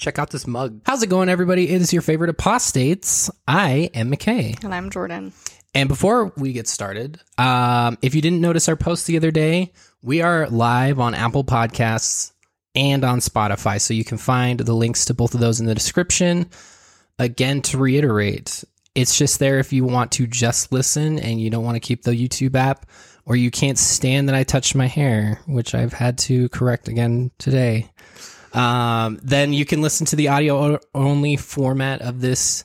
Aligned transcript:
Check 0.00 0.18
out 0.18 0.30
this 0.30 0.46
mug. 0.46 0.80
How's 0.86 1.02
it 1.02 1.08
going, 1.10 1.28
everybody? 1.28 1.68
It 1.68 1.82
is 1.82 1.92
your 1.92 2.00
favorite 2.00 2.30
apostates. 2.30 3.30
I 3.46 3.90
am 3.92 4.10
McKay. 4.10 4.64
And 4.64 4.74
I'm 4.74 4.88
Jordan. 4.88 5.34
And 5.74 5.90
before 5.90 6.32
we 6.38 6.54
get 6.54 6.66
started, 6.66 7.20
um, 7.36 7.98
if 8.00 8.14
you 8.14 8.22
didn't 8.22 8.40
notice 8.40 8.66
our 8.70 8.76
post 8.76 9.06
the 9.06 9.18
other 9.18 9.30
day, 9.30 9.74
we 10.02 10.22
are 10.22 10.48
live 10.48 10.98
on 10.98 11.12
Apple 11.12 11.44
Podcasts 11.44 12.32
and 12.74 13.04
on 13.04 13.18
Spotify. 13.18 13.78
So 13.78 13.92
you 13.92 14.02
can 14.02 14.16
find 14.16 14.58
the 14.58 14.72
links 14.72 15.04
to 15.04 15.14
both 15.14 15.34
of 15.34 15.40
those 15.40 15.60
in 15.60 15.66
the 15.66 15.74
description. 15.74 16.48
Again, 17.18 17.60
to 17.62 17.76
reiterate, 17.76 18.64
it's 18.94 19.18
just 19.18 19.38
there 19.38 19.58
if 19.58 19.70
you 19.70 19.84
want 19.84 20.12
to 20.12 20.26
just 20.26 20.72
listen 20.72 21.18
and 21.18 21.38
you 21.38 21.50
don't 21.50 21.64
want 21.64 21.76
to 21.76 21.80
keep 21.80 22.04
the 22.04 22.12
YouTube 22.12 22.54
app, 22.56 22.86
or 23.26 23.36
you 23.36 23.50
can't 23.50 23.78
stand 23.78 24.30
that 24.30 24.34
I 24.34 24.44
touched 24.44 24.74
my 24.74 24.86
hair, 24.86 25.42
which 25.46 25.74
I've 25.74 25.92
had 25.92 26.16
to 26.18 26.48
correct 26.48 26.88
again 26.88 27.32
today. 27.36 27.90
Um, 28.52 29.18
then 29.22 29.52
you 29.52 29.64
can 29.64 29.80
listen 29.80 30.06
to 30.06 30.16
the 30.16 30.28
audio 30.28 30.78
only 30.94 31.36
format 31.36 32.02
of 32.02 32.20
this 32.20 32.64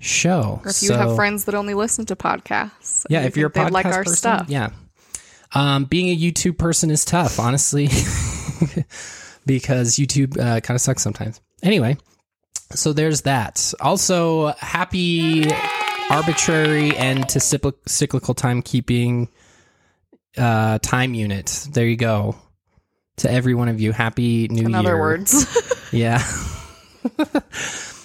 show. 0.00 0.60
Or 0.64 0.70
if 0.70 0.82
you 0.82 0.88
So- 0.88 0.96
have 0.98 1.16
friends 1.16 1.44
that 1.44 1.54
only 1.54 1.74
listen 1.74 2.04
to 2.06 2.16
podcasts. 2.16 3.04
yeah, 3.08 3.18
and 3.20 3.28
if 3.28 3.36
you 3.36 3.40
you're 3.40 3.48
a 3.48 3.52
podcast 3.52 3.70
like 3.70 3.86
our 3.86 3.92
person, 4.04 4.16
stuff. 4.16 4.46
yeah. 4.48 4.70
Um, 5.54 5.84
being 5.84 6.08
a 6.08 6.16
YouTube 6.18 6.58
person 6.58 6.90
is 6.90 7.04
tough, 7.04 7.38
honestly, 7.38 7.86
because 9.46 9.96
YouTube 9.96 10.38
uh, 10.38 10.60
kind 10.60 10.74
of 10.74 10.80
sucks 10.80 11.02
sometimes. 11.02 11.40
Anyway, 11.62 11.96
so 12.72 12.92
there's 12.92 13.22
that. 13.22 13.72
Also, 13.80 14.48
happy 14.58 15.46
arbitrary 16.10 16.96
end 16.96 17.28
to 17.30 17.38
cycl- 17.38 17.74
cyclical 17.86 18.34
timekeeping 18.34 19.28
uh, 20.36 20.78
time 20.80 21.14
unit. 21.14 21.68
There 21.72 21.86
you 21.86 21.96
go. 21.96 22.36
To 23.18 23.30
every 23.30 23.54
one 23.54 23.68
of 23.68 23.80
you, 23.80 23.92
happy 23.92 24.48
New 24.48 24.62
In 24.64 24.68
Year. 24.68 24.68
In 24.68 24.74
other 24.74 24.98
words. 24.98 25.46
Yeah. 25.92 26.18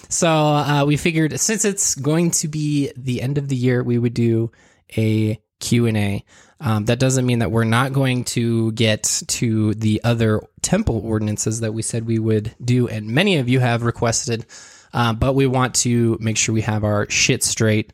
so 0.08 0.28
uh, 0.28 0.84
we 0.86 0.96
figured 0.96 1.40
since 1.40 1.64
it's 1.64 1.96
going 1.96 2.30
to 2.32 2.46
be 2.46 2.92
the 2.96 3.20
end 3.20 3.36
of 3.36 3.48
the 3.48 3.56
year, 3.56 3.82
we 3.82 3.98
would 3.98 4.14
do 4.14 4.52
a 4.96 5.40
Q&A. 5.58 6.24
Um, 6.60 6.84
that 6.84 6.98
doesn't 6.98 7.24
mean 7.24 7.38
that 7.38 7.50
we're 7.50 7.64
not 7.64 7.92
going 7.92 8.24
to 8.24 8.70
get 8.72 9.22
to 9.28 9.74
the 9.74 10.00
other 10.04 10.40
temple 10.62 11.00
ordinances 11.04 11.60
that 11.60 11.72
we 11.72 11.82
said 11.82 12.06
we 12.06 12.18
would 12.18 12.54
do, 12.62 12.86
and 12.86 13.08
many 13.08 13.38
of 13.38 13.48
you 13.48 13.60
have 13.60 13.82
requested. 13.82 14.46
Uh, 14.92 15.12
but 15.12 15.34
we 15.34 15.46
want 15.46 15.74
to 15.76 16.18
make 16.20 16.36
sure 16.36 16.52
we 16.54 16.60
have 16.62 16.84
our 16.84 17.08
shit 17.08 17.42
straight, 17.42 17.92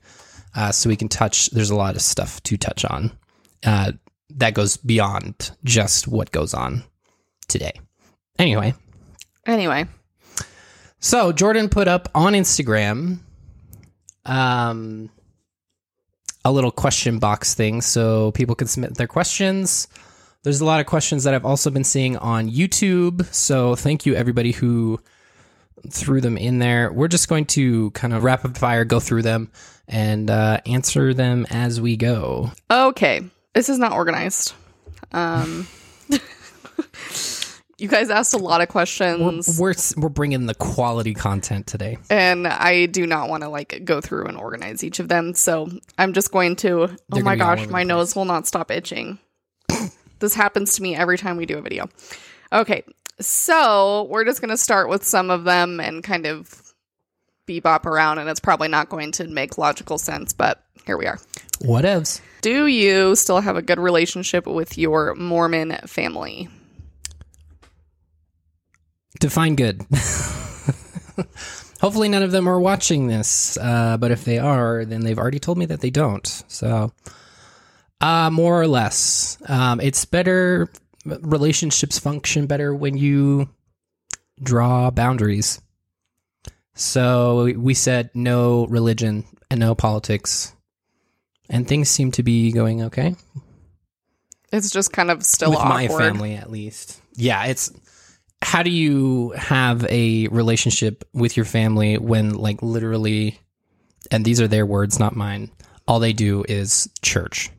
uh, 0.57 0.73
so 0.73 0.89
we 0.89 0.97
can 0.97 1.09
touch. 1.09 1.49
There's 1.51 1.71
a 1.71 1.77
lot 1.77 1.95
of 1.95 2.03
stuff 2.03 2.43
to 2.45 2.57
touch 2.57 2.85
on 2.85 3.17
uh, 3.65 3.93
that 4.31 4.55
goes 4.55 4.77
beyond 4.77 5.53
just 5.63 6.09
what 6.09 6.33
goes 6.33 6.53
on 6.55 6.83
today. 7.49 7.73
Anyway, 8.39 8.75
anyway, 9.47 9.87
so 10.99 11.33
Jordan 11.33 11.69
put 11.69 11.89
up 11.89 12.09
on 12.15 12.33
Instagram 12.35 13.19
um 14.25 15.09
a 16.45 16.53
little 16.53 16.71
question 16.71 17.19
box 17.19 17.55
thing 17.55 17.81
so 17.81 18.31
people 18.33 18.55
can 18.55 18.69
submit 18.69 18.95
their 18.95 19.09
questions. 19.09 19.89
There's 20.45 20.61
a 20.61 20.65
lot 20.65 20.79
of 20.79 20.87
questions 20.87 21.25
that 21.25 21.35
I've 21.35 21.45
also 21.45 21.71
been 21.71 21.83
seeing 21.83 22.17
on 22.19 22.49
YouTube. 22.49 23.25
So 23.35 23.75
thank 23.75 24.07
you 24.07 24.15
everybody 24.15 24.53
who 24.53 25.01
threw 25.91 26.21
them 26.21 26.39
in 26.39 26.61
there. 26.61 26.93
We're 26.93 27.09
just 27.09 27.29
going 27.29 27.47
to 27.47 27.91
kind 27.91 28.15
of 28.15 28.23
rapid 28.23 28.57
fire 28.57 28.85
go 28.85 29.01
through 29.01 29.23
them 29.23 29.51
and 29.89 30.31
uh, 30.31 30.61
answer 30.67 31.13
them 31.13 31.47
as 31.51 31.81
we 31.81 31.97
go. 31.97 32.53
okay. 32.71 33.23
This 33.55 33.69
is 33.69 33.79
not 33.79 33.91
organized. 33.93 34.53
Um, 35.13 35.67
you 37.79 37.89
guys 37.89 38.11
asked 38.11 38.35
a 38.35 38.39
lot 38.39 38.61
of 38.61 38.69
We're, 38.69 38.73
questions, 38.73 39.59
we're 39.61 39.75
we're 39.97 40.09
bringing 40.09 40.47
the 40.47 40.55
quality 40.55 41.15
content 41.15 41.67
today. 41.67 41.99
and 42.11 42.47
I 42.47 42.87
do 42.87 43.07
not 43.07 43.29
want 43.29 43.43
to 43.43 43.49
like 43.49 43.83
go 43.85 44.01
through 44.01 44.27
and 44.27 44.37
organize 44.37 44.83
each 44.83 44.99
of 44.99 45.09
them. 45.09 45.35
So 45.35 45.69
I'm 45.99 46.13
just 46.13 46.33
going 46.33 46.57
to. 46.57 46.83
Oh 46.85 46.97
They're 47.11 47.23
my 47.25 47.35
be 47.35 47.41
all 47.43 47.57
gosh, 47.57 47.69
my 47.69 47.83
nose 47.83 48.17
will 48.17 48.25
not 48.25 48.47
stop 48.47 48.71
itching. 48.71 49.19
this 50.19 50.35
happens 50.35 50.75
to 50.75 50.83
me 50.83 50.97
every 50.97 51.19
time 51.19 51.37
we 51.37 51.47
do 51.47 51.59
a 51.59 51.63
video. 51.63 51.89
Okay, 52.53 52.85
so 53.21 54.05
we're 54.11 54.25
just 54.25 54.41
going 54.41 54.51
to 54.51 54.57
start 54.57 54.89
with 54.89 55.05
some 55.05 55.31
of 55.31 55.45
them 55.45 55.81
and 55.81 56.03
kind 56.03 56.27
of 56.27 56.63
bebop 57.47 57.85
around, 57.87 58.19
and 58.19 58.29
it's 58.29 58.41
probably 58.41 58.69
not 58.69 58.89
going 58.89 59.13
to 59.13 59.27
make 59.27 59.59
logical 59.59 59.99
sense, 59.99 60.33
but 60.33 60.63
here 60.85 60.97
we 60.97 61.07
are. 61.07 61.19
What 61.61 61.85
Whatevs. 61.85 62.21
Do 62.43 62.67
you 62.67 63.17
still 63.17 63.41
have 63.41 63.57
a 63.57 63.63
good 63.63 63.79
relationship 63.79 64.47
with 64.47 64.79
your 64.79 65.15
Mormon 65.15 65.77
family? 65.87 66.49
Define 69.21 69.55
good. 69.57 69.83
Hopefully, 71.81 72.09
none 72.09 72.23
of 72.23 72.31
them 72.33 72.49
are 72.49 72.61
watching 72.61 73.07
this. 73.07 73.57
Uh, 73.59 73.97
but 73.99 74.11
if 74.11 74.25
they 74.25 74.39
are, 74.39 74.85
then 74.85 75.03
they've 75.03 75.19
already 75.19 75.39
told 75.39 75.59
me 75.59 75.67
that 75.67 75.81
they 75.81 75.91
don't. 75.91 76.27
So, 76.49 76.93
uh, 78.01 78.31
more 78.31 78.61
or 78.61 78.67
less, 78.67 79.39
um, 79.49 79.81
it's 79.81 80.05
better. 80.05 80.69
Relationships 81.05 81.99
function 81.99 82.47
better 82.47 82.75
when 82.75 82.97
you 82.97 83.49
draw 84.43 84.91
boundaries. 84.91 85.61
So 86.75 87.53
we 87.57 87.75
said 87.75 88.11
no 88.15 88.67
religion 88.67 89.25
and 89.51 89.61
no 89.61 89.75
politics, 89.75 90.53
and 91.49 91.67
things 91.67 91.89
seem 91.89 92.11
to 92.13 92.23
be 92.23 92.53
going 92.53 92.83
okay 92.83 93.15
It's 94.53 94.71
just 94.71 94.93
kind 94.93 95.11
of 95.11 95.25
still 95.25 95.51
with 95.51 95.61
my 95.61 95.89
family 95.89 96.35
at 96.35 96.51
least 96.51 97.01
yeah 97.15 97.45
it's 97.47 97.71
how 98.47 98.63
do 98.63 98.71
you 98.71 99.31
have 99.31 99.85
a 99.91 100.29
relationship 100.29 101.03
with 101.13 101.37
your 101.37 101.45
family 101.45 101.99
when 101.99 102.31
like 102.35 102.63
literally 102.63 103.39
and 104.13 104.25
these 104.25 104.41
are 104.41 104.47
their 104.47 104.65
words 104.65 105.01
not 105.01 105.17
mine 105.17 105.51
all 105.89 105.99
they 105.99 106.13
do 106.13 106.45
is 106.49 106.89
church 107.03 107.51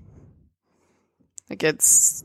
Like 1.49 1.61
it's 1.63 2.23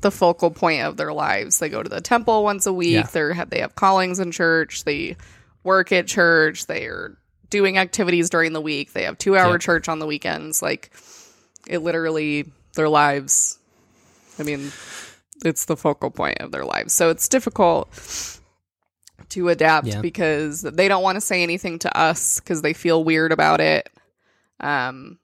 the 0.00 0.10
focal 0.10 0.50
point 0.50 0.82
of 0.82 0.96
their 0.96 1.12
lives. 1.12 1.58
They 1.60 1.68
go 1.68 1.80
to 1.82 1.88
the 1.88 2.00
temple 2.00 2.42
once 2.42 2.66
a 2.66 2.72
week. 2.72 2.92
Yeah. 2.94 3.06
They're 3.12 3.34
they 3.46 3.60
have 3.60 3.74
callings 3.76 4.18
in 4.18 4.32
church. 4.32 4.82
They 4.84 5.16
work 5.62 5.92
at 5.92 6.08
church. 6.08 6.66
They 6.66 6.86
are 6.86 7.16
doing 7.50 7.78
activities 7.78 8.28
during 8.30 8.52
the 8.52 8.60
week. 8.60 8.92
They 8.92 9.04
have 9.04 9.16
two 9.18 9.36
hour 9.36 9.52
Yep. 9.52 9.60
church 9.60 9.88
on 9.88 10.00
the 10.00 10.06
weekends. 10.06 10.60
Like 10.60 10.90
it 11.68 11.78
literally 11.78 12.50
their 12.74 12.88
lives. 12.88 13.58
I 14.40 14.42
mean, 14.42 14.72
it's 15.44 15.64
the 15.66 15.76
focal 15.76 16.10
point 16.10 16.40
of 16.40 16.50
their 16.52 16.64
lives. 16.64 16.92
So 16.92 17.10
it's 17.10 17.28
difficult 17.28 17.88
to 19.30 19.48
adapt 19.48 19.86
Yeah. 19.86 20.00
because 20.00 20.62
they 20.62 20.88
don't 20.88 21.02
want 21.02 21.16
to 21.16 21.20
say 21.20 21.42
anything 21.42 21.78
to 21.80 21.96
us 21.98 22.40
because 22.40 22.62
they 22.62 22.72
feel 22.72 23.02
weird 23.04 23.32
about 23.32 23.60
it. 23.60 23.88
Um, 24.60 25.18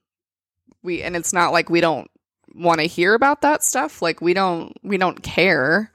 we 0.83 1.01
and 1.01 1.15
it's 1.15 1.33
not 1.33 1.51
like 1.51 1.69
we 1.69 1.81
don't 1.81 2.09
want 2.55 2.79
to 2.79 2.87
hear 2.87 3.13
about 3.13 3.41
that 3.41 3.63
stuff. 3.63 4.01
Like 4.01 4.21
we 4.21 4.33
don't 4.33 4.73
we 4.83 4.97
don't 4.97 5.21
care. 5.21 5.91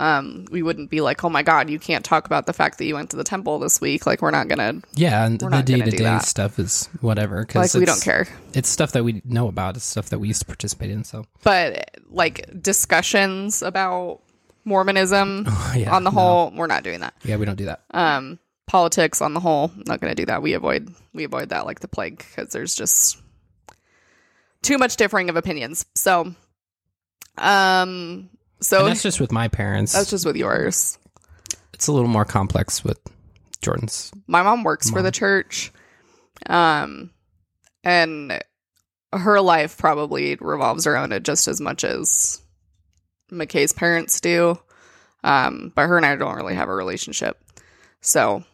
Um, 0.00 0.46
we 0.50 0.62
wouldn't 0.62 0.88
be 0.88 1.00
like, 1.02 1.22
oh 1.24 1.28
my 1.28 1.42
god, 1.42 1.68
you 1.68 1.78
can't 1.78 2.04
talk 2.04 2.24
about 2.24 2.46
the 2.46 2.52
fact 2.54 2.78
that 2.78 2.86
you 2.86 2.94
went 2.94 3.10
to 3.10 3.16
the 3.16 3.24
temple 3.24 3.58
this 3.58 3.80
week. 3.80 4.06
Like 4.06 4.22
we're 4.22 4.30
not 4.30 4.48
gonna 4.48 4.80
yeah 4.94 5.26
and 5.26 5.38
the 5.38 5.48
gonna 5.48 5.62
do 5.62 5.76
day-to-day 5.76 6.18
stuff 6.22 6.58
is 6.58 6.88
whatever 7.02 7.46
like 7.54 7.74
we 7.74 7.84
don't 7.84 8.00
care. 8.02 8.26
it's 8.54 8.68
stuff 8.68 8.92
that 8.92 9.04
we 9.04 9.20
know 9.24 9.46
about 9.48 9.76
it's 9.76 9.84
stuff 9.84 10.08
that 10.08 10.18
we 10.18 10.28
used 10.28 10.40
to 10.40 10.46
participate 10.46 10.90
in 10.90 11.04
so 11.04 11.26
But 11.42 11.90
like 12.08 12.46
discussions 12.62 13.62
about 13.62 14.20
Mormonism 14.64 15.46
yeah 15.76 15.94
on 15.94 16.04
the 16.04 16.10
no. 16.10 16.18
whole, 16.18 16.50
we're 16.56 16.66
not 16.66 16.82
doing 16.82 17.00
that. 17.00 17.14
yeah 17.24 17.36
we 17.36 17.44
don't 17.44 17.56
do 17.56 17.66
that 17.66 17.82
Um, 17.90 18.38
politics 18.66 19.20
on 19.20 19.34
the 19.34 19.40
whole, 19.40 19.70
not 19.86 20.00
gonna 20.00 20.14
do 20.14 20.26
that. 20.26 20.40
We 20.42 20.54
avoid 20.54 20.94
we 21.12 21.24
avoid 21.24 21.50
that 21.50 21.66
like 21.66 21.80
the 21.80 21.88
plague 21.88 22.18
because 22.18 22.52
there's 22.52 22.74
just 22.74 23.20
too 24.62 24.78
much 24.78 24.96
differing 24.96 25.28
of 25.28 25.36
opinions. 25.36 25.84
So, 25.94 26.34
um, 27.38 28.28
so 28.60 28.80
and 28.80 28.88
that's 28.88 29.02
just 29.02 29.20
with 29.20 29.32
my 29.32 29.48
parents. 29.48 29.92
That's 29.92 30.10
just 30.10 30.24
with 30.26 30.36
yours. 30.36 30.98
it's 31.74 31.86
a 31.86 31.92
little 31.92 32.08
more 32.08 32.24
complex 32.24 32.84
with 32.84 32.98
jordan's 33.62 34.10
my 34.26 34.42
mom 34.42 34.64
works 34.64 34.88
for 34.88 35.02
the 35.02 35.10
church 35.10 35.70
um 36.46 37.10
and 37.84 38.42
her 39.12 39.40
life 39.40 39.76
probably 39.76 40.36
revolves 40.40 40.86
around 40.86 41.12
it 41.12 41.22
just 41.24 41.46
as 41.48 41.60
much 41.60 41.84
as 41.84 42.40
mckay's 43.30 43.72
parents 43.72 44.20
do. 44.20 44.58
Um 45.24 45.72
but 45.74 45.86
her 45.88 45.96
and 45.96 46.06
i 46.06 46.16
don't 46.16 46.36
really 46.36 46.54
have 46.54 46.68
a 46.68 46.74
relationship. 46.74 47.36
So 48.00 48.44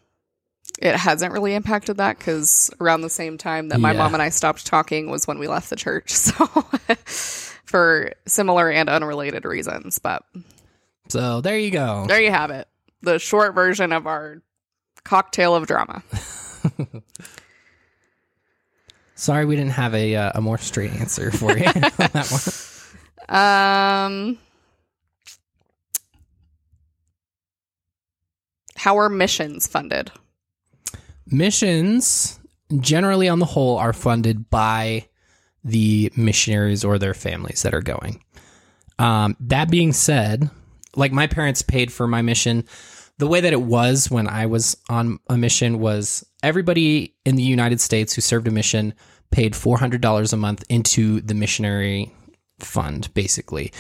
it 0.81 0.97
hasn't 0.97 1.33
really 1.33 1.55
impacted 1.55 1.99
that 1.99 2.19
because 2.19 2.71
around 2.81 3.03
the 3.03 3.09
same 3.11 3.39
time 3.39 3.69
that 3.69 3.81
my 3.81 3.93
Yeah. 3.93 3.99
mom 3.99 4.15
and 4.15 4.23
i 4.23 4.29
stopped 4.31 4.67
talking 4.67 5.09
was 5.11 5.27
when 5.29 5.39
we 5.39 5.47
left 5.47 5.71
the 5.71 5.77
church. 5.77 6.11
So 6.15 6.65
for 7.67 8.13
similar 8.27 8.71
and 8.71 8.89
unrelated 8.89 9.45
reasons 9.45 9.99
but 9.99 10.25
so 11.09 11.41
there 11.41 11.59
you 11.59 11.71
go 11.71 12.05
there 12.09 12.21
you 12.21 12.31
have 12.31 12.51
it 12.51 12.69
the 13.03 13.19
short 13.19 13.55
version 13.55 13.93
of 13.93 14.07
our 14.07 14.43
cocktail 15.05 15.55
of 15.55 15.67
drama 15.67 16.03
Sorry, 19.19 19.47
we 19.47 19.57
didn't 19.57 19.71
have 19.71 19.95
a 19.95 20.15
uh, 20.15 20.33
a 20.35 20.43
more 20.43 20.59
straight 20.59 20.93
answer 20.93 21.31
for 21.31 21.57
you 21.57 21.65
on 21.65 21.73
that 21.73 22.93
one. 23.29 23.35
Um, 23.35 24.39
How 28.77 28.99
are 28.99 29.09
missions 29.09 29.67
funded? 29.67 30.13
Missions, 31.27 32.39
generally 32.79 33.29
on 33.29 33.41
the 33.41 33.47
whole, 33.47 33.79
are 33.79 33.93
funded 33.93 34.49
by 34.49 35.09
the 35.67 36.13
missionaries 36.17 36.85
or 36.85 36.99
their 36.99 37.15
families 37.15 37.63
that 37.63 37.75
are 37.75 37.83
going. 37.83 38.23
Um, 38.99 39.37
that 39.41 39.71
being 39.71 39.93
said, 39.93 40.51
like 40.95 41.13
my 41.13 41.27
parents 41.27 41.63
paid 41.63 41.93
for 41.93 42.07
my 42.07 42.23
mission. 42.23 42.65
The 43.19 43.27
way 43.27 43.41
that 43.41 43.53
it 43.53 43.63
was 43.63 44.11
when 44.11 44.29
I 44.29 44.47
was 44.47 44.77
on 44.89 45.19
a 45.29 45.37
mission 45.37 45.79
was 45.79 46.25
everybody 46.43 47.15
in 47.25 47.37
the 47.37 47.43
United 47.43 47.81
States 47.81 48.15
who 48.15 48.21
served 48.21 48.49
a 48.49 48.51
mission 48.51 48.95
paid 49.31 49.55
$400 49.55 50.33
a 50.33 50.37
month 50.37 50.65
into 50.69 51.21
the 51.21 51.35
missionary 51.35 52.13
fund, 52.61 53.13
basically. 53.15 53.73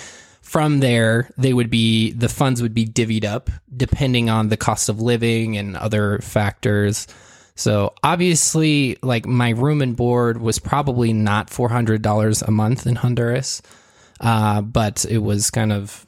From 0.42 0.80
there, 0.80 1.30
they 1.36 1.52
would 1.52 1.70
be 1.70 2.12
the 2.12 2.28
funds 2.28 2.62
would 2.62 2.74
be 2.74 2.86
divvied 2.86 3.24
up 3.24 3.50
depending 3.76 4.30
on 4.30 4.48
the 4.48 4.56
cost 4.56 4.88
of 4.88 5.00
living 5.00 5.56
and 5.56 5.76
other 5.76 6.18
factors. 6.20 7.06
So 7.56 7.94
obviously, 8.02 8.98
like 9.02 9.26
my 9.26 9.50
room 9.50 9.80
and 9.82 9.96
board 9.96 10.40
was 10.40 10.58
probably 10.58 11.12
not 11.12 11.50
four 11.50 11.70
hundred 11.70 12.02
dollars 12.02 12.42
a 12.42 12.50
month 12.50 12.86
in 12.86 12.96
Honduras, 12.96 13.62
uh, 14.20 14.60
but 14.60 15.04
it 15.08 15.18
was 15.18 15.50
kind 15.50 15.72
of 15.72 16.06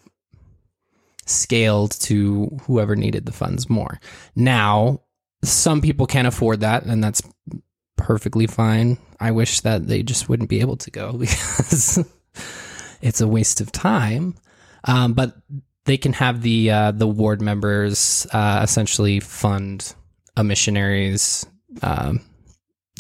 scaled 1.25 1.93
to 1.93 2.59
whoever 2.63 2.95
needed 2.95 3.27
the 3.27 3.33
funds 3.33 3.69
more. 3.69 3.99
Now, 4.37 5.01
some 5.43 5.81
people 5.81 6.07
can't 6.07 6.29
afford 6.29 6.61
that, 6.61 6.85
and 6.85 7.03
that's 7.03 7.23
perfectly 7.97 8.47
fine. 8.47 8.99
I 9.19 9.31
wish 9.31 9.63
that 9.63 9.87
they 9.87 10.03
just 10.03 10.29
wouldn't 10.29 10.51
be 10.51 10.61
able 10.61 10.77
to 10.77 10.91
go 10.91 11.13
because 11.19 12.05
it's 13.01 13.21
a 13.21 13.29
waste 13.29 13.61
of 13.61 13.73
time. 13.73 14.35
Um, 14.85 15.15
but 15.15 15.35
they 15.87 15.97
can 15.97 16.13
have 16.13 16.43
the 16.43 16.71
uh, 16.71 16.93
the 16.93 17.09
ward 17.09 17.41
members 17.41 18.27
uh, 18.33 18.61
essentially 18.63 19.21
fund 19.21 19.95
a 20.39 20.45
missionary's 20.45 21.45
um, 21.83 22.21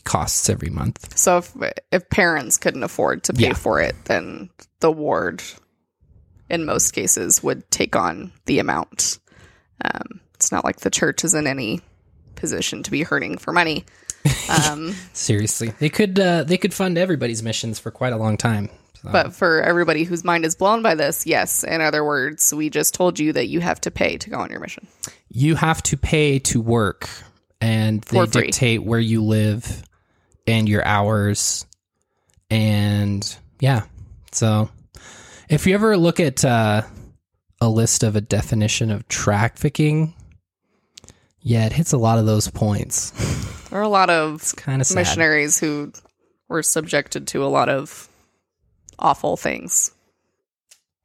costs 0.04 0.48
every 0.50 0.70
month. 0.70 1.16
So 1.16 1.38
if 1.38 1.52
if 1.92 2.10
parents 2.10 2.58
couldn't 2.58 2.82
afford 2.82 3.24
to 3.24 3.32
pay 3.32 3.48
Yeah. 3.48 3.54
for 3.54 3.80
it, 3.80 3.94
then 4.06 4.50
the 4.80 4.90
ward, 4.92 5.42
in 6.50 6.64
most 6.64 6.92
cases, 6.92 7.42
would 7.42 7.70
take 7.70 7.96
on 7.96 8.32
the 8.46 8.58
amount. 8.58 9.18
Um, 9.84 10.20
it's 10.34 10.50
not 10.52 10.64
like 10.64 10.80
the 10.80 10.90
church 10.90 11.24
is 11.24 11.34
in 11.34 11.46
any 11.46 11.80
position 12.34 12.82
to 12.84 12.90
be 12.90 13.02
hurting 13.02 13.38
for 13.38 13.52
money. 13.52 13.84
Um, 14.66 14.94
Seriously, 15.12 15.72
they 15.78 15.88
could 15.88 16.18
uh, 16.18 16.44
they 16.44 16.56
could 16.58 16.74
fund 16.74 16.98
everybody's 16.98 17.42
missions 17.42 17.78
for 17.78 17.90
quite 17.90 18.12
a 18.12 18.16
long 18.16 18.36
time. 18.36 18.68
So- 19.02 19.10
but 19.12 19.32
for 19.32 19.62
everybody 19.62 20.02
whose 20.02 20.24
mind 20.24 20.44
is 20.44 20.56
blown 20.56 20.82
by 20.82 20.96
this, 20.96 21.24
yes. 21.24 21.62
In 21.62 21.80
other 21.80 22.04
words, 22.04 22.52
we 22.52 22.68
just 22.68 22.94
told 22.94 23.18
you 23.20 23.32
that 23.32 23.46
you 23.46 23.60
have 23.60 23.80
to 23.82 23.92
pay 23.92 24.16
to 24.18 24.28
go 24.30 24.38
on 24.38 24.50
your 24.50 24.58
mission. 24.58 24.88
you 25.28 25.54
have 25.54 25.80
to 25.84 25.96
pay 25.96 26.38
to 26.40 26.60
work, 26.60 27.08
and 27.60 28.02
they 28.02 28.26
dictate 28.26 28.82
where 28.82 29.00
you 29.00 29.22
live 29.22 29.82
and 30.46 30.68
your 30.68 30.84
hours, 30.84 31.66
and 32.50 33.36
yeah. 33.60 33.84
So, 34.32 34.70
if 35.48 35.66
you 35.66 35.74
ever 35.74 35.96
look 35.96 36.20
at 36.20 36.44
uh, 36.44 36.82
a 37.60 37.68
list 37.68 38.02
of 38.02 38.16
a 38.16 38.20
definition 38.20 38.90
of 38.90 39.08
trafficking, 39.08 40.14
yeah, 41.40 41.66
it 41.66 41.72
hits 41.72 41.92
a 41.92 41.98
lot 41.98 42.18
of 42.18 42.26
those 42.26 42.48
points. 42.48 43.10
There 43.68 43.78
are 43.78 43.82
a 43.82 43.88
lot 43.88 44.10
of 44.10 44.54
kind 44.56 44.80
of 44.80 44.86
sad. 44.86 44.96
missionaries 44.96 45.58
who 45.58 45.92
were 46.48 46.62
subjected 46.62 47.26
to 47.28 47.44
a 47.44 47.46
lot 47.48 47.68
of 47.68 48.08
awful 48.98 49.36
things. 49.36 49.92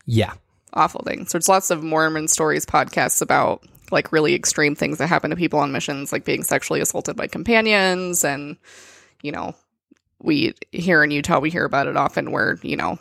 Yeah, 0.05 0.33
awful 0.73 1.01
things. 1.05 1.31
So, 1.31 1.37
there's 1.37 1.49
lots 1.49 1.71
of 1.71 1.83
Mormon 1.83 2.27
stories 2.27 2.65
podcasts 2.65 3.21
about 3.21 3.65
like 3.91 4.11
really 4.11 4.33
extreme 4.33 4.75
things 4.75 4.97
that 4.97 5.07
happen 5.07 5.29
to 5.29 5.35
people 5.35 5.59
on 5.59 5.71
missions, 5.71 6.11
like 6.11 6.25
being 6.25 6.43
sexually 6.43 6.81
assaulted 6.81 7.15
by 7.15 7.27
companions, 7.27 8.23
and 8.23 8.57
you 9.21 9.31
know, 9.31 9.55
we 10.21 10.53
here 10.71 11.03
in 11.03 11.11
Utah 11.11 11.39
we 11.39 11.49
hear 11.49 11.65
about 11.65 11.87
it 11.87 11.97
often 11.97 12.31
where 12.31 12.57
you 12.61 12.75
know 12.75 12.97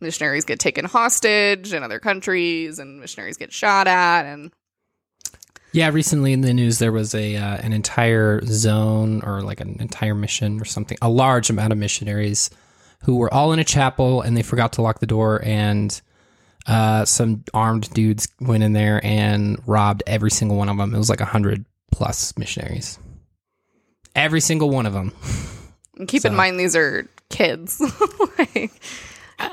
missionaries 0.00 0.44
get 0.44 0.58
taken 0.58 0.84
hostage 0.84 1.72
in 1.72 1.82
other 1.82 1.98
countries 1.98 2.78
and 2.78 3.00
missionaries 3.00 3.36
get 3.36 3.52
shot 3.52 3.86
at, 3.86 4.26
and 4.26 4.52
Yeah, 5.72 5.88
recently 5.90 6.32
in 6.32 6.40
the 6.42 6.54
news 6.54 6.78
there 6.78 6.92
was 6.92 7.14
a 7.14 7.36
uh, 7.36 7.56
an 7.58 7.72
entire 7.72 8.44
zone 8.46 9.22
or 9.22 9.42
like 9.42 9.60
an 9.60 9.76
entire 9.80 10.14
mission 10.14 10.60
or 10.60 10.64
something, 10.64 10.98
a 11.00 11.08
large 11.08 11.50
amount 11.50 11.72
of 11.72 11.78
missionaries 11.78 12.50
who 13.02 13.16
were 13.16 13.32
all 13.32 13.52
in 13.52 13.58
a 13.58 13.64
chapel 13.64 14.20
and 14.20 14.36
they 14.36 14.42
forgot 14.42 14.72
to 14.72 14.82
lock 14.82 15.00
the 15.00 15.06
door 15.06 15.40
and 15.44 16.00
uh, 16.66 17.04
some 17.04 17.44
armed 17.54 17.88
dudes 17.94 18.28
went 18.40 18.62
in 18.62 18.72
there 18.72 19.00
and 19.04 19.60
robbed 19.66 20.02
every 20.06 20.30
single 20.30 20.56
one 20.56 20.68
of 20.68 20.76
them. 20.76 20.94
It 20.94 20.98
was 20.98 21.08
like 21.10 21.20
a 21.20 21.24
hundred 21.26 21.64
plus 21.92 22.36
missionaries. 22.36 22.98
Every 24.14 24.40
single 24.40 24.70
one 24.70 24.86
of 24.86 24.92
them. 24.92 25.12
and 25.96 26.08
keep 26.08 26.24
in 26.24 26.34
mind 26.34 26.58
these 26.58 26.74
are 26.74 27.06
kids. 27.30 27.80
like, 28.38 28.72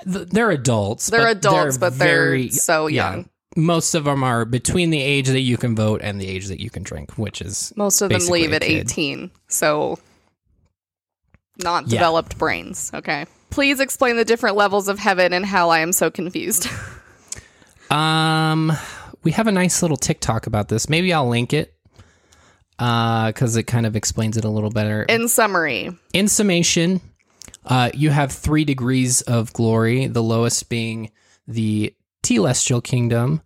They're 0.06 0.52
adults. 0.52 1.08
they're 1.08 1.28
adults, 1.28 1.78
but 1.78 1.98
they're 2.00 2.26
very- 2.30 2.50
so 2.50 2.88
yeah. 2.88 3.12
young. 3.12 3.30
Most 3.56 3.94
of 3.94 4.06
them 4.06 4.24
are 4.24 4.46
between 4.46 4.90
the 4.90 5.00
age 5.02 5.28
that 5.28 5.42
you 5.42 5.58
can 5.58 5.76
vote 5.76 6.02
and 6.04 6.20
the 6.20 6.28
age 6.28 6.48
that 6.48 6.60
you 6.60 6.72
can 6.72 6.82
drink, 6.82 7.18
which 7.20 7.40
is 7.42 7.72
Most 7.76 8.02
of 8.02 8.10
them 8.10 8.26
leave 8.28 8.52
at 8.54 8.64
18. 8.64 9.30
So 9.48 10.00
not 11.64 11.84
Yeah. 11.88 12.00
developed 12.00 12.38
brains. 12.40 12.90
Okay. 12.94 13.26
Please 13.52 13.80
explain 13.80 14.16
the 14.16 14.26
different 14.26 14.56
levels 14.56 14.88
of 14.88 14.98
heaven 14.98 15.34
and 15.34 15.46
hell 15.46 15.70
I 15.70 15.80
am 15.80 15.92
so 15.92 16.10
confused. 16.10 16.68
Um, 17.94 18.74
we 19.24 19.32
have 19.32 19.48
a 19.48 19.52
nice 19.52 19.82
little 19.82 19.98
TikTok 19.98 20.48
about 20.48 20.68
this. 20.68 20.90
Maybe 20.90 21.14
I'll 21.14 21.30
link 21.30 21.54
it 21.54 21.76
because 22.78 23.56
it 23.56 23.64
kind 23.64 23.86
of 23.86 23.96
explains 23.96 24.36
it 24.36 24.46
a 24.46 24.50
little 24.50 24.72
better. 24.72 25.04
In 25.04 25.28
summary, 25.28 25.96
In 26.12 26.28
summation, 26.28 27.02
uh, 27.66 27.92
you 27.94 28.10
have 28.10 28.32
three 28.32 28.66
degrees 28.66 29.22
of 29.22 29.54
glory. 29.54 30.08
The 30.08 30.24
lowest 30.24 30.70
being 30.70 31.12
the 31.48 31.94
telestial 32.24 32.84
kingdom, 32.84 33.42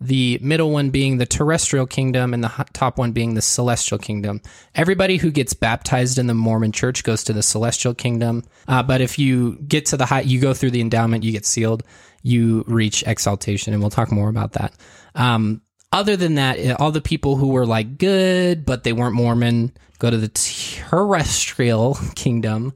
the 0.00 0.38
middle 0.42 0.70
one 0.72 0.90
being 0.90 1.18
the 1.18 1.26
terrestrial 1.26 1.86
kingdom, 1.86 2.34
and 2.34 2.42
the 2.42 2.66
top 2.72 2.98
one 2.98 3.12
being 3.12 3.34
the 3.34 3.42
celestial 3.42 3.98
kingdom. 3.98 4.40
Everybody 4.74 5.18
who 5.18 5.30
gets 5.30 5.54
baptized 5.54 6.18
in 6.18 6.26
the 6.26 6.34
Mormon 6.34 6.72
church 6.72 7.04
goes 7.04 7.22
to 7.24 7.32
the 7.32 7.42
celestial 7.42 7.94
kingdom. 7.94 8.42
Uh, 8.66 8.82
but 8.82 9.00
if 9.00 9.18
you 9.20 9.56
get 9.68 9.86
to 9.86 9.96
the 9.96 10.06
high, 10.06 10.22
you 10.22 10.40
go 10.40 10.52
through 10.52 10.72
the 10.72 10.80
endowment, 10.80 11.22
you 11.22 11.32
get 11.32 11.46
sealed, 11.46 11.84
you 12.24 12.64
reach 12.66 13.04
exaltation, 13.06 13.72
and 13.72 13.82
we'll 13.82 13.90
talk 13.90 14.10
more 14.10 14.30
about 14.30 14.52
that. 14.52 14.74
Um, 15.14 15.60
other 15.92 16.16
than 16.16 16.34
that, 16.34 16.58
eh, 16.58 16.74
all 16.76 16.90
the 16.90 17.00
people 17.00 17.36
who 17.36 17.48
were 17.48 17.66
like 17.66 17.98
good, 17.98 18.64
but 18.64 18.82
they 18.82 18.92
weren't 18.92 19.14
Mormon, 19.14 19.72
go 20.00 20.10
to 20.10 20.16
the 20.16 20.28
terrestrial 20.28 21.96
kingdom. 22.16 22.72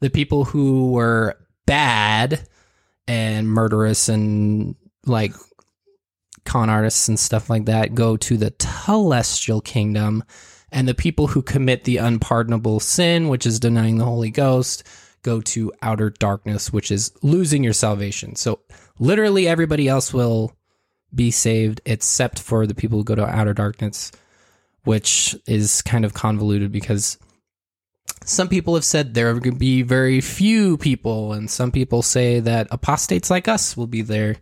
The 0.00 0.08
people 0.08 0.44
who 0.44 0.92
were 0.92 1.36
bad 1.66 2.48
and 3.08 3.48
murderous 3.48 4.08
and 4.08 4.76
like 5.04 5.32
con 6.44 6.70
artists 6.70 7.08
and 7.08 7.18
stuff 7.18 7.50
like 7.50 7.66
that 7.66 7.94
go 7.94 8.16
to 8.16 8.36
the 8.36 8.52
telestial 8.52 9.62
kingdom. 9.62 10.22
And 10.70 10.86
the 10.86 10.94
people 10.94 11.26
who 11.26 11.42
commit 11.42 11.84
the 11.84 11.96
unpardonable 11.96 12.80
sin, 12.80 13.28
which 13.28 13.46
is 13.46 13.58
denying 13.58 13.98
the 13.98 14.04
Holy 14.04 14.30
Ghost, 14.30 14.84
go 15.22 15.40
to 15.40 15.72
outer 15.82 16.10
darkness, 16.10 16.72
which 16.72 16.90
is 16.90 17.12
losing 17.22 17.64
your 17.64 17.72
salvation. 17.72 18.36
So 18.36 18.60
literally 18.98 19.48
everybody 19.48 19.88
else 19.88 20.12
will 20.12 20.52
be 21.14 21.30
saved 21.30 21.80
except 21.84 22.38
for 22.40 22.66
the 22.66 22.74
people 22.74 22.98
who 22.98 23.04
go 23.04 23.14
to 23.14 23.26
outer 23.26 23.54
darkness, 23.54 24.12
which 24.84 25.36
is 25.46 25.82
kind 25.82 26.04
of 26.04 26.14
convoluted 26.14 26.70
because 26.72 27.18
some 28.24 28.48
people 28.48 28.74
have 28.74 28.84
said 28.84 29.14
there 29.14 29.30
are 29.30 29.34
going 29.34 29.54
to 29.54 29.58
be 29.58 29.82
very 29.82 30.20
few 30.20 30.76
people, 30.78 31.32
and 31.32 31.50
some 31.50 31.70
people 31.70 32.02
say 32.02 32.40
that 32.40 32.66
apostates 32.70 33.30
like 33.30 33.48
us 33.48 33.76
will 33.76 33.86
be 33.86 34.02
there. 34.02 34.36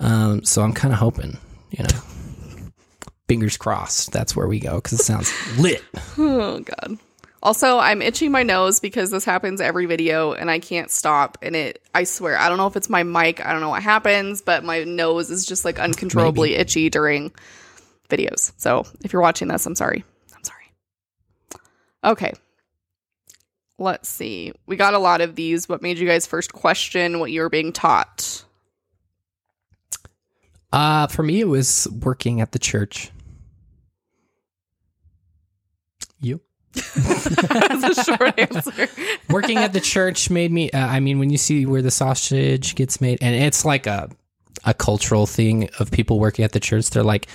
Um, 0.00 0.44
so 0.44 0.62
I'm 0.62 0.72
kind 0.72 0.92
of 0.92 0.98
hoping, 0.98 1.38
you 1.70 1.84
know, 1.84 2.68
fingers 3.28 3.56
crossed, 3.56 4.12
that's 4.12 4.34
where 4.34 4.48
we 4.48 4.58
go 4.58 4.76
because 4.76 4.94
it 5.00 5.04
sounds 5.04 5.32
lit. 5.58 5.82
oh 6.18 6.60
god. 6.60 6.98
Also, 7.46 7.78
I'm 7.78 8.02
itching 8.02 8.32
my 8.32 8.42
nose 8.42 8.80
because 8.80 9.12
this 9.12 9.24
happens 9.24 9.60
every 9.60 9.86
video 9.86 10.32
and 10.32 10.50
I 10.50 10.58
can't 10.58 10.90
stop. 10.90 11.38
And 11.42 11.54
it, 11.54 11.80
I 11.94 12.02
swear, 12.02 12.36
I 12.36 12.48
don't 12.48 12.58
know 12.58 12.66
if 12.66 12.74
it's 12.74 12.90
my 12.90 13.04
mic, 13.04 13.40
I 13.46 13.52
don't 13.52 13.60
know 13.60 13.68
what 13.68 13.84
happens, 13.84 14.42
but 14.42 14.64
my 14.64 14.82
nose 14.82 15.30
is 15.30 15.46
just 15.46 15.64
like 15.64 15.78
uncontrollably 15.78 16.56
itchy 16.56 16.90
during 16.90 17.30
videos. 18.10 18.50
So 18.56 18.84
if 19.04 19.12
you're 19.12 19.22
watching 19.22 19.46
this, 19.46 19.64
I'm 19.64 19.76
sorry. 19.76 20.04
I'm 20.34 20.42
sorry. 20.42 20.72
Okay. 22.02 22.32
Let's 23.78 24.08
see. 24.08 24.52
We 24.66 24.74
got 24.74 24.94
a 24.94 24.98
lot 24.98 25.20
of 25.20 25.36
these. 25.36 25.68
What 25.68 25.82
made 25.82 25.98
you 25.98 26.08
guys 26.08 26.26
first 26.26 26.52
question 26.52 27.20
what 27.20 27.30
you 27.30 27.42
were 27.42 27.48
being 27.48 27.72
taught? 27.72 28.44
Uh, 30.72 31.06
for 31.06 31.22
me, 31.22 31.42
it 31.42 31.48
was 31.48 31.86
working 32.02 32.40
at 32.40 32.50
the 32.50 32.58
church. 32.58 33.12
You? 36.18 36.40
That's 36.76 37.98
a 37.98 38.04
short 38.04 38.38
answer. 38.38 38.88
working 39.30 39.58
at 39.58 39.72
the 39.72 39.80
church 39.80 40.30
made 40.30 40.52
me 40.52 40.70
uh, 40.70 40.86
i 40.86 41.00
mean 41.00 41.18
when 41.18 41.30
you 41.30 41.38
see 41.38 41.66
where 41.66 41.82
the 41.82 41.90
sausage 41.90 42.74
gets 42.74 43.00
made 43.00 43.18
and 43.20 43.34
it's 43.34 43.64
like 43.64 43.86
a 43.86 44.08
a 44.64 44.74
cultural 44.74 45.26
thing 45.26 45.68
of 45.78 45.90
people 45.90 46.18
working 46.20 46.44
at 46.44 46.52
the 46.52 46.60
church 46.60 46.90
they're 46.90 47.02
like 47.02 47.28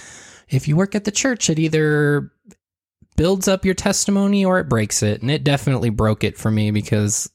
if 0.51 0.67
you 0.67 0.75
work 0.75 0.93
at 0.95 1.05
the 1.05 1.12
church, 1.12 1.50
it 1.50 1.57
either 1.57 2.31
builds 3.15 3.48
up 3.48 3.65
your 3.65 3.74
testimony 3.74 4.45
or 4.45 4.60
it 4.60 4.69
breaks 4.69 5.01
it. 5.01 5.21
And 5.21 5.31
it 5.31 5.43
definitely 5.43 5.89
broke 5.89 6.24
it 6.24 6.38
for 6.38 6.51
me 6.51 6.71
because 6.71 7.29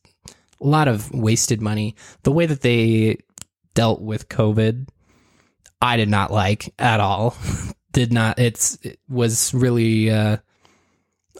a 0.61 0.67
lot 0.67 0.87
of 0.87 1.11
wasted 1.13 1.61
money. 1.61 1.97
The 2.23 2.33
way 2.33 2.47
that 2.47 2.61
they 2.61 3.19
dealt 3.75 4.01
with 4.01 4.29
COVID, 4.29 4.89
I 5.81 5.97
did 5.97 6.09
not 6.09 6.31
like 6.31 6.73
at 6.79 7.01
all. 7.01 7.37
did 7.93 8.13
not. 8.13 8.39
It's 8.39 8.77
it 8.83 9.01
was 9.09 9.55
really 9.55 10.11
uh, 10.11 10.37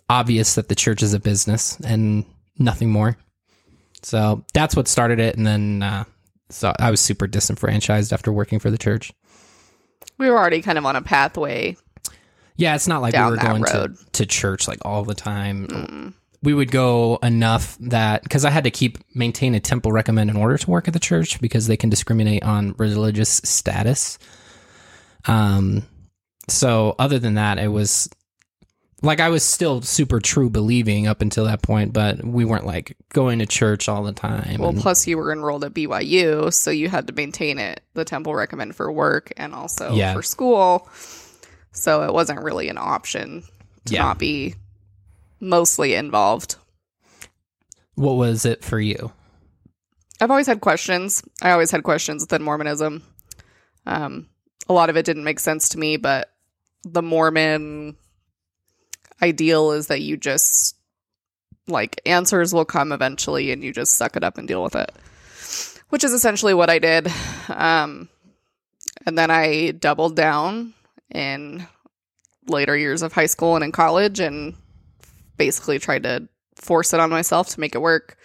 obvious 0.09 0.55
that 0.55 0.69
the 0.69 0.75
church 0.75 1.03
is 1.03 1.15
a 1.15 1.21
business 1.21 1.79
and 1.81 2.25
nothing 2.59 2.91
more. 2.91 3.17
So 4.03 4.45
that's 4.55 4.77
what 4.77 4.89
started 4.89 5.19
it, 5.19 5.37
and 5.37 5.47
then 5.47 5.83
uh, 5.83 6.05
so 6.49 6.73
I 6.79 6.91
was 6.91 7.01
super 7.01 7.27
disenfranchised 7.27 8.13
after 8.13 8.33
working 8.33 8.59
for 8.59 8.71
the 8.71 8.79
church. 8.79 9.13
We 10.19 10.31
were 10.31 10.39
already 10.39 10.63
kind 10.63 10.79
of 10.79 10.87
on 10.87 10.97
a 10.97 11.03
pathway. 11.03 11.77
Yeah, 12.57 12.75
it's 12.75 12.89
not 12.89 13.03
like 13.03 13.15
we 13.15 13.21
were 13.21 13.37
going 13.37 13.65
to, 13.65 13.93
to 14.13 14.27
church 14.27 14.67
like 14.67 14.79
all 14.83 15.05
the 15.05 15.15
time. 15.15 15.67
Mm. 15.67 16.15
We 16.43 16.55
would 16.55 16.71
go 16.71 17.19
enough 17.23 17.77
that 17.81 18.23
because 18.23 18.45
I 18.45 18.51
had 18.51 18.65
to 18.65 18.71
keep 18.71 18.99
maintain 19.15 19.55
a 19.55 19.61
temple 19.61 19.93
recommend 19.93 20.31
in 20.31 20.37
order 20.37 20.57
to 20.57 20.71
work 20.71 20.89
at 20.89 20.95
the 20.95 21.01
church 21.01 21.41
because 21.41 21.67
they 21.67 21.77
can 21.77 21.91
discriminate 21.91 22.45
on 22.45 22.75
religious 22.79 23.41
status. 23.45 24.19
Um, 25.27 25.83
so 26.49 26.95
other 26.99 27.19
than 27.19 27.35
that, 27.35 27.59
it 27.59 27.69
was 27.69 28.09
like 29.07 29.21
I 29.21 29.29
was 29.31 29.43
still 29.45 29.81
super 29.83 30.21
true 30.21 30.51
believing 30.51 31.07
up 31.07 31.23
until 31.23 31.45
that 31.47 31.63
point, 31.63 31.93
but 31.93 32.23
we 32.25 32.45
weren't 32.45 32.67
like 32.67 32.97
going 33.13 33.39
to 33.39 33.47
church 33.47 33.89
all 33.89 34.03
the 34.03 34.13
time. 34.13 34.59
Well, 34.61 34.71
and- 34.71 34.81
plus 34.81 35.07
you 35.07 35.17
were 35.17 35.33
enrolled 35.33 35.65
at 35.65 35.73
BYU, 35.75 36.53
so 36.53 36.71
you 36.71 36.89
had 36.89 37.07
to 37.07 37.13
maintain 37.13 37.59
it. 37.59 37.81
The 37.95 38.05
temple 38.05 38.35
recommend 38.35 38.77
for 38.77 38.91
work 38.93 39.33
and 39.37 39.55
also 39.55 39.93
Yeah. 39.95 40.13
for 40.13 40.23
school. 40.23 40.89
So 41.73 42.03
it 42.03 42.13
wasn't 42.13 42.43
really 42.43 42.69
an 42.69 42.79
option 42.79 43.45
to 43.87 43.95
Yeah. 43.95 44.03
not 44.03 44.19
be 44.19 44.55
mostly 45.41 45.95
involved. 45.95 46.57
what 47.95 48.13
was 48.17 48.45
it 48.45 48.63
for 48.63 48.79
you? 48.79 49.11
I've 50.21 50.31
always 50.31 50.47
had 50.47 50.61
questions. 50.61 51.23
I 51.41 51.51
always 51.53 51.71
had 51.71 51.83
questions 51.83 52.23
within 52.23 52.43
Mormonism. 52.43 53.03
Um, 53.87 54.29
a 54.69 54.75
lot 54.75 54.91
of 54.91 54.97
it 54.99 55.07
didn't 55.07 55.25
make 55.25 55.41
sense 55.41 55.71
to 55.71 55.79
me, 55.79 55.97
but 55.97 56.31
the 56.85 57.03
Mormon 57.03 57.97
ideal 59.23 59.73
is 59.73 59.89
that 59.89 60.01
you 60.01 60.17
just 60.17 60.77
like 61.69 62.01
answers 62.07 62.55
will 62.55 62.65
come 62.65 62.93
eventually 62.93 63.51
and 63.51 63.63
you 63.63 63.73
just 63.73 63.97
suck 63.97 64.17
it 64.17 64.25
up 64.25 64.39
and 64.39 64.47
deal 64.47 64.63
with 64.63 64.77
it, 64.77 64.93
which 65.89 66.05
is 66.05 66.13
essentially 66.13 66.55
what 66.55 66.71
I 66.71 66.79
did. 66.79 67.09
Um, 67.49 68.09
and 69.05 69.17
then 69.17 69.31
I 69.31 69.73
doubled 69.73 70.17
down 70.17 70.75
in 71.13 71.67
later 72.49 72.77
years 72.77 73.03
of 73.03 73.13
high 73.13 73.27
school 73.27 73.57
and 73.57 73.65
in 73.65 73.73
college 73.73 74.21
and 74.21 74.55
basically 75.37 75.79
tried 75.79 76.05
to 76.05 76.29
force 76.55 76.93
it 76.93 77.01
on 77.01 77.11
myself 77.11 77.49
to 77.51 77.61
make 77.61 77.75
it 77.75 77.81
work. 77.81 78.17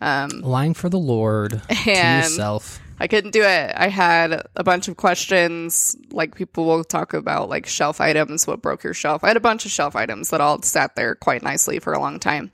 Um, 0.00 0.40
Lying 0.42 0.74
for 0.74 0.88
the 0.88 0.98
Lord 0.98 1.62
to 1.68 1.90
and 1.90 2.24
yourself. 2.24 2.80
I 2.98 3.08
couldn't 3.08 3.32
do 3.32 3.42
it. 3.42 3.72
I 3.76 3.88
had 3.88 4.46
a 4.54 4.64
bunch 4.64 4.88
of 4.88 4.96
questions. 4.96 5.96
Like 6.10 6.34
people 6.34 6.64
will 6.64 6.84
talk 6.84 7.12
about 7.12 7.48
like 7.48 7.66
shelf 7.66 8.00
items, 8.00 8.46
what 8.46 8.62
broke 8.62 8.84
your 8.84 8.94
shelf. 8.94 9.24
I 9.24 9.28
had 9.28 9.36
a 9.36 9.40
bunch 9.40 9.64
of 9.64 9.70
shelf 9.70 9.96
items 9.96 10.30
that 10.30 10.40
all 10.40 10.62
sat 10.62 10.94
there 10.94 11.14
quite 11.14 11.42
nicely 11.42 11.80
for 11.80 11.92
a 11.92 11.98
long 11.98 12.20
time, 12.20 12.52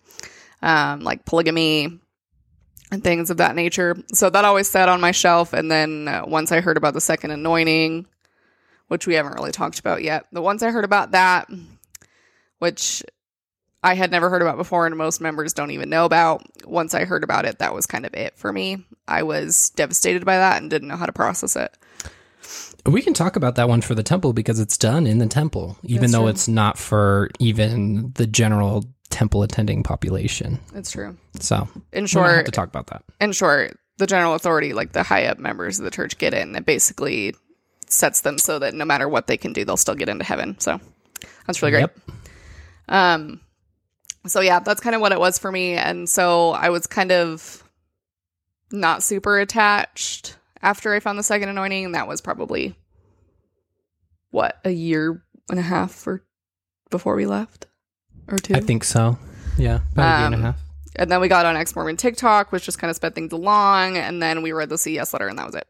um, 0.62 1.00
like 1.00 1.26
polygamy 1.26 2.00
and 2.90 3.04
things 3.04 3.30
of 3.30 3.36
that 3.36 3.54
nature. 3.54 3.96
So 4.12 4.30
that 4.30 4.44
always 4.44 4.68
sat 4.68 4.88
on 4.88 5.00
my 5.00 5.12
shelf. 5.12 5.52
And 5.52 5.70
then 5.70 6.08
uh, 6.08 6.24
once 6.26 6.52
I 6.52 6.60
heard 6.60 6.76
about 6.76 6.94
the 6.94 7.00
second 7.00 7.30
anointing, 7.30 8.06
which 8.88 9.06
we 9.06 9.14
haven't 9.14 9.34
really 9.34 9.52
talked 9.52 9.78
about 9.78 10.02
yet, 10.02 10.26
but 10.32 10.42
once 10.42 10.62
I 10.62 10.70
heard 10.70 10.84
about 10.84 11.12
that, 11.12 11.48
which 12.58 13.04
I 13.82 13.94
had 13.94 14.10
never 14.10 14.28
heard 14.28 14.42
about 14.42 14.56
before, 14.58 14.86
and 14.86 14.96
most 14.96 15.20
members 15.20 15.52
don't 15.54 15.70
even 15.70 15.88
know 15.88 16.04
about. 16.04 16.42
Once 16.66 16.94
I 16.94 17.04
heard 17.06 17.24
about 17.24 17.46
it, 17.46 17.58
that 17.60 17.74
was 17.74 17.86
kind 17.86 18.04
of 18.04 18.12
it 18.14 18.36
for 18.36 18.52
me. 18.52 18.84
I 19.08 19.22
was 19.22 19.70
devastated 19.70 20.24
by 20.26 20.36
that 20.36 20.60
and 20.60 20.70
didn't 20.70 20.88
know 20.88 20.96
how 20.96 21.06
to 21.06 21.12
process 21.12 21.56
it. 21.56 21.76
We 22.86 23.02
can 23.02 23.14
talk 23.14 23.36
about 23.36 23.54
that 23.56 23.68
one 23.68 23.80
for 23.82 23.94
the 23.94 24.02
temple 24.02 24.32
because 24.32 24.58
it's 24.60 24.76
done 24.78 25.06
in 25.06 25.18
the 25.18 25.26
temple, 25.26 25.78
even 25.82 26.02
That's 26.02 26.12
though 26.12 26.20
true. 26.20 26.28
it's 26.28 26.48
not 26.48 26.78
for 26.78 27.30
even 27.38 28.12
the 28.16 28.26
general 28.26 28.84
temple 29.10 29.42
attending 29.42 29.82
population. 29.82 30.58
It's 30.74 30.90
true. 30.90 31.16
So 31.40 31.68
In 31.92 32.06
short, 32.06 32.46
to 32.46 32.52
talk 32.52 32.68
about 32.68 32.86
that. 32.88 33.02
in 33.20 33.32
short, 33.32 33.78
the 33.98 34.06
general 34.06 34.34
authority, 34.34 34.72
like 34.72 34.92
the 34.92 35.02
high 35.02 35.26
up 35.26 35.38
members 35.38 35.78
of 35.78 35.84
the 35.84 35.90
church, 35.90 36.16
get 36.18 36.32
in. 36.32 36.54
It 36.56 36.64
basically 36.64 37.34
sets 37.86 38.22
them 38.22 38.38
so 38.38 38.58
that 38.58 38.72
no 38.72 38.84
matter 38.84 39.08
what 39.08 39.26
they 39.26 39.36
can 39.36 39.52
do, 39.52 39.64
they'll 39.64 39.76
still 39.76 39.94
get 39.94 40.08
into 40.08 40.24
heaven. 40.24 40.58
So 40.58 40.80
that's 41.46 41.60
really 41.60 41.72
great. 41.72 41.80
Yep. 41.82 41.98
Um, 42.88 43.40
so 44.26 44.40
yeah, 44.40 44.60
that's 44.60 44.80
kind 44.80 44.94
of 44.94 45.00
what 45.00 45.12
it 45.12 45.18
was 45.20 45.38
for 45.38 45.50
me, 45.52 45.72
and 45.74 46.08
so 46.08 46.50
I 46.50 46.70
was 46.70 46.86
kind 46.86 47.12
of 47.12 47.64
not 48.72 49.02
super 49.02 49.38
attached 49.38 50.36
after 50.62 50.94
I 50.94 51.00
found 51.00 51.18
the 51.18 51.22
second 51.22 51.48
anointing, 51.48 51.86
and 51.86 51.94
that 51.94 52.06
was 52.08 52.20
probably 52.20 52.74
what 54.30 54.58
a 54.64 54.70
year 54.70 55.22
and 55.48 55.58
a 55.58 55.62
half 55.62 56.06
or 56.06 56.22
before 56.90 57.14
we 57.16 57.26
left, 57.26 57.66
or 58.28 58.38
two. 58.38 58.54
I 58.54 58.60
think 58.60 58.84
so. 58.84 59.18
Yeah, 59.58 59.80
about 59.92 60.16
a 60.16 60.18
year 60.18 60.26
and 60.26 60.34
a 60.34 60.38
Um, 60.38 60.42
half. 60.42 60.60
and 60.96 61.10
then 61.10 61.20
we 61.20 61.28
got 61.28 61.46
on 61.46 61.56
Ex 61.56 61.74
Mormon 61.74 61.96
TikTok, 61.96 62.52
which 62.52 62.64
just 62.64 62.78
kind 62.78 62.90
of 62.90 62.96
sped 62.96 63.14
things 63.14 63.32
along, 63.32 63.96
and 63.96 64.22
then 64.22 64.42
we 64.42 64.52
read 64.52 64.68
the 64.68 64.78
CES 64.78 65.12
letter, 65.12 65.28
and 65.28 65.38
that 65.38 65.46
was 65.46 65.54
it. 65.56 65.66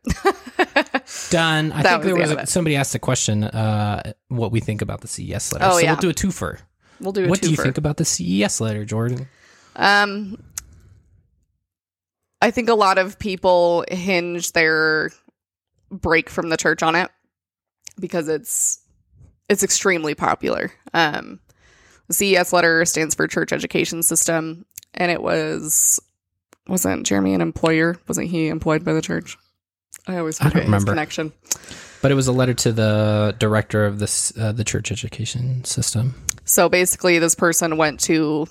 Done. 1.31 1.73
I 1.73 1.83
that 1.83 2.03
think 2.03 2.05
was 2.05 2.05
there 2.05 2.29
the 2.29 2.35
was 2.37 2.45
a, 2.45 2.47
somebody 2.47 2.77
asked 2.77 2.95
a 2.95 2.99
question, 2.99 3.45
uh, 3.45 4.13
what 4.29 4.53
we 4.53 4.61
think 4.61 4.83
about 4.83 5.01
the 5.01 5.09
CES 5.09 5.53
letter. 5.53 5.65
Oh, 5.69 5.73
so 5.73 5.79
yeah. 5.79 5.93
we'll 5.93 6.01
do 6.01 6.11
a 6.11 6.15
twofer. 6.15 6.59
We'll 7.01 7.13
do 7.13 7.25
a 7.25 7.29
What 7.29 7.41
do 7.41 7.51
you 7.51 7.57
twofer. 7.57 7.63
think 7.63 7.79
about 7.79 7.97
the 7.97 8.05
CES 8.05 8.61
letter, 8.61 8.85
Jordan? 8.85 9.29
Um, 9.77 10.43
I 12.43 12.51
think 12.51 12.69
a 12.69 12.75
lot 12.75 12.99
of 12.99 13.19
people 13.19 13.85
hinge 13.91 14.53
their 14.53 15.11
break 15.91 16.31
from 16.31 16.49
the 16.49 16.57
church 16.57 16.83
on 16.83 16.95
it 16.95 17.11
because 17.99 18.29
it's 18.29 18.81
it's 19.49 19.63
extremely 19.63 20.15
popular. 20.15 20.73
Um, 20.95 21.41
the 22.09 22.15
CES 22.15 22.53
letter 22.53 22.85
stands 22.85 23.15
for 23.15 23.27
Church 23.27 23.53
Education 23.53 24.03
System, 24.03 24.65
and 24.95 25.11
it 25.11 25.23
was 25.23 26.01
wasn't 26.67 27.07
Jeremy 27.07 27.35
an 27.35 27.41
employer? 27.41 27.99
Wasn't 28.09 28.29
he 28.29 28.49
employed 28.49 28.85
by 28.85 28.93
the 28.93 29.03
church? 29.03 29.37
I 30.07 30.17
always 30.19 30.41
I 30.41 30.45
don't 30.45 30.53
forget 30.53 30.65
remember. 30.67 30.93
connection. 30.93 31.33
But 32.03 32.11
it 32.11 32.15
was 32.15 32.27
a 32.29 32.33
letter 32.33 32.55
to 32.55 32.73
the 32.73 33.37
director 33.39 33.85
of 33.85 33.99
this 33.99 34.33
uh, 34.39 34.53
the 34.53 34.65
church 34.65 34.91
education 34.91 35.65
system. 35.65 36.15
So 36.51 36.69
basically, 36.69 37.21
this 37.21 37.37
person 37.37 37.77
went 37.77 38.01
to 38.01 38.49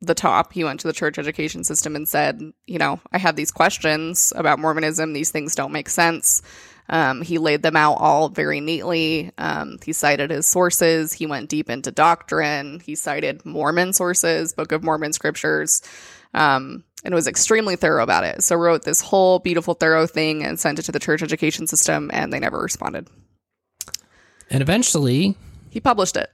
the 0.00 0.14
top. 0.14 0.52
He 0.52 0.64
went 0.64 0.80
to 0.80 0.88
the 0.88 0.92
church 0.92 1.18
education 1.18 1.62
system 1.62 1.94
and 1.94 2.08
said, 2.08 2.40
you 2.66 2.78
know, 2.80 3.00
I 3.12 3.18
have 3.18 3.36
these 3.36 3.52
questions 3.52 4.32
about 4.34 4.58
Mormonism. 4.58 5.12
These 5.12 5.30
things 5.30 5.54
don't 5.54 5.70
make 5.70 5.88
sense. 5.88 6.42
Um, 6.88 7.22
he 7.22 7.38
laid 7.38 7.62
them 7.62 7.76
out 7.76 7.98
all 8.00 8.28
very 8.28 8.60
neatly. 8.60 9.30
Um, 9.38 9.78
he 9.84 9.92
cited 9.92 10.30
his 10.30 10.46
sources. 10.46 11.12
He 11.12 11.26
went 11.26 11.48
deep 11.48 11.70
into 11.70 11.92
doctrine. 11.92 12.80
He 12.80 12.96
cited 12.96 13.46
Mormon 13.46 13.92
sources, 13.92 14.52
Book 14.52 14.72
of 14.72 14.82
Mormon 14.82 15.12
scriptures, 15.12 15.80
um, 16.34 16.82
and 17.04 17.14
was 17.14 17.28
extremely 17.28 17.76
thorough 17.76 18.02
about 18.02 18.24
it. 18.24 18.42
So 18.42 18.56
wrote 18.56 18.82
this 18.82 19.00
whole 19.00 19.38
beautiful, 19.38 19.74
thorough 19.74 20.08
thing 20.08 20.42
and 20.42 20.58
sent 20.58 20.80
it 20.80 20.86
to 20.86 20.92
the 20.92 20.98
church 20.98 21.22
education 21.22 21.68
system, 21.68 22.10
and 22.12 22.32
they 22.32 22.40
never 22.40 22.58
responded. 22.58 23.06
And 24.50 24.60
eventually, 24.60 25.36
He 25.70 25.78
published 25.78 26.16
it. 26.16 26.28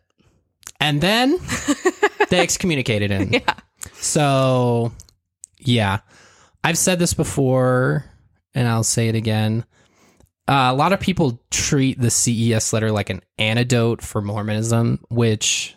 And 0.81 1.01
then 1.01 1.39
they 2.31 2.41
excommunicated 2.41 3.11
him. 3.11 3.33
Yeah. 3.33 3.55
So, 3.95 4.93
yeah, 5.59 6.01
I've 6.63 6.79
said 6.79 6.99
this 6.99 7.15
before, 7.15 8.05
and 8.55 8.69
I'll 8.69 8.85
say 8.85 9.09
it 9.09 9.15
again. 9.15 9.65
Uh, 10.47 10.71
a 10.71 10.75
lot 10.75 10.93
of 10.93 11.01
people 11.01 11.43
treat 11.51 12.01
the 12.01 12.11
CES 12.11 12.73
letter 12.73 12.91
like 12.91 13.11
an 13.11 13.21
antidote 13.39 14.01
for 14.03 14.23
Mormonism, 14.23 15.05
which 15.11 15.77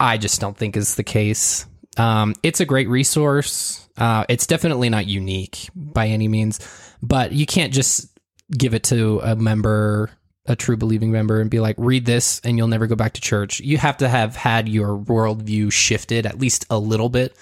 I 0.00 0.18
just 0.18 0.40
don't 0.40 0.56
think 0.56 0.76
is 0.76 0.94
the 0.94 1.04
case. 1.04 1.66
Um, 1.96 2.34
it's 2.42 2.60
a 2.60 2.64
great 2.64 2.88
resource. 2.88 3.86
Uh, 3.96 4.24
it's 4.28 4.46
definitely 4.46 4.88
not 4.88 5.06
unique 5.06 5.68
by 5.74 6.08
any 6.08 6.26
means, 6.26 6.58
but 7.02 7.32
you 7.32 7.46
can't 7.46 7.72
just 7.72 8.08
give 8.56 8.74
it 8.74 8.84
to 8.84 9.20
a 9.20 9.36
member, 9.36 10.10
a 10.46 10.54
true 10.54 10.76
believing 10.76 11.10
member, 11.10 11.40
and 11.40 11.50
be 11.50 11.60
like, 11.60 11.76
read 11.78 12.04
this 12.04 12.40
and 12.44 12.58
you'll 12.58 12.68
never 12.68 12.86
go 12.86 12.94
back 12.94 13.14
to 13.14 13.20
church. 13.20 13.60
You 13.60 13.78
have 13.78 13.96
to 13.98 14.08
have 14.08 14.36
had 14.36 14.68
your 14.68 14.98
worldview 14.98 15.72
shifted 15.72 16.26
at 16.26 16.38
least 16.38 16.66
a 16.68 16.78
little 16.78 17.08
bit 17.08 17.36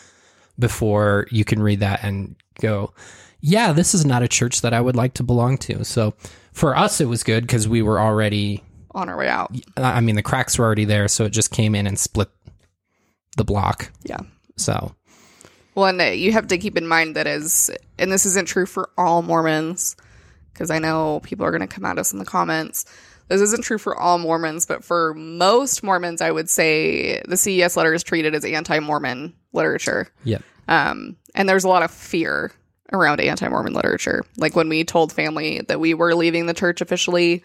before 0.59 1.27
you 1.31 1.45
can 1.45 1.61
read 1.63 1.81
that 1.81 2.05
and 2.05 2.37
go, 2.61 2.93
yeah, 3.41 3.73
this 3.73 3.93
is 3.95 4.07
not 4.07 4.23
a 4.23 4.29
church 4.29 4.61
that 4.61 4.73
I 4.73 4.81
would 4.81 4.95
like 4.95 5.15
to 5.15 5.25
belong 5.25 5.59
to. 5.59 5.85
So 5.85 6.15
for 6.53 6.77
us, 6.77 7.01
it 7.01 7.07
was 7.07 7.25
good 7.25 7.43
because 7.43 7.67
we 7.67 7.83
were 7.83 7.99
already, 7.99 8.63
On 8.95 9.09
our 9.09 9.17
way 9.17 9.29
out. 9.29 9.51
I 9.77 10.01
mean, 10.01 10.15
the 10.15 10.23
cracks 10.23 10.57
were 10.59 10.65
already 10.65 10.85
there. 10.85 11.09
So 11.09 11.25
it 11.25 11.31
just 11.31 11.51
came 11.51 11.75
in 11.75 11.89
and 11.89 11.99
split 11.99 12.29
the 13.37 13.45
block. 13.45 13.91
Yeah. 14.05 14.21
So 14.57 14.95
Well, 15.75 15.87
and 15.87 16.19
you 16.19 16.33
have 16.33 16.49
to 16.49 16.59
keep 16.59 16.77
in 16.77 16.87
mind 16.87 17.17
that 17.17 17.27
as, 17.27 17.71
and 17.99 18.13
this 18.13 18.27
isn't 18.27 18.47
true 18.47 18.67
for 18.67 18.91
all 18.99 19.23
Mormons, 19.23 19.97
because 20.53 20.71
I 20.71 20.79
know 20.79 21.21
people 21.23 21.45
are 21.47 21.51
going 21.51 21.61
to 21.61 21.67
come 21.67 21.85
at 21.85 21.99
us 21.99 22.13
in 22.13 22.19
the 22.19 22.25
comments. 22.25 22.85
this 23.29 23.41
isn't 23.41 23.63
true 23.65 23.79
for 23.79 23.97
all 23.97 24.19
Mormons, 24.19 24.67
but 24.67 24.85
for 24.85 25.15
most 25.15 25.83
Mormons, 25.83 26.21
I 26.21 26.31
would 26.31 26.51
say 26.51 27.23
the 27.29 27.37
CES 27.37 27.77
letter 27.77 27.95
is 27.95 28.03
treated 28.03 28.35
as 28.35 28.45
anti-Mormon 28.45 29.35
literature. 29.53 30.09
Yep. 30.25 30.43
Um, 30.69 31.17
and 31.35 31.49
there's 31.49 31.65
a 31.65 31.69
lot 31.69 31.83
of 31.83 31.91
fear 31.91 32.53
around 32.93 33.21
anti-Mormon 33.21 33.73
literature. 33.73 34.23
Like 34.37 34.55
when 34.55 34.69
we 34.69 34.85
told 34.85 35.13
family 35.13 35.63
that 35.69 35.81
we 35.81 35.95
were 35.95 36.15
leaving 36.15 36.47
the 36.47 36.55
church 36.55 36.81
officially, 36.83 37.43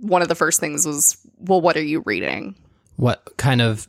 one 0.00 0.22
of 0.22 0.28
the 0.28 0.34
first 0.34 0.58
things 0.60 0.84
was, 0.84 1.16
"Well, 1.38 1.60
what 1.60 1.76
are 1.76 1.82
you 1.82 2.02
reading? 2.04 2.56
What 2.96 3.22
kind 3.36 3.62
of 3.62 3.86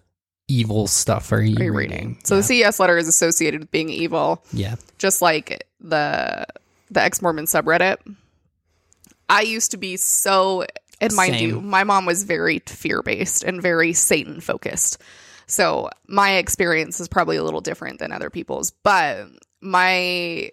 evil 0.48 0.86
stuff 0.88 1.32
are 1.32 1.42
you, 1.42 1.58
Are 1.60 1.64
you 1.64 1.74
reading? 1.74 1.98
reading?" 1.98 2.20
So 2.24 2.36
the 2.36 2.44
CES 2.44 2.80
letter 2.80 2.98
is 2.98 3.08
associated 3.08 3.62
with 3.62 3.72
being 3.72 3.90
evil. 3.90 4.44
yeah. 4.54 4.76
just 5.00 5.22
like 5.22 5.68
the 5.82 6.46
the 6.92 7.02
ex 7.02 7.22
Mormon 7.24 7.46
subreddit. 7.46 7.98
I 9.30 9.42
used 9.42 9.72
to 9.72 9.78
be 9.78 9.98
so, 9.98 10.66
and 11.02 11.14
mind 11.14 11.36
Same. 11.36 11.50
you, 11.50 11.62
my 11.62 11.84
mom 11.84 12.06
was 12.06 12.24
very 12.24 12.60
fear 12.60 13.02
based 13.02 13.44
and 13.44 13.62
very 13.62 13.94
Satan 13.94 14.40
focused. 14.40 15.02
So 15.48 15.90
my 16.08 16.36
experience 16.36 17.00
is 17.00 17.08
probably 17.08 17.38
a 17.38 17.44
little 17.44 17.62
different 17.62 18.00
than 18.00 18.12
other 18.12 18.30
people's, 18.30 18.72
but 18.84 19.28
my 19.62 20.52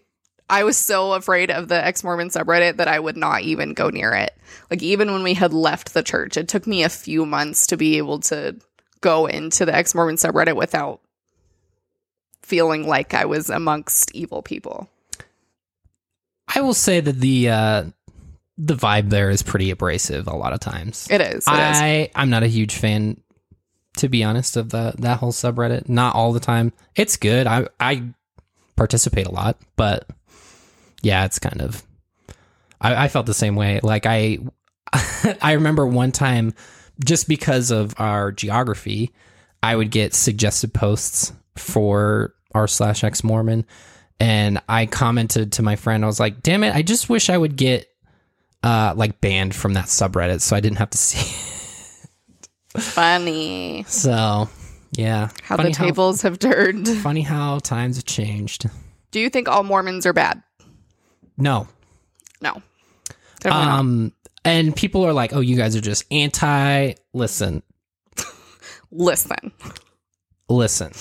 I 0.48 0.64
was 0.64 0.76
so 0.76 1.14
afraid 1.14 1.50
of 1.50 1.68
the 1.68 1.84
ex 1.84 2.04
Mormon 2.04 2.28
subreddit 2.28 2.76
that 2.76 2.88
I 2.88 3.00
would 3.00 3.16
not 3.16 3.42
even 3.42 3.74
go 3.74 3.88
near 3.88 4.12
it. 4.12 4.36
Like 4.70 4.82
even 4.82 5.12
when 5.12 5.22
we 5.22 5.34
had 5.34 5.52
left 5.52 5.94
the 5.94 6.02
church, 6.02 6.36
it 6.36 6.48
took 6.48 6.66
me 6.66 6.82
a 6.82 6.88
few 6.88 7.24
months 7.24 7.66
to 7.68 7.76
be 7.76 7.98
able 7.98 8.20
to 8.20 8.56
go 9.00 9.26
into 9.26 9.64
the 9.64 9.74
ex 9.74 9.94
Mormon 9.94 10.16
subreddit 10.16 10.56
without 10.56 11.00
feeling 12.42 12.86
like 12.86 13.14
I 13.14 13.24
was 13.24 13.48
amongst 13.48 14.14
evil 14.14 14.42
people. 14.42 14.88
I 16.54 16.60
will 16.60 16.74
say 16.74 17.00
that 17.00 17.20
the 17.20 17.48
uh 17.48 17.84
the 18.56 18.74
vibe 18.74 19.10
there 19.10 19.30
is 19.30 19.42
pretty 19.42 19.70
abrasive 19.70 20.26
a 20.26 20.36
lot 20.36 20.52
of 20.52 20.60
times. 20.60 21.08
It 21.10 21.20
is. 21.20 21.28
It 21.28 21.36
is. 21.36 21.46
I 21.48 22.10
I'm 22.14 22.30
not 22.30 22.42
a 22.42 22.48
huge 22.48 22.76
fan 22.76 23.20
to 23.98 24.08
be 24.08 24.24
honest 24.24 24.56
of 24.56 24.70
the 24.70 24.94
that 24.98 25.18
whole 25.18 25.32
subreddit. 25.32 25.88
Not 25.88 26.14
all 26.14 26.32
the 26.32 26.40
time. 26.40 26.72
It's 26.94 27.16
good. 27.16 27.46
I 27.46 27.66
I 27.80 28.02
participate 28.76 29.26
a 29.26 29.32
lot, 29.32 29.58
but 29.76 30.08
yeah, 31.02 31.24
it's 31.24 31.38
kind 31.38 31.60
of 31.60 31.82
I, 32.80 33.04
I 33.04 33.08
felt 33.08 33.26
the 33.26 33.34
same 33.34 33.56
way. 33.56 33.80
Like 33.82 34.06
I 34.06 34.38
I 35.42 35.52
remember 35.52 35.86
one 35.86 36.12
time 36.12 36.54
just 37.04 37.28
because 37.28 37.70
of 37.70 37.94
our 37.98 38.30
geography, 38.30 39.12
I 39.62 39.74
would 39.74 39.90
get 39.90 40.14
suggested 40.14 40.72
posts 40.72 41.32
for 41.56 42.34
r 42.54 42.68
slash 42.68 43.02
ex 43.02 43.24
Mormon 43.24 43.66
and 44.20 44.62
I 44.68 44.86
commented 44.86 45.52
to 45.52 45.62
my 45.62 45.76
friend, 45.76 46.04
I 46.04 46.06
was 46.06 46.20
like, 46.20 46.42
damn 46.42 46.62
it, 46.64 46.74
I 46.74 46.82
just 46.82 47.08
wish 47.08 47.28
I 47.28 47.36
would 47.36 47.56
get 47.56 47.88
uh 48.64 48.94
like 48.96 49.20
banned 49.20 49.54
from 49.54 49.74
that 49.74 49.84
subreddit 49.86 50.40
so 50.40 50.56
I 50.56 50.60
didn't 50.60 50.78
have 50.78 50.90
to 50.90 50.98
see 51.06 51.20
It. 52.74 52.80
Funny 52.82 53.84
So, 53.86 54.48
yeah. 54.92 55.28
how 55.42 55.56
funny 55.56 55.68
the 55.68 55.74
tables 55.76 56.22
have 56.22 56.38
turned. 56.40 56.88
funny 57.02 57.20
how 57.22 57.58
times 57.60 57.96
have 57.96 58.04
changed. 58.06 58.66
Do 59.12 59.20
you 59.20 59.28
think 59.30 59.48
all 59.48 59.62
Mormons 59.62 60.06
are 60.06 60.12
bad? 60.12 60.42
No. 61.36 61.68
No. 62.40 62.62
Um 63.44 64.12
and 64.44 64.74
people 64.74 65.04
are 65.04 65.12
like, 65.12 65.32
"Oh, 65.34 65.40
you 65.40 65.56
guys 65.56 65.74
are 65.76 65.80
just 65.80 66.04
anti." 66.10 66.94
Listen. 67.12 67.62
Listen. 68.90 69.52
Listen. 70.48 70.92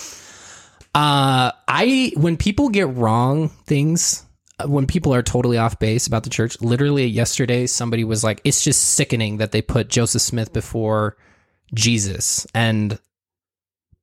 Uh 0.95 1.51
I 1.67 2.11
when 2.15 2.37
people 2.37 2.69
get 2.69 2.87
wrong 2.87 3.49
things, 3.65 4.25
when 4.65 4.87
people 4.87 5.13
are 5.13 5.23
totally 5.23 5.57
off 5.57 5.79
base 5.79 6.07
about 6.07 6.23
the 6.23 6.29
church, 6.29 6.59
literally 6.61 7.05
yesterday 7.05 7.65
somebody 7.67 8.03
was 8.03 8.23
like, 8.23 8.41
"It's 8.43 8.63
just 8.63 8.81
sickening 8.81 9.37
that 9.37 9.51
they 9.51 9.61
put 9.61 9.89
Joseph 9.89 10.21
Smith 10.21 10.53
before 10.53 11.17
Jesus." 11.73 12.45
And 12.53 12.99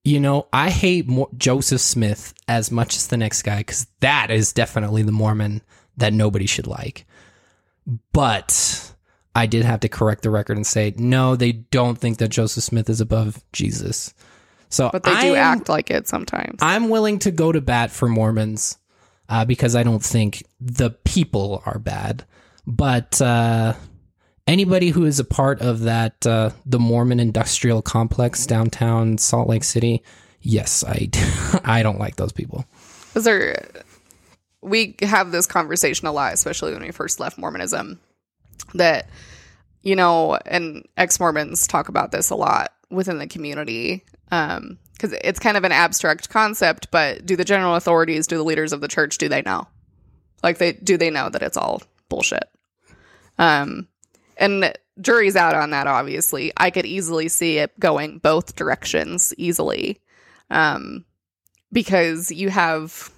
you 0.04 0.18
know, 0.18 0.46
I 0.52 0.70
hate 0.70 1.06
Mo- 1.08 1.28
Joseph 1.36 1.80
Smith 1.82 2.32
as 2.48 2.70
much 2.70 2.96
as 2.96 3.08
the 3.08 3.16
next 3.18 3.42
guy 3.42 3.62
cuz 3.62 3.86
that 4.00 4.30
is 4.30 4.52
definitely 4.52 5.02
the 5.02 5.12
Mormon 5.12 5.60
that 5.98 6.12
nobody 6.14 6.46
should 6.46 6.66
like. 6.66 7.04
But 8.12 8.94
I 9.34 9.46
did 9.46 9.64
have 9.64 9.80
to 9.80 9.88
correct 9.88 10.22
the 10.22 10.30
record 10.30 10.56
and 10.56 10.66
say, 10.66 10.94
no, 10.96 11.36
they 11.36 11.52
don't 11.52 11.98
think 11.98 12.18
that 12.18 12.28
Joseph 12.28 12.64
Smith 12.64 12.88
is 12.88 13.00
above 13.00 13.42
Jesus. 13.52 14.14
So, 14.68 14.88
But 14.92 15.02
they 15.02 15.10
do 15.20 15.34
I'm- 15.34 15.58
act 15.58 15.68
like 15.68 15.90
it 15.90 16.06
sometimes. 16.08 16.58
I'm 16.62 16.88
willing 16.88 17.18
to 17.20 17.30
go 17.30 17.52
to 17.52 17.60
bat 17.60 17.90
for 17.90 18.08
Mormons 18.08 18.78
uh, 19.28 19.44
because 19.44 19.74
I 19.76 19.82
don't 19.82 20.02
think 20.02 20.44
the 20.60 20.90
people 20.90 21.62
are 21.66 21.78
bad. 21.78 22.24
But 22.66 23.20
uh, 23.20 23.74
anybody 24.46 24.90
who 24.90 25.06
is 25.06 25.18
a 25.18 25.24
part 25.24 25.60
of 25.60 25.80
that, 25.80 26.26
uh, 26.26 26.50
the 26.66 26.78
Mormon 26.78 27.20
industrial 27.20 27.82
complex 27.82 28.46
downtown 28.46 29.18
Salt 29.18 29.48
Lake 29.48 29.64
City, 29.64 30.02
yes, 30.40 30.84
I, 30.84 31.08
I 31.64 31.82
don't 31.82 31.98
like 31.98 32.16
those 32.16 32.32
people. 32.32 32.64
Is 33.14 33.24
there 33.24 33.66
we 34.62 34.94
have 35.00 35.32
this 35.32 35.46
conversation 35.46 36.06
a 36.06 36.12
lot, 36.12 36.34
especially 36.34 36.72
when 36.72 36.82
we 36.82 36.90
first 36.90 37.18
left 37.18 37.38
Mormonism, 37.38 37.98
that 38.74 39.08
you 39.82 39.96
know, 39.96 40.38
and 40.46 40.86
ex 40.96 41.18
Mormons 41.18 41.66
talk 41.66 41.88
about 41.88 42.12
this 42.12 42.30
a 42.30 42.34
lot 42.34 42.72
within 42.90 43.18
the 43.18 43.26
community. 43.26 44.04
Um, 44.30 44.78
because 44.92 45.18
it's 45.24 45.40
kind 45.40 45.56
of 45.56 45.64
an 45.64 45.72
abstract 45.72 46.28
concept, 46.28 46.90
but 46.90 47.24
do 47.24 47.34
the 47.34 47.44
general 47.44 47.74
authorities, 47.74 48.26
do 48.26 48.36
the 48.36 48.42
leaders 48.42 48.74
of 48.74 48.82
the 48.82 48.88
church, 48.88 49.16
do 49.16 49.30
they 49.30 49.40
know? 49.40 49.66
Like 50.42 50.58
they 50.58 50.72
do 50.72 50.96
they 50.96 51.10
know 51.10 51.28
that 51.28 51.42
it's 51.42 51.56
all 51.56 51.82
bullshit? 52.08 52.48
Um 53.38 53.88
and 54.36 54.72
jury's 55.00 55.36
out 55.36 55.54
on 55.54 55.70
that 55.70 55.86
obviously. 55.86 56.52
I 56.56 56.70
could 56.70 56.86
easily 56.86 57.28
see 57.28 57.58
it 57.58 57.78
going 57.78 58.18
both 58.18 58.56
directions 58.56 59.34
easily. 59.36 60.00
Um 60.50 61.04
because 61.72 62.30
you 62.30 62.50
have 62.50 63.10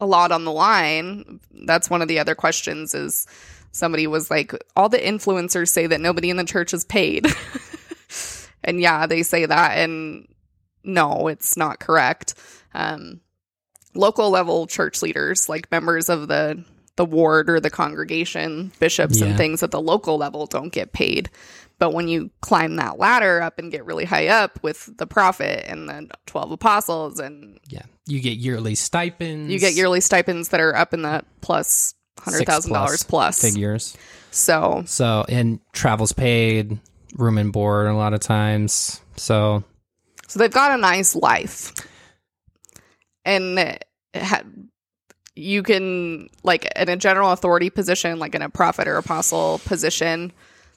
a 0.00 0.06
lot 0.06 0.32
on 0.32 0.44
the 0.44 0.52
line. 0.52 1.40
That's 1.64 1.90
one 1.90 2.02
of 2.02 2.08
the 2.08 2.18
other 2.18 2.34
questions 2.34 2.94
is 2.94 3.26
somebody 3.72 4.06
was 4.06 4.30
like 4.30 4.52
all 4.76 4.88
the 4.88 4.98
influencers 4.98 5.68
say 5.68 5.86
that 5.86 6.00
nobody 6.00 6.30
in 6.30 6.36
the 6.36 6.44
church 6.44 6.72
is 6.74 6.84
paid. 6.84 7.26
and 8.64 8.80
yeah, 8.80 9.06
they 9.06 9.22
say 9.22 9.46
that 9.46 9.78
and 9.78 10.28
no, 10.84 11.28
it's 11.28 11.56
not 11.56 11.80
correct. 11.80 12.34
Um 12.74 13.20
local 13.94 14.30
level 14.30 14.66
church 14.66 15.02
leaders 15.02 15.48
like 15.48 15.70
members 15.70 16.08
of 16.08 16.28
the 16.28 16.62
the 16.96 17.04
ward 17.04 17.50
or 17.50 17.58
the 17.58 17.70
congregation, 17.70 18.70
bishops 18.78 19.18
Yeah. 19.20 19.26
and 19.28 19.36
things 19.36 19.62
at 19.64 19.72
the 19.72 19.80
local 19.80 20.16
level 20.16 20.46
don't 20.46 20.72
get 20.72 20.92
paid. 20.92 21.28
But 21.80 21.92
when 21.92 22.06
you 22.06 22.30
climb 22.40 22.76
that 22.76 22.98
ladder 23.00 23.42
up 23.42 23.58
and 23.58 23.72
get 23.72 23.84
really 23.84 24.04
high 24.04 24.28
up 24.28 24.60
with 24.62 24.96
the 24.96 25.06
prophet 25.06 25.64
and 25.68 25.88
the 25.88 26.08
12 26.26 26.52
apostles 26.52 27.18
and 27.18 27.58
Yeah. 27.68 27.82
You 28.06 28.20
get 28.20 28.36
yearly 28.38 28.76
stipends. 28.76 29.50
you 29.52 29.58
get 29.58 29.72
yearly 29.74 30.00
stipends 30.00 30.50
that 30.50 30.60
are 30.60 30.76
up 30.76 30.94
in 30.94 31.02
that 31.02 31.24
plus 31.40 31.94
hundred 32.20 32.46
thousand 32.46 32.72
dollars 32.72 33.02
plus. 33.02 33.40
figures. 33.40 33.96
So 34.30 34.84
So, 34.86 35.24
and 35.28 35.58
travel's 35.72 36.12
paid, 36.12 36.78
room 37.16 37.38
and 37.38 37.52
board 37.52 37.88
a 37.88 37.94
lot 37.94 38.14
of 38.14 38.20
times. 38.20 39.00
So, 39.16 39.64
so 40.28 40.38
they've 40.38 40.50
got 40.52 40.70
a 40.78 40.80
nice 40.80 41.16
life, 41.16 41.72
and 43.24 43.78
ha- 44.14 44.42
you 45.34 45.62
can 45.62 46.28
like 46.42 46.70
in 46.76 46.88
a 46.88 46.96
general 46.96 47.32
authority 47.32 47.70
position, 47.70 48.18
like 48.18 48.34
in 48.34 48.42
a 48.42 48.50
prophet 48.50 48.86
or 48.88 48.96
apostle 48.96 49.60
position. 49.64 50.32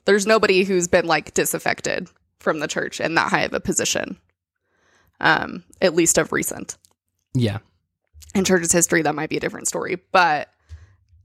There's 0.06 0.26
nobody 0.26 0.64
who's 0.64 0.88
been 0.88 1.06
like 1.06 1.34
disaffected 1.34 2.10
from 2.40 2.60
the 2.60 2.68
church 2.68 3.02
in 3.02 3.16
that 3.16 3.30
high 3.30 3.42
of 3.42 3.54
a 3.54 3.60
position, 3.60 4.18
um, 5.20 5.64
at 5.82 5.94
least 5.96 6.18
of 6.18 6.32
recent. 6.32 6.78
yeah. 7.34 7.60
In 8.36 8.44
church's 8.44 8.72
history, 8.72 9.02
that 9.02 9.16
might 9.16 9.30
be 9.30 9.38
a 9.38 9.40
different 9.40 9.68
story, 9.68 9.98
but 10.12 10.50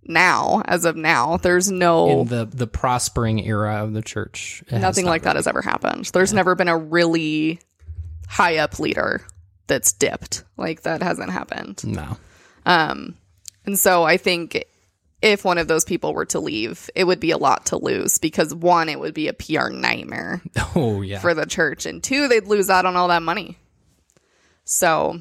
now, 0.05 0.63
as 0.65 0.85
of 0.85 0.97
now, 0.97 1.37
there's 1.37 1.71
no 1.71 2.21
In 2.23 2.29
the, 2.29 2.47
the 2.47 2.67
prospering 2.67 3.45
era 3.45 3.85
of 3.85 3.93
the 3.93 4.03
church. 4.03 4.65
Nothing 4.71 5.05
not 5.05 5.11
like 5.11 5.23
that 5.23 5.37
has 5.37 5.47
ever 5.47 5.61
happened. 5.61 6.07
There's 6.07 6.33
never 6.33 6.55
been 6.55 6.69
a 6.69 6.77
really 6.77 7.61
high 8.29 8.57
up 8.57 8.79
leader 8.79 9.21
that's 9.73 9.93
dipped. 9.95 10.45
Like 10.59 10.83
that 10.83 11.03
hasn't 11.03 11.31
happened. 11.31 11.83
No. 11.87 12.19
Um, 12.67 13.17
and 13.65 13.79
so 13.79 14.03
I 14.05 14.19
think 14.19 14.67
if 15.23 15.47
one 15.47 15.57
of 15.57 15.67
those 15.67 15.87
people 15.87 16.13
were 16.13 16.27
to 16.27 16.41
leave, 16.41 16.91
it 16.95 17.05
would 17.05 17.21
be 17.21 17.31
a 17.31 17.39
lot 17.39 17.67
to 17.67 17.79
lose 17.79 18.19
because 18.19 18.55
one, 18.55 18.91
it 18.91 19.01
would 19.01 19.15
be 19.15 19.29
a 19.29 19.33
PR 19.33 19.71
nightmare 19.71 20.43
Oh, 20.77 21.01
yeah. 21.01 21.21
for 21.21 21.33
the 21.33 21.47
church, 21.47 21.87
and 21.87 22.03
two, 22.05 22.29
they'd 22.29 22.47
lose 22.47 22.69
out 22.69 22.85
on 22.85 22.97
all 22.97 23.09
that 23.09 23.23
money. 23.23 23.57
So, 24.65 25.19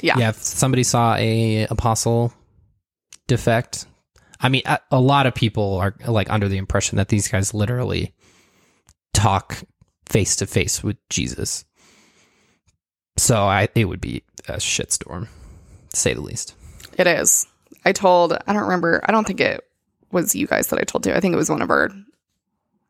yeah, 0.00 0.18
yeah. 0.18 0.28
If 0.28 0.42
somebody 0.42 0.82
saw 0.82 1.14
a 1.16 1.66
apostle 1.70 2.34
defect, 3.26 3.86
I 4.38 4.50
mean, 4.50 4.62
a, 4.66 4.80
a 4.90 5.00
lot 5.00 5.26
of 5.26 5.34
people 5.34 5.76
are 5.78 5.94
like 6.06 6.30
under 6.30 6.48
the 6.48 6.58
impression 6.58 6.96
that 6.98 7.08
these 7.08 7.26
guys 7.28 7.54
literally 7.54 8.12
talk 9.14 9.62
face 10.10 10.36
to 10.36 10.46
face 10.46 10.84
with 10.84 10.98
Jesus. 11.08 11.64
So 13.18 13.42
I, 13.44 13.68
it 13.74 13.84
would 13.86 14.00
be 14.00 14.22
a 14.48 14.54
shitstorm, 14.54 15.28
to 15.90 15.96
say 15.96 16.14
the 16.14 16.20
least. 16.20 16.54
it 16.96 17.06
is. 17.06 17.46
I 17.84 17.92
told, 17.92 18.32
I 18.32 18.52
don't 18.52 18.62
remember, 18.62 19.00
I 19.06 19.12
don't 19.12 19.26
think 19.26 19.40
it 19.40 19.64
was 20.10 20.34
you 20.34 20.46
guys 20.46 20.68
that 20.68 20.78
I 20.78 20.82
told 20.84 21.04
to. 21.04 21.16
I 21.16 21.20
think 21.20 21.32
it 21.34 21.36
was 21.38 21.50
one 21.50 21.62
of 21.62 21.70
our 21.70 21.90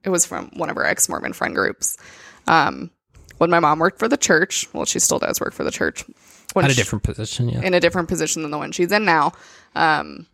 It 0.05 0.09
was 0.11 0.25
from 0.25 0.51
one 0.57 0.71
of 0.71 0.77
our 0.77 0.85
ex 0.85 1.09
Mormon 1.09 1.33
friend 1.33 1.55
groups. 1.55 1.97
Um, 2.47 2.91
when 3.39 3.51
my 3.51 3.61
mom 3.61 3.79
worked 3.79 3.99
for 3.99 4.09
the 4.09 4.17
church, 4.17 4.67
well, 4.73 4.85
she 4.85 4.99
still 4.99 5.19
does 5.19 5.41
work 5.41 5.53
for 5.53 5.65
the 5.65 5.71
church. 5.71 6.05
When 6.55 6.65
At 6.65 6.71
a 6.71 6.75
she- 6.75 6.81
different 6.81 7.03
position, 7.05 7.49
yeah. 7.49 7.61
in 7.63 7.75
a 7.75 7.81
different 7.81 8.09
position 8.09 8.43
than 8.43 8.51
the 8.51 8.59
one 8.59 8.73
she's 8.73 8.91
in 8.93 9.05
now. 9.05 9.33
Um, 9.75 10.27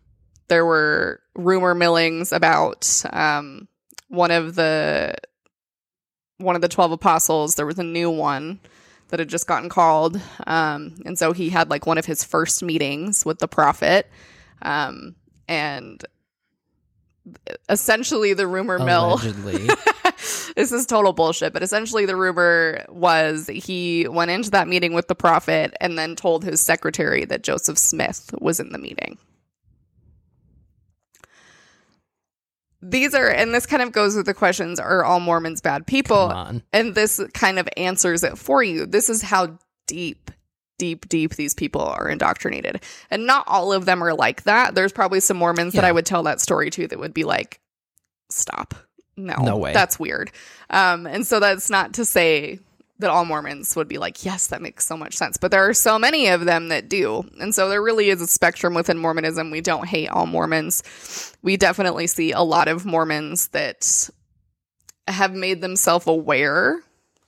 there 0.47 0.65
were 0.65 1.19
rumor 1.35 1.75
millings 1.75 2.31
about 2.31 3.03
um, 3.11 3.67
one 4.09 4.31
of 4.31 4.55
the 4.55 5.15
one 6.37 6.55
of 6.55 6.61
the 6.61 6.67
twelve 6.69 6.91
apostles. 6.91 7.55
There 7.55 7.65
was 7.65 7.79
a 7.79 7.83
new 7.83 8.09
one 8.09 8.59
that 9.09 9.19
had 9.19 9.29
just 9.29 9.47
gotten 9.47 9.69
called, 9.69 10.19
um, 10.47 10.95
and 11.05 11.17
so 11.17 11.31
he 11.31 11.49
had 11.49 11.69
like 11.69 11.85
one 11.85 11.97
of 11.97 12.05
his 12.05 12.23
first 12.23 12.63
meetings 12.63 13.25
with 13.25 13.39
the 13.39 13.47
prophet, 13.47 14.09
um, 14.61 15.15
and 15.47 16.03
essentially 17.69 18.33
the 18.33 18.47
rumor 18.47 18.79
mill. 18.79 19.17
this 20.55 20.71
is 20.71 20.85
total 20.85 21.13
bullshit, 21.13 21.53
but 21.53 21.63
essentially 21.63 22.05
the 22.05 22.15
rumor 22.15 22.85
was 22.89 23.47
he 23.47 24.07
went 24.07 24.31
into 24.31 24.51
that 24.51 24.67
meeting 24.67 24.93
with 24.93 25.07
the 25.07 25.15
prophet 25.15 25.73
and 25.81 25.97
then 25.97 26.15
told 26.15 26.43
his 26.43 26.61
secretary 26.61 27.25
that 27.25 27.43
Joseph 27.43 27.77
Smith 27.77 28.33
was 28.39 28.59
in 28.59 28.71
the 28.71 28.77
meeting. 28.77 29.17
These 32.87 33.15
are, 33.15 33.27
and 33.27 33.53
this 33.53 33.65
kind 33.65 33.81
of 33.81 33.91
goes 33.91 34.15
with 34.15 34.25
the 34.25 34.33
questions 34.33 34.79
are 34.79 35.03
all 35.03 35.19
Mormons 35.19 35.61
bad 35.61 35.87
people? 35.87 36.27
And 36.71 36.93
this 36.93 37.19
kind 37.33 37.57
of 37.57 37.67
answers 37.77 38.23
it 38.23 38.37
for 38.37 38.61
you. 38.61 38.85
This 38.85 39.09
is 39.09 39.21
how 39.21 39.57
deep, 39.87 40.29
deep, 40.77 41.09
deep 41.09 41.35
these 41.35 41.53
people 41.53 41.81
are 41.81 42.07
indoctrinated. 42.07 42.83
And 43.09 43.25
not 43.25 43.45
all 43.47 43.73
of 43.73 43.85
them 43.85 44.03
are 44.03 44.13
like 44.13 44.43
that. 44.43 44.75
There's 44.75 44.91
probably 44.91 45.19
some 45.19 45.37
Mormons 45.37 45.73
that 45.73 45.83
I 45.85 45.91
would 45.91 46.05
tell 46.05 46.23
that 46.23 46.41
story 46.41 46.69
to 46.71 46.87
that 46.87 46.99
would 46.99 47.13
be 47.13 47.23
like, 47.23 47.59
stop. 48.29 48.75
No, 49.17 49.35
No 49.35 49.57
way. 49.57 49.73
That's 49.73 49.99
weird. 49.99 50.31
Um, 50.69 51.07
and 51.07 51.25
so 51.25 51.39
that's 51.39 51.69
not 51.69 51.93
to 51.93 52.05
say 52.05 52.59
that 52.99 53.09
all 53.09 53.25
Mormons 53.25 53.75
would 53.75 53.87
be 53.87 53.97
like, 53.97 54.23
yes, 54.23 54.47
that 54.47 54.61
makes 54.61 54.85
so 54.85 54.95
much 54.95 55.15
sense. 55.15 55.37
But 55.37 55.51
there 55.51 55.67
are 55.67 55.73
so 55.73 55.99
many 55.99 56.27
of 56.27 56.45
them 56.45 56.69
that 56.69 56.87
do. 56.87 57.25
And 57.41 57.53
so 57.53 57.67
there 57.69 57.81
really 57.81 58.09
is 58.09 58.21
a 58.21 58.27
spectrum 58.27 58.73
within 58.73 58.97
Mormonism. 58.97 59.51
We 59.51 59.61
don't 59.61 59.87
hate 59.87 60.07
all 60.09 60.25
Mormons. 60.25 61.35
We 61.41 61.57
definitely 61.57 62.07
see 62.07 62.31
a 62.31 62.41
lot 62.41 62.67
of 62.67 62.85
Mormons 62.85 63.49
that 63.49 64.09
have 65.07 65.33
made 65.33 65.61
themselves 65.61 66.07
aware 66.07 66.79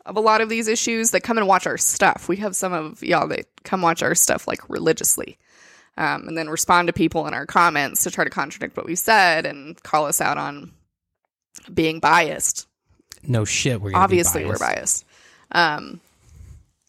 of 0.06 0.16
a 0.16 0.22
lot 0.22 0.40
of 0.40 0.48
these 0.48 0.70
issues 0.70 1.12
that 1.12 1.22
come 1.22 1.38
and 1.38 1.48
watch 1.48 1.68
our 1.68 1.78
stuff. 1.78 2.30
We 2.30 2.38
have 2.38 2.56
some 2.56 2.72
of 2.72 3.04
y'all 3.04 3.28
that 3.28 3.46
come 3.64 3.82
watch 3.82 4.02
our 4.02 4.16
stuff 4.16 4.48
like 4.48 4.70
religiously. 4.70 5.38
Um, 5.98 6.28
and 6.28 6.38
then 6.38 6.48
respond 6.48 6.88
to 6.88 6.94
people 6.94 7.26
in 7.26 7.34
our 7.34 7.48
comments 7.48 8.04
to 8.04 8.12
try 8.12 8.24
to 8.24 8.30
contradict 8.30 8.78
what 8.78 8.86
we 8.86 8.94
said 8.94 9.48
and 9.48 9.82
call 9.82 10.06
us 10.06 10.22
out 10.22 10.38
on 10.38 10.72
being 11.74 12.00
biased 12.00 12.68
No 13.24 13.46
shit. 13.46 13.82
We're 13.82 13.96
obviously 13.96 14.46
we're 14.46 14.60
biased 14.60 15.06
um 15.52 16.00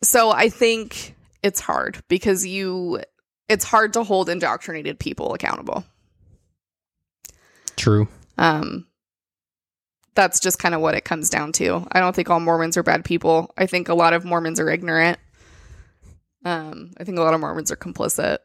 so 0.03 0.31
i 0.31 0.49
think 0.49 1.15
it's 1.43 1.61
hard 1.61 2.03
because 2.09 2.47
you 2.47 3.01
it's 3.49 3.65
hard 3.65 3.95
to 3.95 4.05
hold 4.05 4.29
indoctrinated 4.29 4.99
people 4.99 5.35
accountable. 5.35 5.85
True. 7.77 8.09
um 8.37 8.87
that's 10.15 10.41
just 10.41 10.59
kind 10.59 10.75
of 10.75 10.81
what 10.81 10.97
it 10.97 11.05
comes 11.05 11.31
down 11.31 11.53
to. 11.53 11.87
I 11.93 12.01
don't 12.01 12.15
think 12.15 12.29
all 12.29 12.41
mormons 12.41 12.77
are 12.77 12.83
bad 12.83 13.05
people. 13.05 13.55
I 13.57 13.67
think 13.67 13.89
a 13.89 13.95
lot 13.95 14.15
of 14.15 14.25
mormons 14.25 14.59
are 14.59 14.69
ignorant. 14.69 15.19
Um 16.45 16.93
i 16.99 17.05
think 17.05 17.19
a 17.19 17.23
lot 17.23 17.35
of 17.35 17.41
mormons 17.41 17.71
are 17.73 17.77
complicit. 17.77 18.39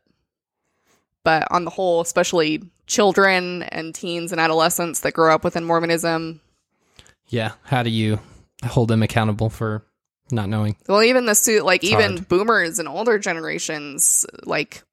But 1.23 1.47
on 1.51 1.63
the 1.63 1.71
whole 1.71 2.01
especially 2.01 2.61
children 2.85 3.63
and 3.63 3.95
teens 3.95 4.31
and 4.31 4.41
adolescents 4.41 4.99
that 5.01 5.13
grow 5.13 5.33
up 5.33 5.43
within 5.43 5.63
mormonism. 5.63 6.41
Yeah. 7.27 7.53
How 7.63 7.81
do 7.81 7.89
you 7.89 8.19
hold 8.65 8.89
them 8.89 9.01
accountable 9.01 9.49
for 9.49 9.83
not 10.31 10.49
knowing? 10.49 10.75
Well, 10.87 11.03
even 11.03 11.25
the 11.25 11.35
suit, 11.35 11.65
like 11.65 11.83
It's 11.83 11.91
even 11.91 12.17
hard. 12.17 12.27
boomers 12.27 12.79
and 12.79 12.87
older 12.87 13.19
generations, 13.19 14.25
like 14.43 14.83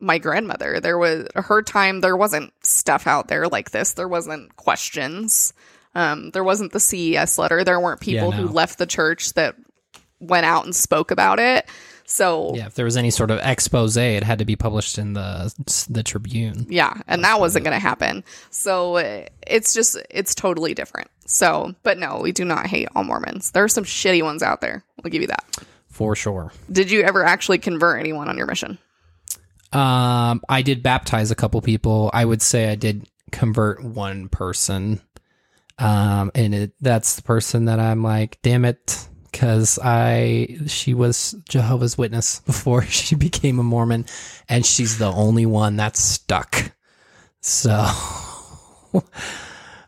my 0.00 0.18
grandmother, 0.18 0.80
there 0.80 0.96
was 0.98 1.26
her 1.34 1.62
time. 1.62 2.00
There 2.00 2.16
wasn't 2.16 2.52
stuff 2.62 3.06
out 3.06 3.28
there 3.28 3.48
like 3.48 3.70
this. 3.70 3.92
There 3.92 4.08
wasn't 4.08 4.56
questions. 4.56 5.52
Um, 5.94 6.30
there 6.30 6.44
wasn't 6.44 6.72
the 6.72 6.80
CES 6.80 7.36
letter. 7.38 7.64
There 7.64 7.80
weren't 7.80 8.00
people 8.00 8.30
Yeah, 8.30 8.36
who 8.36 8.48
left 8.48 8.78
the 8.78 8.86
church 8.86 9.34
that 9.34 9.56
went 10.20 10.46
out 10.46 10.64
and 10.64 10.74
spoke 10.74 11.10
about 11.10 11.38
it. 11.38 11.66
So 12.10 12.54
Yeah. 12.56 12.66
If 12.66 12.74
there 12.74 12.84
was 12.84 12.96
any 12.96 13.10
sort 13.10 13.30
of 13.30 13.38
expose, 13.38 13.96
it 13.96 14.24
had 14.24 14.40
to 14.40 14.44
be 14.44 14.56
published 14.56 14.98
in 14.98 15.12
the 15.12 15.54
the 15.88 16.02
Tribune. 16.02 16.66
Yeah, 16.68 16.94
and 17.06 17.22
that 17.22 17.38
wasn't 17.38 17.64
going 17.64 17.74
to 17.74 17.80
happen. 17.80 18.24
So 18.50 18.96
it's 19.46 19.72
just 19.72 19.96
it's 20.10 20.34
totally 20.34 20.74
different. 20.74 21.08
So, 21.26 21.74
but 21.84 21.98
no, 21.98 22.18
we 22.20 22.32
do 22.32 22.44
not 22.44 22.66
hate 22.66 22.88
all 22.96 23.04
Mormons. 23.04 23.52
There 23.52 23.62
are 23.62 23.68
some 23.68 23.84
shitty 23.84 24.24
ones 24.24 24.42
out 24.42 24.60
there. 24.60 24.84
I'll 25.04 25.10
give 25.10 25.22
you 25.22 25.28
that. 25.28 25.58
For 25.88 26.16
sure. 26.16 26.52
Did 26.70 26.90
you 26.90 27.02
ever 27.02 27.24
actually 27.24 27.58
convert 27.58 28.00
anyone 28.00 28.28
on 28.28 28.36
your 28.36 28.46
mission? 28.46 28.78
Um, 29.72 30.42
I 30.48 30.62
did 30.62 30.82
baptize 30.82 31.30
a 31.30 31.36
couple 31.36 31.60
people. 31.62 32.10
I 32.12 32.24
would 32.24 32.42
say 32.42 32.70
I 32.70 32.74
did 32.74 33.08
convert 33.30 33.84
one 33.84 34.28
person. 34.28 35.00
Um, 35.78 36.32
and 36.34 36.54
it, 36.54 36.72
that's 36.80 37.14
the 37.14 37.22
person 37.22 37.66
that 37.66 37.78
I'm 37.78 38.02
like, 38.02 38.38
damn 38.42 38.64
it, 38.64 39.06
because 39.40 39.78
I 39.82 40.58
she 40.66 40.92
was 40.92 41.34
Jehovah's 41.48 41.96
Witness 41.96 42.40
before 42.40 42.82
she 42.86 43.14
became 43.14 43.58
a 43.58 43.62
Mormon, 43.62 44.04
and 44.50 44.66
she's 44.66 44.98
the 44.98 45.10
only 45.10 45.46
one 45.46 45.76
that's 45.76 45.98
stuck. 45.98 46.72
So, 47.40 47.72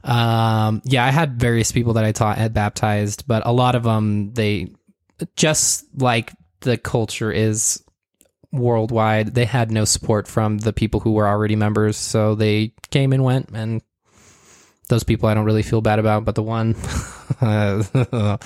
um, 0.05 0.81
yeah, 0.85 1.05
I 1.05 1.11
had 1.11 1.39
various 1.39 1.71
people 1.71 1.93
that 1.95 2.05
I 2.05 2.13
taught 2.13 2.39
had 2.39 2.55
baptized, 2.55 3.27
but 3.27 3.43
a 3.45 3.53
lot 3.53 3.75
of 3.75 3.83
them 3.83 4.33
they 4.33 4.73
just 5.37 5.85
like 6.01 6.33
the 6.61 6.79
culture 6.79 7.31
is 7.31 7.85
worldwide, 8.53 9.35
they 9.35 9.45
had 9.45 9.71
no 9.71 9.85
support 9.85 10.29
from 10.29 10.59
the 10.59 10.73
people 10.73 11.01
who 11.01 11.13
were 11.13 11.29
already 11.29 11.57
members, 11.57 11.99
so 11.99 12.35
they 12.35 12.73
came 12.91 13.13
and 13.13 13.23
went, 13.23 13.51
and 13.53 13.83
those 14.89 15.05
people 15.05 15.29
I 15.29 15.35
don't 15.35 15.45
really 15.45 15.63
feel 15.63 15.83
bad 15.83 15.99
about, 15.99 16.25
but 16.25 16.37
the 16.37 16.43
one, 16.43 16.75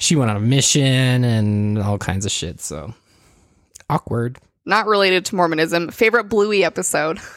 she 0.00 0.16
went 0.16 0.30
on 0.30 0.36
a 0.36 0.40
mission 0.40 1.24
and 1.24 1.78
all 1.78 1.98
kinds 1.98 2.24
of 2.26 2.32
shit, 2.32 2.60
so 2.60 2.94
awkward. 3.90 4.38
Not 4.64 4.86
related 4.86 5.24
to 5.26 5.36
Mormonism. 5.36 5.88
Favorite 5.90 6.24
Bluey 6.24 6.64
episode? 6.64 7.18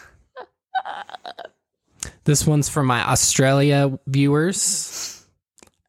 This 2.24 2.46
one's 2.46 2.70
for 2.70 2.84
my 2.84 3.02
Australia 3.10 3.98
viewers 4.06 5.26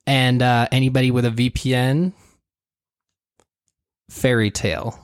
and 0.07 0.41
uh, 0.41 0.67
anybody 0.73 1.11
with 1.11 1.27
a 1.27 1.31
VPN. 1.31 2.13
Fairy 4.09 4.51
Tale. 4.51 4.99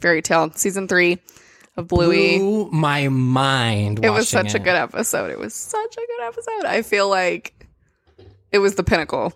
Fairy 0.00 0.22
Tale 0.22 0.50
season 0.54 0.88
three 0.88 1.18
of 1.76 1.88
Bluey. 1.88 2.38
Blew 2.38 2.70
my 2.70 3.08
mind. 3.08 4.02
it 4.04 4.10
was 4.10 4.28
such 4.28 4.54
a 4.54 4.58
good 4.58 4.74
episode. 4.74 5.30
It 5.30 5.38
was 5.38 5.54
such 5.54 5.94
a 5.94 6.00
good 6.00 6.22
episode. 6.26 6.64
I 6.64 6.82
feel 6.82 7.08
like 7.08 7.66
it 8.50 8.58
was 8.58 8.74
the 8.74 8.82
pinnacle 8.82 9.32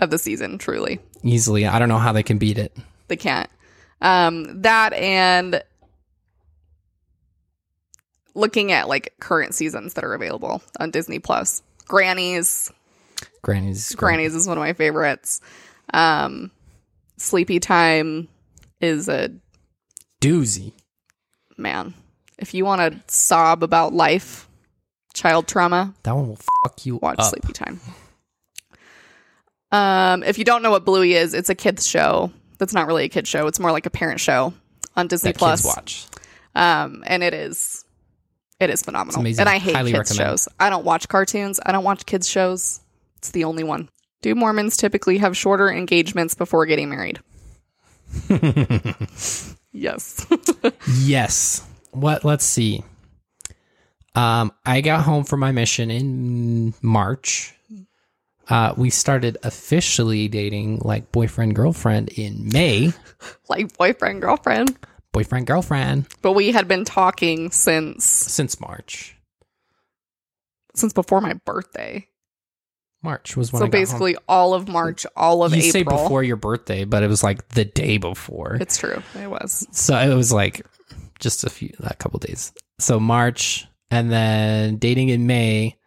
of 0.00 0.10
the 0.10 0.18
season. 0.18 0.58
Truly, 0.58 0.98
easily. 1.22 1.66
I 1.66 1.78
don't 1.78 1.88
know 1.88 1.98
how 1.98 2.12
they 2.12 2.22
can 2.22 2.38
beat 2.38 2.58
it. 2.58 2.76
they 3.08 3.16
can't. 3.16 3.48
Um, 4.02 4.62
that 4.62 4.92
and 4.94 5.62
looking 8.34 8.72
at 8.72 8.88
like 8.88 9.14
current 9.20 9.54
seasons 9.54 9.94
that 9.94 10.04
are 10.04 10.14
available 10.14 10.62
on 10.78 10.90
Disney 10.90 11.18
Plus. 11.18 11.62
Grannies. 11.86 12.70
Granny's 13.42 13.94
Grannies 13.94 14.34
is 14.34 14.46
one 14.46 14.56
of 14.56 14.62
my 14.62 14.72
favorites. 14.72 15.40
Um, 15.92 16.50
Sleepy 17.16 17.58
Time 17.60 18.28
is 18.80 19.08
a 19.08 19.30
doozy. 20.20 20.72
man. 21.58 21.94
If 22.38 22.54
you 22.54 22.64
want 22.64 22.80
to 22.80 23.14
sob 23.14 23.62
about 23.62 23.92
life, 23.92 24.48
child 25.12 25.46
trauma, 25.46 25.92
That 26.04 26.16
one 26.16 26.28
will 26.28 26.38
fuck 26.64 26.86
you 26.86 26.96
watch 26.96 27.18
up. 27.18 27.26
Sleepy 27.30 27.52
Time. 27.52 27.80
Um, 29.72 30.22
if 30.22 30.38
you 30.38 30.44
don't 30.44 30.62
know 30.62 30.70
what 30.70 30.84
Bluey 30.84 31.14
is, 31.14 31.34
it's 31.34 31.48
a 31.48 31.54
kids 31.54 31.86
show. 31.86 32.32
That's 32.58 32.74
not 32.74 32.86
really 32.86 33.04
a 33.04 33.08
kids 33.08 33.28
show. 33.28 33.46
It's 33.46 33.60
more 33.60 33.72
like 33.72 33.86
a 33.86 33.90
parent 33.90 34.20
show 34.20 34.52
on 34.96 35.06
Disney 35.06 35.32
that 35.32 35.38
Plus. 35.38 35.62
kids 35.62 35.74
watch. 35.76 36.06
Um, 36.54 37.04
and 37.06 37.22
it 37.22 37.32
is, 37.32 37.84
it 38.58 38.70
is 38.70 38.82
phenomenal. 38.82 39.24
And 39.24 39.48
I 39.48 39.58
hate 39.58 39.74
Highly 39.76 39.92
kids 39.92 40.10
recommend. 40.10 40.30
shows. 40.30 40.48
I 40.58 40.68
don't 40.70 40.84
watch 40.84 41.08
cartoons. 41.08 41.60
I 41.64 41.72
don't 41.72 41.84
watch 41.84 42.04
kids 42.06 42.28
shows. 42.28 42.80
It's 43.18 43.30
the 43.30 43.44
only 43.44 43.64
one. 43.64 43.88
Do 44.22 44.34
Mormons 44.34 44.76
typically 44.76 45.18
have 45.18 45.36
shorter 45.36 45.70
engagements 45.70 46.34
before 46.34 46.66
getting 46.66 46.90
married? 46.90 47.20
yes. 49.72 50.26
Yes. 50.98 51.66
What? 51.92 52.24
Let's 52.24 52.44
see. 52.44 52.82
Um, 54.14 54.52
I 54.66 54.80
got 54.80 55.04
home 55.04 55.24
from 55.24 55.40
my 55.40 55.52
mission 55.52 55.90
in 55.90 56.74
March. 56.82 57.54
Uh, 58.50 58.74
we 58.76 58.90
started 58.90 59.38
officially 59.44 60.26
dating 60.28 60.80
like 60.84 61.12
boyfriend 61.12 61.54
girlfriend 61.54 62.08
in 62.10 62.48
May. 62.52 62.92
like 63.48 63.76
boyfriend, 63.78 64.20
girlfriend. 64.20 64.76
Boyfriend 65.12 65.46
girlfriend 65.46 66.06
But 66.22 66.32
we 66.32 66.52
had 66.52 66.68
been 66.68 66.84
talking 66.84 67.50
since 67.50 68.04
since 68.04 68.60
March. 68.60 69.16
since 70.74 70.92
before 70.92 71.20
my 71.20 71.34
birthday. 71.44 72.06
March 73.02 73.36
was 73.36 73.52
when 73.52 73.60
so 73.60 73.66
got 73.66 73.72
home. 73.74 73.80
basically, 73.80 74.16
all 74.28 74.52
of 74.52 74.68
March, 74.68 75.06
all 75.16 75.42
of 75.42 75.52
you 75.54 75.62
April. 75.62 75.72
say 75.72 75.82
before 75.82 76.22
your 76.22 76.36
birthday, 76.36 76.84
but 76.84 77.02
it 77.02 77.08
was 77.08 77.22
like 77.24 77.48
the 77.48 77.64
day 77.64 77.96
before. 77.96 78.58
It's 78.60 78.76
true. 78.76 79.02
It 79.20 79.30
was. 79.30 79.66
So 79.72 79.96
it 79.96 80.14
was 80.14 80.32
like 80.32 80.66
just 81.18 81.44
a 81.44 81.50
few, 81.50 81.72
a 81.80 81.94
couple 81.94 82.18
days. 82.18 82.52
So 82.78 83.00
March, 83.00 83.66
and 83.90 84.12
then 84.12 84.76
dating 84.76 85.08
in 85.08 85.26
May, 85.26 85.78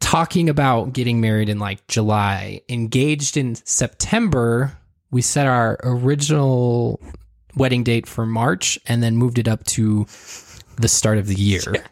talking 0.00 0.48
about 0.48 0.92
getting 0.92 1.20
married 1.20 1.48
in 1.48 1.58
like 1.58 1.86
July, 1.88 2.60
engaged 2.68 3.36
in 3.36 3.54
September. 3.54 4.76
We 5.10 5.22
set 5.22 5.46
our 5.46 5.78
original 5.82 7.00
wedding 7.56 7.84
date 7.84 8.06
for 8.06 8.24
March, 8.24 8.78
and 8.86 9.02
then 9.02 9.16
moved 9.16 9.38
it 9.38 9.48
up 9.48 9.64
to 9.64 10.06
the 10.76 10.88
start 10.88 11.18
of 11.18 11.26
the 11.26 11.34
year. 11.34 11.62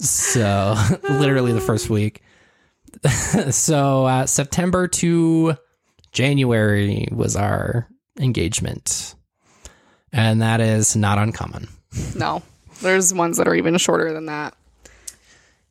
So 0.00 0.76
literally 1.10 1.52
the 1.52 1.60
first 1.60 1.90
week. 1.90 2.22
so 3.50 4.06
uh, 4.06 4.26
September 4.26 4.88
to 4.88 5.56
January 6.12 7.06
was 7.12 7.36
our 7.36 7.86
engagement, 8.18 9.14
and 10.12 10.40
that 10.40 10.60
is 10.60 10.96
not 10.96 11.18
uncommon. 11.18 11.68
no, 12.16 12.42
there's 12.80 13.12
ones 13.12 13.36
that 13.36 13.46
are 13.46 13.54
even 13.54 13.76
shorter 13.76 14.12
than 14.12 14.26
that. 14.26 14.54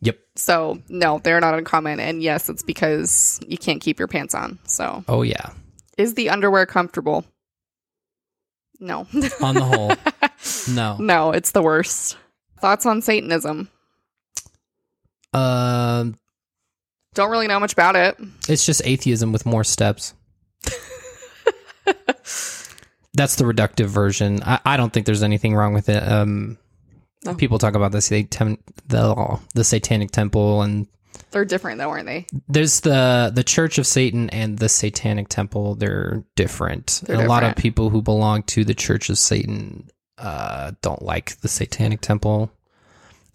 Yep. 0.01 0.17
So 0.35 0.81
no, 0.89 1.19
they're 1.19 1.41
not 1.41 1.53
uncommon. 1.55 1.99
And 1.99 2.21
yes, 2.23 2.49
it's 2.49 2.63
because 2.63 3.39
you 3.47 3.57
can't 3.57 3.81
keep 3.81 3.99
your 3.99 4.07
pants 4.07 4.33
on. 4.33 4.57
So 4.65 5.03
Oh 5.07 5.21
yeah. 5.23 5.49
is 5.97 6.13
the 6.13 6.29
underwear 6.29 6.65
comfortable? 6.65 7.25
No. 8.79 8.99
On 9.41 9.55
the 9.55 9.63
whole, 9.65 9.91
no. 10.73 10.95
no, 10.97 11.31
it's 11.31 11.51
the 11.51 11.61
worst. 11.61 12.15
Thoughts 12.61 12.85
on 12.85 13.01
Satanism? 13.01 13.69
Um, 15.33 16.17
Don't 17.13 17.29
really 17.29 17.47
know 17.47 17.59
much 17.59 17.73
about 17.73 17.95
it. 17.97 18.17
it's 18.47 18.65
just 18.65 18.81
atheism 18.85 19.31
with 19.33 19.45
more 19.45 19.63
steps. 19.65 20.13
That's 23.13 23.35
the 23.35 23.43
reductive 23.43 23.87
version. 23.87 24.41
I, 24.43 24.59
I 24.65 24.77
don't 24.77 24.93
think 24.93 25.05
there's 25.05 25.23
anything 25.23 25.55
wrong 25.55 25.73
with 25.73 25.89
it. 25.89 26.01
Um, 26.07 26.57
No. 27.25 27.35
people 27.35 27.57
talk 27.59 27.75
about 27.75 27.91
the 27.91 28.01
satan 28.01 28.57
the 28.87 29.39
the 29.53 29.63
satanic 29.63 30.11
temple 30.11 30.61
and 30.61 30.87
They're 31.31 31.43
different 31.45 31.77
though, 31.79 31.89
aren't 31.89 32.05
they? 32.05 32.25
there's 32.47 32.79
the 32.81 33.31
the 33.33 33.43
Church 33.43 33.77
of 33.77 33.85
Satan 33.85 34.29
and 34.31 34.57
the 34.57 34.69
Satanic 34.69 35.27
Temple. 35.29 35.75
They're 35.75 36.23
different. 36.35 37.01
They're 37.05 37.23
a 37.23 37.27
lot 37.27 37.43
of 37.43 37.55
people 37.55 37.89
who 37.89 38.01
belong 38.01 38.43
to 38.43 38.63
the 38.63 38.73
Church 38.73 39.09
of 39.09 39.17
Satan 39.17 39.89
uh, 40.17 40.71
don't 40.81 41.01
like 41.03 41.39
the 41.41 41.47
Satanic 41.47 42.01
Temple. 42.01 42.51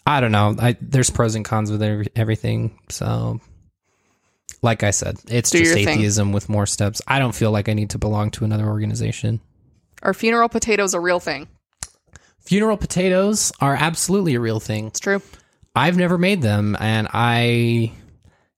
I 0.07 0.21
don't 0.21 0.33
know. 0.33 0.57
I, 0.59 0.77
there's 0.81 1.11
pros 1.11 1.35
and 1.35 1.45
cons 1.45 1.71
with 1.71 1.83
every, 1.83 2.07
everything. 2.17 2.79
So, 2.91 3.41
like 4.63 4.83
I 4.83 4.91
said, 4.91 5.17
it's 5.29 5.51
Do 5.51 5.59
just 5.59 5.77
your 5.77 5.85
thing. 5.85 5.99
atheism 5.99 6.33
with 6.33 6.49
more 6.49 6.67
steps. 6.67 7.01
I 7.07 7.19
don't 7.19 7.35
feel 7.35 7.51
like 7.53 7.69
I 7.69 7.75
need 7.75 7.91
to 7.91 7.99
belong 7.99 8.31
to 8.33 8.45
another 8.45 8.67
organization. 8.67 9.41
Are 10.03 10.15
funeral 10.15 10.49
potatoes 10.49 10.95
a 10.95 11.01
real 11.01 11.21
thing? 11.21 11.49
Funeral 12.45 12.77
potatoes 12.77 13.53
are 13.61 13.75
absolutely 13.75 14.35
a 14.35 14.41
real 14.41 14.61
thing. 14.61 14.89
It's 14.89 15.01
true. 15.01 15.23
I've 15.75 15.97
never 15.97 16.19
made 16.19 16.43
them, 16.43 16.77
and 16.79 17.09
I 17.13 17.93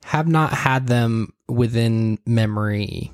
have 0.04 0.26
not 0.26 0.52
had 0.52 0.86
them 0.86 1.32
within 1.48 2.18
memory. 2.26 3.12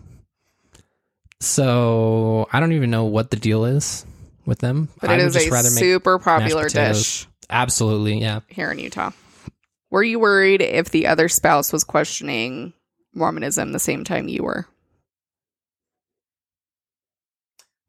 So 1.40 2.48
I 2.52 2.60
don't 2.60 2.72
even 2.72 2.90
know 2.90 3.04
what 3.04 3.30
the 3.30 3.36
deal 3.36 3.64
is 3.64 4.06
with 4.46 4.58
them. 4.58 4.88
But 5.00 5.10
I 5.10 5.14
it 5.14 5.20
is 5.20 5.36
a 5.36 5.62
super 5.62 6.18
popular 6.18 6.68
dish 6.68 7.26
absolutely, 7.50 8.20
yeah. 8.20 8.40
here 8.48 8.70
in 8.70 8.78
Utah. 8.78 9.10
Were 9.90 10.02
you 10.02 10.18
worried 10.18 10.62
if 10.62 10.90
the 10.90 11.06
other 11.06 11.28
spouse 11.28 11.72
was 11.72 11.84
questioning 11.84 12.72
Mormonism 13.14 13.72
the 13.72 13.78
same 13.78 14.04
time 14.04 14.28
you 14.28 14.42
were? 14.42 14.66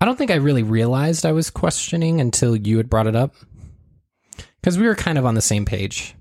I 0.03 0.05
don't 0.05 0.17
think 0.17 0.31
I 0.31 0.35
really 0.35 0.63
realized 0.63 1.25
I 1.25 1.31
was 1.31 1.49
questioning 1.49 2.19
until 2.19 2.57
you 2.57 2.75
had 2.75 2.89
brought 2.89 3.07
it 3.07 3.15
up. 3.15 3.35
Because 4.59 4.77
we 4.77 4.85
were 4.85 4.95
kind 4.95 5.17
of 5.17 5.25
on 5.25 5.33
the 5.33 5.41
same 5.41 5.63
page. 5.63 6.13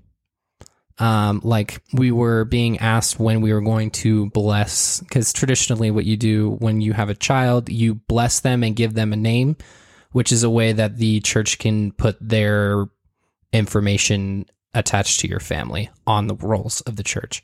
Um, 0.99 1.41
like 1.43 1.83
we 1.91 2.09
were 2.09 2.45
being 2.45 2.79
asked 2.79 3.19
when 3.19 3.41
we 3.41 3.51
were 3.51 3.59
going 3.59 3.91
to 3.91 4.29
bless, 4.29 5.01
because 5.01 5.33
traditionally, 5.33 5.91
what 5.91 6.05
you 6.05 6.15
do 6.15 6.51
when 6.59 6.79
you 6.79 6.93
have 6.93 7.09
a 7.09 7.13
child, 7.13 7.67
you 7.67 7.95
bless 7.95 8.39
them 8.39 8.63
and 8.63 8.73
give 8.73 8.93
them 8.93 9.11
a 9.11 9.17
name, 9.17 9.57
which 10.13 10.31
is 10.31 10.43
a 10.43 10.49
way 10.49 10.71
that 10.71 10.95
the 10.95 11.19
church 11.19 11.59
can 11.59 11.91
put 11.91 12.15
their 12.21 12.85
information 13.51 14.45
attached 14.73 15.19
to 15.19 15.27
your 15.27 15.41
family 15.41 15.89
on 16.07 16.27
the 16.27 16.35
rolls 16.35 16.79
of 16.79 16.95
the 16.95 17.03
church. 17.03 17.43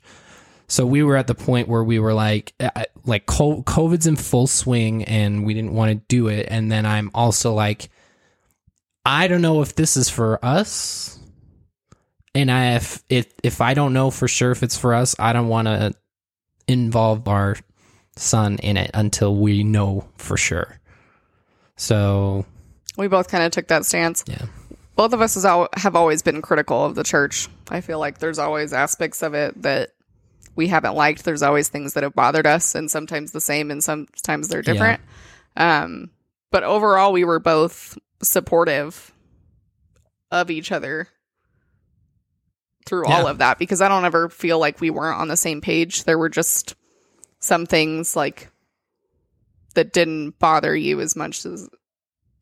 So 0.70 0.86
we 0.86 1.02
were 1.02 1.16
at 1.16 1.26
the 1.26 1.34
point 1.34 1.66
where 1.66 1.82
we 1.82 1.98
were 1.98 2.14
like, 2.14 2.52
uh, 2.60 2.84
like 3.04 3.26
COVID's 3.26 4.06
in 4.06 4.14
full 4.14 4.46
swing, 4.46 5.02
and 5.02 5.44
we 5.44 5.52
didn't 5.52 5.74
want 5.74 5.90
to 5.90 5.96
do 6.06 6.28
it. 6.28 6.46
And 6.48 6.70
then 6.70 6.86
I'm 6.86 7.10
also 7.12 7.52
like, 7.54 7.90
I 9.04 9.26
don't 9.26 9.42
know 9.42 9.62
if 9.62 9.74
this 9.74 9.96
is 9.96 10.08
for 10.08 10.38
us, 10.44 11.18
and 12.36 12.52
I 12.52 12.76
if 12.76 13.02
if 13.08 13.26
if 13.42 13.60
I 13.60 13.74
don't 13.74 13.92
know 13.92 14.12
for 14.12 14.28
sure 14.28 14.52
if 14.52 14.62
it's 14.62 14.78
for 14.78 14.94
us, 14.94 15.16
I 15.18 15.32
don't 15.32 15.48
want 15.48 15.66
to 15.66 15.92
involve 16.68 17.26
our 17.26 17.56
son 18.14 18.58
in 18.58 18.76
it 18.76 18.92
until 18.94 19.34
we 19.34 19.64
know 19.64 20.06
for 20.18 20.36
sure. 20.36 20.78
So 21.76 22.46
We 22.96 23.08
both 23.08 23.26
kind 23.26 23.42
of 23.42 23.50
took 23.50 23.66
that 23.68 23.84
stance. 23.86 24.22
yeah, 24.28 24.46
Both 24.94 25.14
of 25.14 25.20
us 25.20 25.42
al- 25.44 25.68
have 25.76 25.96
always 25.96 26.22
been 26.22 26.42
critical 26.42 26.84
of 26.84 26.94
the 26.94 27.02
church. 27.02 27.48
I 27.70 27.80
feel 27.80 27.98
like 27.98 28.18
there's 28.18 28.38
always 28.38 28.72
aspects 28.72 29.22
of 29.22 29.34
it 29.34 29.60
that 29.62 29.90
we 30.60 30.68
haven't 30.68 30.94
liked. 30.94 31.24
There's 31.24 31.42
always 31.42 31.68
things 31.68 31.94
that 31.94 32.02
have 32.02 32.14
bothered 32.14 32.46
us, 32.46 32.74
and 32.74 32.90
sometimes 32.90 33.32
the 33.32 33.40
same, 33.40 33.70
and 33.70 33.82
sometimes 33.82 34.48
they're 34.48 34.60
different. 34.60 35.00
Um, 35.56 36.10
but 36.50 36.64
overall, 36.64 37.12
we 37.12 37.24
were 37.24 37.38
both 37.38 37.96
supportive 38.22 39.10
of 40.30 40.50
each 40.50 40.70
other 40.70 41.08
through 42.84 43.06
all 43.06 43.26
of 43.26 43.38
that 43.38 43.58
because 43.58 43.80
I 43.80 43.88
don't 43.88 44.04
ever 44.04 44.28
feel 44.28 44.58
like 44.58 44.82
we 44.82 44.90
weren't 44.90 45.18
on 45.18 45.28
the 45.28 45.36
same 45.36 45.62
page. 45.62 46.04
There 46.04 46.18
were 46.18 46.28
just 46.28 46.74
some 47.38 47.64
things 47.64 48.14
like 48.14 48.50
that 49.74 49.94
didn't 49.94 50.38
bother 50.38 50.76
you 50.76 51.00
as 51.00 51.16
much 51.16 51.46
as 51.46 51.70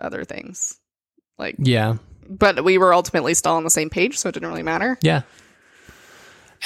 other 0.00 0.24
things. 0.24 0.80
Like, 1.38 1.54
yeah, 1.60 1.98
but 2.28 2.64
we 2.64 2.78
were 2.78 2.92
ultimately 2.92 3.34
still 3.34 3.52
on 3.52 3.62
the 3.62 3.70
same 3.70 3.90
page, 3.90 4.18
so 4.18 4.28
it 4.28 4.32
didn't 4.32 4.48
really 4.48 4.64
matter. 4.64 4.98
yeah. 5.02 5.22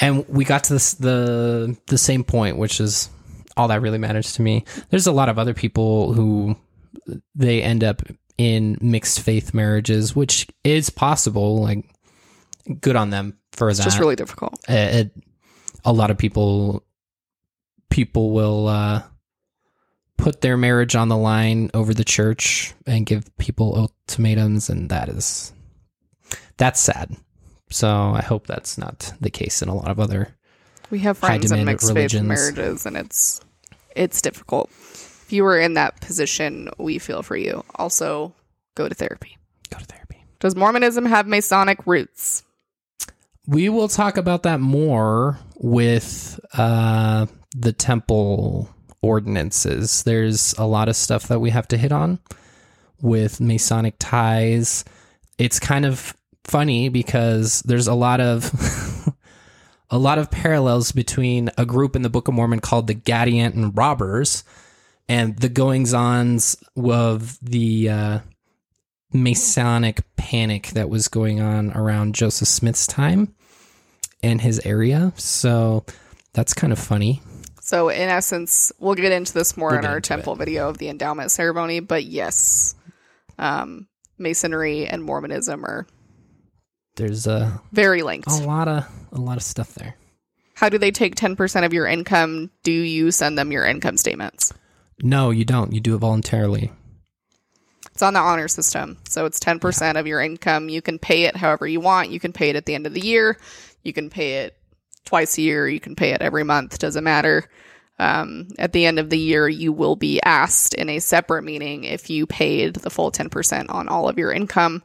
And 0.01 0.27
we 0.27 0.45
got 0.45 0.65
to 0.65 0.73
this, 0.73 0.93
the 0.95 1.77
the 1.87 1.97
same 1.97 2.23
point, 2.23 2.57
which 2.57 2.79
is 2.79 3.09
all 3.55 3.67
that 3.67 3.81
really 3.81 3.99
matters 3.99 4.33
to 4.33 4.41
me. 4.41 4.65
There's 4.89 5.07
a 5.07 5.11
lot 5.11 5.29
of 5.29 5.37
other 5.37 5.53
people 5.53 6.13
who 6.13 6.55
they 7.35 7.61
end 7.61 7.83
up 7.83 8.01
in 8.37 8.77
mixed 8.81 9.19
faith 9.21 9.53
marriages, 9.53 10.15
which 10.15 10.47
is 10.63 10.89
possible. 10.89 11.61
Like, 11.61 11.85
good 12.81 12.95
on 12.95 13.11
them 13.11 13.37
for 13.51 13.69
It's 13.69 13.77
that. 13.79 13.85
just 13.85 13.99
really 13.99 14.15
difficult. 14.15 14.53
Uh, 14.67 14.73
it, 14.73 15.11
a 15.85 15.93
lot 15.93 16.09
of 16.11 16.17
people 16.17 16.83
people 17.89 18.31
will 18.31 18.67
uh, 18.67 19.03
put 20.17 20.41
their 20.41 20.57
marriage 20.57 20.95
on 20.95 21.09
the 21.09 21.17
line 21.17 21.69
over 21.75 21.93
the 21.93 22.03
church 22.03 22.73
and 22.87 23.05
give 23.05 23.35
people 23.37 23.75
ultimatums, 24.07 24.69
and 24.69 24.89
that 24.89 25.09
is 25.09 25.53
that's 26.57 26.79
sad. 26.79 27.15
So 27.73 27.89
I 27.89 28.21
hope 28.21 28.45
that's 28.45 28.77
not 28.77 29.13
the 29.19 29.31
case 29.31 29.63
in 29.63 29.67
a 29.67 29.75
lot 29.75 29.89
of 29.89 29.99
other. 29.99 30.35
We 30.91 30.99
have 30.99 31.17
friends 31.17 31.51
in 31.51 31.65
mixed 31.65 31.87
religions. 31.87 32.21
faith 32.21 32.27
marriages, 32.27 32.85
and 32.85 32.95
it's 32.95 33.41
it's 33.95 34.21
difficult. 34.21 34.69
If 34.69 35.27
you 35.31 35.43
were 35.43 35.59
in 35.59 35.73
that 35.73 35.99
position, 35.99 36.69
we 36.77 36.99
feel 36.99 37.23
for 37.23 37.35
you. 37.35 37.63
Also, 37.75 38.35
go 38.75 38.87
to 38.87 38.93
therapy. 38.93 39.37
Go 39.71 39.79
to 39.79 39.85
therapy. 39.85 40.23
Does 40.39 40.55
Mormonism 40.55 41.05
have 41.05 41.25
Masonic 41.25 41.79
roots? 41.87 42.43
We 43.47 43.69
will 43.69 43.87
talk 43.87 44.17
about 44.17 44.43
that 44.43 44.59
more 44.59 45.39
with 45.55 46.39
uh, 46.53 47.25
the 47.55 47.73
temple 47.73 48.69
ordinances. 49.01 50.03
There's 50.03 50.53
a 50.59 50.67
lot 50.67 50.89
of 50.89 50.95
stuff 50.95 51.27
that 51.27 51.39
we 51.39 51.49
have 51.49 51.67
to 51.69 51.77
hit 51.77 51.91
on 51.91 52.19
with 53.01 53.41
Masonic 53.41 53.95
ties. 53.97 54.85
It's 55.39 55.59
kind 55.59 55.85
of 55.85 56.15
funny 56.43 56.89
because 56.89 57.61
there's 57.61 57.87
a 57.87 57.93
lot 57.93 58.19
of 58.19 59.13
a 59.89 59.97
lot 59.97 60.17
of 60.17 60.31
parallels 60.31 60.91
between 60.91 61.49
a 61.57 61.65
group 61.65 61.95
in 61.95 62.01
the 62.01 62.09
Book 62.09 62.27
of 62.27 62.33
Mormon 62.33 62.59
called 62.59 62.87
the 62.87 62.95
Gadianton 62.95 63.75
Robbers 63.75 64.43
and 65.07 65.37
the 65.37 65.49
goings-ons 65.49 66.55
of 66.75 67.37
the 67.41 67.89
uh, 67.89 68.19
Masonic 69.11 70.03
panic 70.15 70.67
that 70.69 70.89
was 70.89 71.07
going 71.07 71.41
on 71.41 71.71
around 71.73 72.15
Joseph 72.15 72.47
Smith's 72.47 72.87
time 72.87 73.35
and 74.23 74.41
his 74.41 74.65
area. 74.65 75.13
So 75.17 75.85
that's 76.33 76.53
kind 76.53 76.73
of 76.73 76.79
funny. 76.79 77.21
So, 77.61 77.89
in 77.89 78.09
essence, 78.09 78.73
we'll 78.79 78.95
get 78.95 79.11
into 79.13 79.33
this 79.33 79.55
more 79.55 79.69
We'll 79.69 79.79
in 79.79 79.85
our 79.85 80.01
temple 80.01 80.35
video 80.35 80.67
of 80.67 80.79
the 80.79 80.89
endowment 80.89 81.31
ceremony. 81.31 81.79
But 81.79 82.03
yes, 82.03 82.75
um, 83.39 83.87
Masonry 84.17 84.85
and 84.85 85.03
Mormonism 85.03 85.63
are 85.63 85.87
There's 86.95 87.27
a 87.27 87.61
very 87.71 88.01
linked. 88.03 88.27
a 88.29 88.35
lot 88.35 88.67
of 88.67 88.85
a 89.11 89.19
lot 89.19 89.37
of 89.37 89.43
stuff 89.43 89.73
there. 89.75 89.95
how 90.55 90.69
do 90.69 90.77
they 90.77 90.91
take 90.91 91.15
10% 91.15 91.65
of 91.65 91.73
your 91.73 91.87
income? 91.87 92.51
Do 92.63 92.71
you 92.71 93.11
send 93.11 93.37
them 93.37 93.51
your 93.51 93.65
income 93.65 93.97
statements? 93.97 94.53
No, 95.01 95.29
you 95.31 95.43
don't. 95.45 95.73
You 95.73 95.81
do 95.81 95.95
it 95.95 95.99
voluntarily. 95.99 96.71
It's 97.91 98.01
on 98.01 98.13
the 98.13 98.19
honor 98.19 98.47
system. 98.47 98.97
So 99.07 99.25
it's 99.25 99.39
10% 99.39 99.99
of 99.99 100.07
your 100.07 100.21
income. 100.21 100.69
You 100.69 100.81
can 100.81 100.97
pay 100.99 101.23
it 101.23 101.35
however 101.35 101.67
you 101.67 101.79
want. 101.79 102.09
You 102.09 102.19
can 102.19 102.33
pay 102.33 102.49
it 102.49 102.55
at 102.55 102.65
the 102.65 102.75
end 102.75 102.87
of 102.87 102.93
the 102.93 103.01
year. 103.01 103.37
You 103.83 103.93
can 103.93 104.09
pay 104.09 104.43
it 104.45 104.57
twice 105.05 105.37
a 105.37 105.41
year. 105.41 105.67
You 105.67 105.79
can 105.79 105.95
pay 105.95 106.11
it 106.11 106.21
every 106.21 106.43
month. 106.43 106.79
Doesn't 106.79 107.03
matter. 107.03 107.49
Um, 107.99 108.47
at 108.57 108.73
the 108.73 108.85
end 108.85 108.97
of 108.97 109.09
the 109.09 109.19
year, 109.19 109.47
you 109.47 109.71
will 109.71 109.95
be 109.95 110.21
asked 110.23 110.73
in 110.73 110.89
a 110.89 110.99
separate 110.99 111.43
meeting 111.43 111.83
if 111.83 112.09
you 112.09 112.25
paid 112.25 112.75
the 112.77 112.89
full 112.89 113.11
10% 113.11 113.65
on 113.69 113.87
all 113.87 114.09
of 114.09 114.17
your 114.17 114.31
income. 114.31 114.81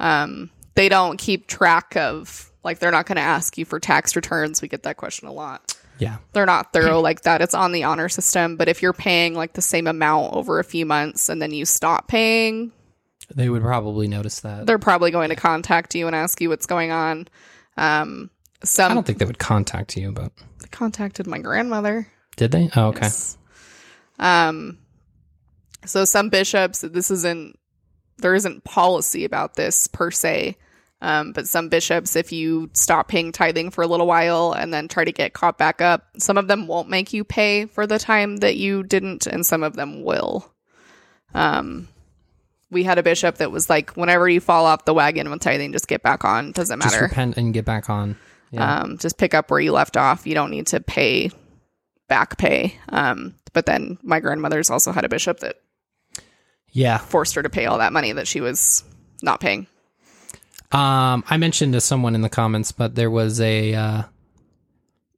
Um, 0.00 0.50
they 0.80 0.88
don't 0.88 1.18
keep 1.18 1.46
track 1.46 1.94
of, 1.96 2.50
like, 2.64 2.78
they're 2.78 2.90
not 2.90 3.04
going 3.04 3.16
to 3.16 3.22
ask 3.22 3.58
you 3.58 3.66
for 3.66 3.78
tax 3.78 4.16
returns. 4.16 4.62
We 4.62 4.68
get 4.68 4.84
that 4.84 4.96
question 4.96 5.28
a 5.28 5.32
lot 5.32 5.76
Yeah. 5.98 6.16
they're 6.32 6.46
not 6.46 6.72
thorough 6.72 7.00
like 7.00 7.20
that. 7.22 7.42
It's 7.42 7.52
on 7.52 7.72
the 7.72 7.84
honor 7.84 8.08
system. 8.08 8.56
But 8.56 8.68
if 8.68 8.80
you're 8.80 8.94
paying 8.94 9.34
like 9.34 9.52
the 9.52 9.60
same 9.62 9.86
amount 9.86 10.32
over 10.32 10.58
a 10.58 10.64
few 10.64 10.86
months 10.86 11.28
and 11.28 11.42
then 11.42 11.52
you 11.52 11.66
stop 11.66 12.08
paying, 12.08 12.72
They 13.34 13.50
would 13.50 13.60
probably 13.62 14.08
notice 14.08 14.40
that. 14.40 14.66
they're 14.66 14.78
probably 14.78 15.10
going 15.10 15.28
to 15.28 15.36
contact 15.36 15.94
you 15.94 16.06
and 16.06 16.16
ask 16.16 16.40
you 16.40 16.48
what's 16.48 16.64
going 16.66 16.90
on. 16.92 17.28
Um, 17.76 18.30
I 18.78 18.88
don't 18.94 19.06
think 19.06 19.18
they 19.18 19.24
would 19.26 19.38
contact 19.38 19.96
you, 19.98 20.12
but 20.12 20.32
they 20.62 20.68
contacted 20.68 21.26
my 21.26 21.38
grandmother. 21.40 22.08
did 22.36 22.52
they? 22.52 22.70
Oh, 22.74 22.86
okay. 22.88 23.02
Yes. 23.02 23.36
Um, 24.18 24.78
so 25.84 26.04
some 26.06 26.28
bishops, 26.30 26.80
this 26.80 27.10
isn't, 27.10 27.58
there 28.18 28.34
isn't 28.34 28.64
policy 28.64 29.24
about 29.24 29.54
this 29.56 29.86
per 29.88 30.10
se. 30.10 30.56
Um, 31.02 31.32
but 31.32 31.48
some 31.48 31.70
bishops, 31.70 32.14
if 32.14 32.30
you 32.30 32.68
stop 32.74 33.08
paying 33.08 33.32
tithing 33.32 33.70
for 33.70 33.82
a 33.82 33.86
little 33.86 34.06
while 34.06 34.52
and 34.52 34.72
then 34.72 34.86
try 34.86 35.04
to 35.04 35.12
get 35.12 35.32
caught 35.32 35.56
back 35.56 35.80
up, 35.80 36.06
some 36.18 36.36
of 36.36 36.46
them 36.46 36.66
won't 36.66 36.90
make 36.90 37.12
you 37.12 37.24
pay 37.24 37.66
for 37.66 37.86
the 37.86 37.98
time 37.98 38.38
that 38.38 38.56
you 38.56 38.82
didn't, 38.82 39.26
and 39.26 39.46
some 39.46 39.62
of 39.62 39.76
them 39.76 40.04
will. 40.04 40.52
Um, 41.32 41.88
we 42.70 42.84
had 42.84 42.98
a 42.98 43.02
bishop 43.02 43.36
that 43.36 43.50
was 43.50 43.70
like, 43.70 43.96
whenever 43.96 44.28
you 44.28 44.40
fall 44.40 44.66
off 44.66 44.84
the 44.84 44.94
wagon 44.94 45.30
with 45.30 45.40
tithing, 45.40 45.72
just 45.72 45.88
get 45.88 46.02
back 46.02 46.24
on. 46.24 46.52
Doesn't 46.52 46.78
matter. 46.78 46.90
Just 46.90 47.00
repent 47.00 47.36
and 47.36 47.54
get 47.54 47.64
back 47.64 47.88
on. 47.88 48.16
Yeah. 48.50 48.80
Um, 48.80 48.98
just 48.98 49.16
pick 49.16 49.32
up 49.34 49.50
where 49.50 49.60
you 49.60 49.72
left 49.72 49.96
off. 49.96 50.26
You 50.26 50.34
don't 50.34 50.50
need 50.50 50.68
to 50.68 50.80
pay 50.80 51.30
back 52.08 52.36
pay. 52.36 52.76
Um, 52.90 53.34
but 53.52 53.66
then 53.66 53.98
my 54.02 54.20
grandmother's 54.20 54.70
also 54.70 54.92
had 54.92 55.04
a 55.04 55.08
bishop 55.08 55.40
that 55.40 55.56
yeah. 56.70 56.98
forced 56.98 57.34
her 57.36 57.42
to 57.42 57.50
pay 57.50 57.66
all 57.66 57.78
that 57.78 57.92
money 57.92 58.12
that 58.12 58.28
she 58.28 58.40
was 58.40 58.84
not 59.22 59.40
paying. 59.40 59.66
Um, 60.72 61.24
I 61.28 61.36
mentioned 61.36 61.72
to 61.72 61.80
someone 61.80 62.14
in 62.14 62.20
the 62.20 62.28
comments, 62.28 62.72
but 62.72 62.94
there 62.94 63.10
was 63.10 63.40
a. 63.40 63.74
Uh, 63.74 64.02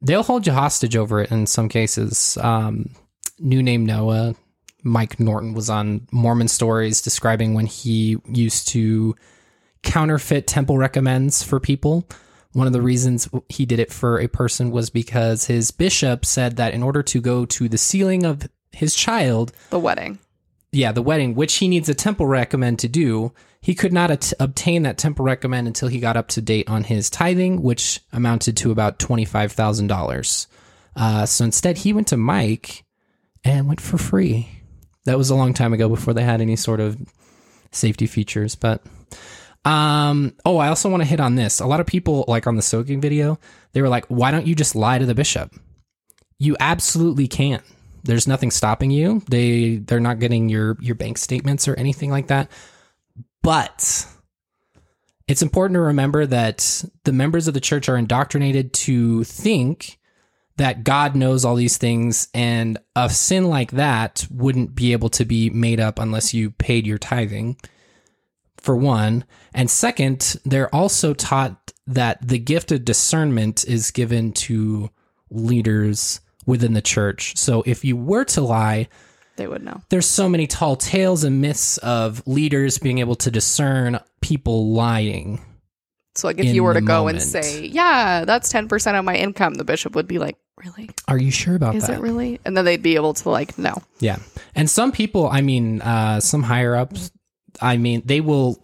they'll 0.01 0.23
hold 0.23 0.47
you 0.47 0.53
hostage 0.53 0.97
over 0.97 1.21
it 1.21 1.31
in 1.31 1.47
some 1.47 1.69
cases. 1.69 2.39
Um, 2.41 2.91
new 3.39 3.63
name 3.63 3.85
Noah, 3.85 4.35
Mike 4.83 5.21
Norton 5.21 5.55
was 5.55 5.69
on 5.71 6.07
Mormon 6.11 6.49
Stories 6.49 7.03
describing 7.03 7.55
when 7.55 7.67
he 7.67 8.17
used 8.27 8.69
to 8.69 9.15
counterfeit 9.83 10.47
temple 10.47 10.79
recommends 10.79 11.43
for 11.43 11.61
people. 11.61 12.09
One 12.53 12.67
of 12.67 12.73
the 12.73 12.83
reasons 12.83 13.29
he 13.49 13.65
did 13.65 13.79
it 13.79 13.93
for 13.93 14.21
a 14.21 14.29
person 14.29 14.71
was 14.71 14.91
because 14.91 15.47
his 15.47 15.71
bishop 15.71 16.25
said 16.25 16.57
that 16.57 16.75
in 16.75 16.83
order 16.83 17.03
to 17.05 17.21
go 17.21 17.47
to 17.47 17.69
the 17.69 17.79
sealing 17.79 18.25
of 18.25 18.49
his 18.73 18.95
child, 18.95 19.53
The 19.71 19.79
wedding. 19.79 20.19
Yeah, 20.73 20.91
the 20.91 21.03
wedding, 21.03 21.35
which 21.35 21.57
he 21.57 21.69
needs 21.69 21.91
a 21.91 21.95
temple 21.95 22.27
recommend 22.27 22.79
to 22.79 22.89
do, 22.89 23.33
he 23.61 23.75
could 23.75 23.93
not 23.93 24.11
at- 24.11 24.33
obtain 24.41 24.83
that 24.83 24.97
temple 24.97 25.25
recommend 25.25 25.67
until 25.67 25.89
he 25.89 26.01
got 26.01 26.17
up 26.17 26.29
to 26.29 26.41
date 26.41 26.69
on 26.69 26.85
his 26.85 27.11
tithing, 27.11 27.63
which 27.63 28.01
amounted 28.11 28.57
to 28.57 28.71
about 28.71 28.99
$25,000. 28.99 30.47
Uh, 30.97 31.27
so 31.27 31.45
instead, 31.45 31.79
he 31.79 31.93
went 31.93 32.09
to 32.09 32.17
Mike 32.17 32.85
and 33.45 33.69
went 33.69 33.83
for 33.83 33.99
free. 33.99 34.49
That 35.05 35.19
was 35.19 35.31
a 35.31 35.35
long 35.35 35.53
time 35.53 35.75
ago 35.75 35.89
before 35.89 36.15
they 36.15 36.25
had 36.25 36.41
any 36.41 36.57
sort 36.57 36.81
of 36.81 36.99
safety 37.71 38.07
features. 38.07 38.55
But, 38.55 38.83
um, 39.67 40.35
oh, 40.47 40.57
I 40.57 40.69
also 40.69 40.89
want 40.89 41.03
to 41.03 41.09
hit 41.09 41.21
on 41.21 41.35
this. 41.35 41.61
A 41.61 41.67
lot 41.67 41.81
of 41.81 41.87
people, 41.87 42.25
like 42.29 42.47
on 42.47 42.57
the 42.57 42.63
soaking 42.63 43.01
video, 43.03 43.39
they 43.73 43.83
were 43.83 43.89
like, 43.89 44.07
why 44.07 44.31
don't 44.31 44.47
you 44.47 44.55
just 44.55 44.75
lie 44.75 44.99
to 44.99 45.07
the 45.07 45.15
bishop? 45.15 45.55
You 46.39 46.57
absolutely 46.59 47.29
can. 47.29 47.63
There's 48.05 48.27
nothing 48.27 48.51
stopping 48.51 48.91
you. 48.91 49.23
They 49.29 49.77
they're 49.77 50.01
not 50.01 50.19
getting 50.19 50.49
your 50.49 50.77
your 50.81 50.95
bank 50.95 51.19
statements 51.19 51.69
or 51.69 51.75
anything 51.75 52.11
like 52.11 52.29
that. 52.29 52.51
But 53.43 54.07
it's 55.29 55.43
important 55.43 55.77
to 55.77 55.81
remember 55.81 56.27
that 56.27 56.85
the 57.05 57.13
members 57.13 57.49
of 57.49 57.55
the 57.55 57.61
church 57.61 57.89
are 57.89 57.97
indoctrinated 57.97 58.73
to 58.75 59.25
think 59.25 59.99
that 60.57 60.85
God 60.85 61.17
knows 61.17 61.45
all 61.45 61.55
these 61.55 61.79
things 61.79 62.29
and 62.35 62.79
a 62.95 63.09
sin 63.09 63.49
like 63.49 63.73
that 63.73 64.27
wouldn't 64.31 64.75
be 64.75 64.93
able 64.93 65.09
to 65.11 65.25
be 65.25 65.49
made 65.51 65.81
up 65.81 65.99
unless 65.99 66.35
you 66.35 66.51
paid 66.51 66.87
your 66.87 66.99
tithing. 66.99 67.57
For 68.59 68.77
one, 68.77 69.25
and 69.55 69.71
second, 69.71 70.37
they're 70.45 70.73
also 70.75 71.15
taught 71.15 71.73
that 71.87 72.27
the 72.27 72.39
gift 72.39 72.71
of 72.71 72.85
discernment 72.85 73.65
is 73.65 73.91
given 73.91 74.33
to 74.33 74.91
leaders 75.31 76.21
within 76.47 76.73
the 76.75 76.83
church. 76.83 77.37
So 77.37 77.63
if 77.67 77.85
you 77.85 77.97
were 77.97 78.25
to 78.27 78.41
lie, 78.41 78.89
They 79.37 79.47
would 79.47 79.63
know. 79.63 79.81
there's 79.89 80.07
so 80.07 80.29
many 80.29 80.47
tall 80.47 80.77
tales 80.77 81.25
and 81.25 81.41
myths 81.41 81.79
of 81.79 82.23
leaders 82.27 82.79
being 82.79 82.99
able 82.99 83.15
to 83.17 83.31
discern 83.31 83.99
people 84.21 84.73
lying. 84.73 85.41
So, 86.15 86.29
like, 86.29 86.39
if 86.39 86.55
you 86.55 86.63
were 86.63 86.75
to 86.75 86.83
go 86.83 87.09
and 87.09 87.23
say, 87.23 87.65
"Yeah, 87.67 88.27
that's 88.27 88.51
ten 88.51 88.69
percent 88.69 88.99
of 88.99 89.05
my 89.05 89.17
income," 89.17 89.55
the 89.55 89.65
bishop 89.65 89.95
would 89.95 90.07
be 90.07 90.19
like, 90.19 90.37
"Really? 90.63 90.91
Are 91.09 91.17
you 91.17 91.31
sure 91.31 91.55
about 91.55 91.75
Is 91.75 91.87
that? 91.87 91.97
it 91.99 92.01
really?" 92.03 92.39
And 92.45 92.55
then 92.55 92.67
they'd 92.67 92.83
be 92.83 92.97
able 92.97 93.15
to 93.15 93.31
like, 93.31 93.57
"No." 93.57 93.83
Yeah. 94.01 94.19
And 94.55 94.69
some 94.69 94.93
people, 94.93 95.27
I 95.31 95.41
mean, 95.41 95.81
uh, 95.81 96.21
some 96.21 96.43
higher 96.43 96.77
ups, 96.77 97.11
I 97.63 97.79
mean, 97.79 98.03
they 98.05 98.21
will 98.21 98.61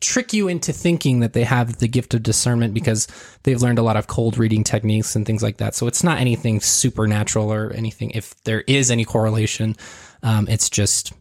trick 0.00 0.32
you 0.32 0.48
into 0.48 0.72
thinking 0.72 1.20
that 1.20 1.34
they 1.34 1.44
have 1.44 1.78
the 1.78 1.88
gift 1.88 2.14
of 2.14 2.22
discernment 2.22 2.74
because 2.74 3.06
they've 3.42 3.60
learned 3.60 3.78
a 3.78 3.82
lot 3.82 3.96
of 3.96 4.06
cold 4.06 4.38
reading 4.38 4.64
techniques 4.64 5.14
and 5.14 5.26
things 5.26 5.42
like 5.42 5.58
that. 5.58 5.74
So 5.74 5.86
it's 5.86 6.02
not 6.02 6.18
anything 6.18 6.60
supernatural 6.60 7.52
or 7.52 7.70
anything. 7.72 8.10
If 8.12 8.34
there 8.44 8.62
is 8.62 8.90
any 8.90 9.04
correlation, 9.04 9.76
um, 10.22 10.48
it's 10.48 10.70
just 10.70 11.12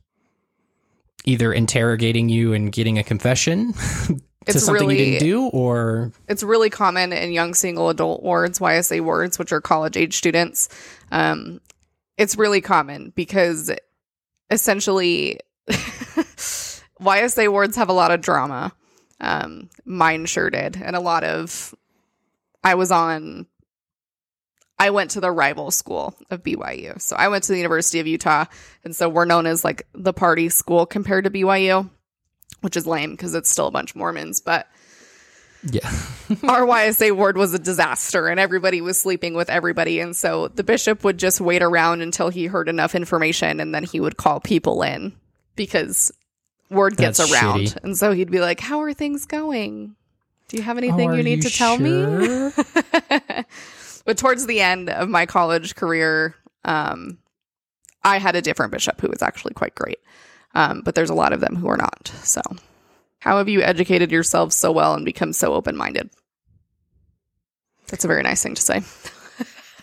either 1.25 1.51
interrogating 1.53 2.29
you 2.29 2.53
and 2.53 2.71
getting 2.71 2.97
a 2.97 3.03
confession 3.03 3.73
to 4.07 4.21
It's 4.47 4.63
something 4.63 4.89
you 4.89 4.97
didn't 4.97 5.19
do 5.19 5.47
or 5.47 6.11
it's 6.27 6.43
really 6.43 6.69
common 6.69 7.11
in 7.11 7.31
young 7.31 7.53
single 7.53 7.89
adult 7.89 8.23
wards, 8.23 8.59
YSA 8.59 9.01
wards, 9.01 9.37
which 9.37 9.51
are 9.51 9.61
college 9.61 9.97
age 9.97 10.17
students. 10.17 10.69
Um, 11.11 11.59
it's 12.17 12.37
really 12.37 12.61
common 12.61 13.11
because 13.15 13.71
essentially 14.49 15.39
YSA 17.01 17.51
wards 17.51 17.75
have 17.75 17.89
a 17.89 17.93
lot 17.93 18.11
of 18.11 18.21
drama. 18.21 18.73
Um, 19.21 19.69
mine 19.85 20.25
sure 20.25 20.49
did, 20.49 20.77
and 20.81 20.95
a 20.95 21.01
lot 21.01 21.23
of. 21.23 21.73
I 22.63 22.75
was 22.75 22.91
on. 22.91 23.47
I 24.77 24.91
went 24.91 25.11
to 25.11 25.19
the 25.19 25.31
rival 25.31 25.71
school 25.71 26.15
of 26.29 26.43
BYU, 26.43 27.01
so 27.01 27.15
I 27.17 27.27
went 27.27 27.43
to 27.45 27.51
the 27.51 27.57
University 27.57 27.99
of 27.99 28.07
Utah, 28.07 28.45
and 28.83 28.95
so 28.95 29.09
we're 29.09 29.25
known 29.25 29.45
as 29.45 29.63
like 29.63 29.87
the 29.93 30.13
party 30.13 30.47
school 30.49 30.85
compared 30.85 31.25
to 31.25 31.29
BYU, 31.29 31.89
which 32.61 32.77
is 32.77 32.87
lame 32.87 33.11
because 33.11 33.35
it's 33.35 33.49
still 33.49 33.67
a 33.67 33.71
bunch 33.71 33.91
of 33.91 33.97
Mormons, 33.97 34.39
but 34.39 34.67
yeah. 35.63 35.89
our 36.43 36.65
YSA 36.65 37.15
ward 37.15 37.37
was 37.37 37.53
a 37.53 37.59
disaster 37.59 38.27
and 38.27 38.39
everybody 38.39 38.81
was 38.81 38.99
sleeping 38.99 39.33
with 39.33 39.49
everybody. 39.49 39.99
And 39.99 40.15
so 40.15 40.47
the 40.47 40.63
bishop 40.63 41.03
would 41.03 41.17
just 41.17 41.41
wait 41.41 41.61
around 41.61 42.01
until 42.01 42.29
he 42.29 42.45
heard 42.45 42.69
enough 42.69 42.95
information 42.95 43.59
and 43.59 43.73
then 43.73 43.83
he 43.83 43.99
would 43.99 44.17
call 44.17 44.39
people 44.39 44.81
in 44.83 45.13
because 45.55 46.11
word 46.69 46.97
gets 46.97 47.17
That's 47.17 47.31
around. 47.31 47.59
shitty. 47.59 47.83
And 47.83 47.97
so 47.97 48.11
he'd 48.11 48.31
be 48.31 48.39
like, 48.39 48.59
How 48.59 48.81
are 48.81 48.93
things 48.93 49.25
going? 49.25 49.95
Do 50.47 50.57
you 50.57 50.63
have 50.63 50.77
anything 50.77 51.11
Oh, 51.11 51.13
you 51.13 51.23
need 51.23 51.43
to 51.43 51.49
tell 51.49 51.77
me? 51.77 52.51
but 54.05 54.17
towards 54.17 54.47
the 54.47 54.61
end 54.61 54.89
of 54.89 55.07
my 55.07 55.27
college 55.27 55.75
career, 55.75 56.35
um, 56.65 57.19
I 58.03 58.17
had 58.17 58.35
a 58.35 58.41
different 58.41 58.71
bishop 58.71 58.99
who 58.99 59.09
was 59.09 59.21
actually 59.21 59.53
quite 59.53 59.75
great. 59.75 59.99
Um, 60.55 60.81
but 60.81 60.95
there's 60.95 61.11
a 61.11 61.15
lot 61.15 61.33
of 61.33 61.41
them 61.41 61.55
who 61.55 61.67
are 61.67 61.77
not. 61.77 62.11
So, 62.23 62.41
how 63.19 63.37
have 63.37 63.47
you 63.47 63.61
educated 63.61 64.11
yourself 64.11 64.51
so 64.51 64.71
well 64.71 64.95
and 64.95 65.05
become 65.05 65.33
so 65.33 65.53
open 65.53 65.75
minded? 65.75 66.09
That's 67.87 68.05
a 68.05 68.07
very 68.07 68.23
nice 68.23 68.41
thing 68.41 68.55
to 68.55 68.61
say. 68.61 68.81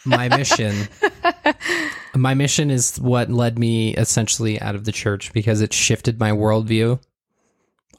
my 0.07 0.29
mission. 0.29 0.89
My 2.15 2.33
mission 2.33 2.71
is 2.71 2.97
what 2.99 3.29
led 3.31 3.59
me 3.59 3.95
essentially 3.95 4.59
out 4.59 4.75
of 4.75 4.85
the 4.85 4.93
church 4.93 5.35
because 5.35 5.61
it 5.61 5.75
shifted 5.75 6.19
my 6.19 6.31
worldview. 6.31 6.99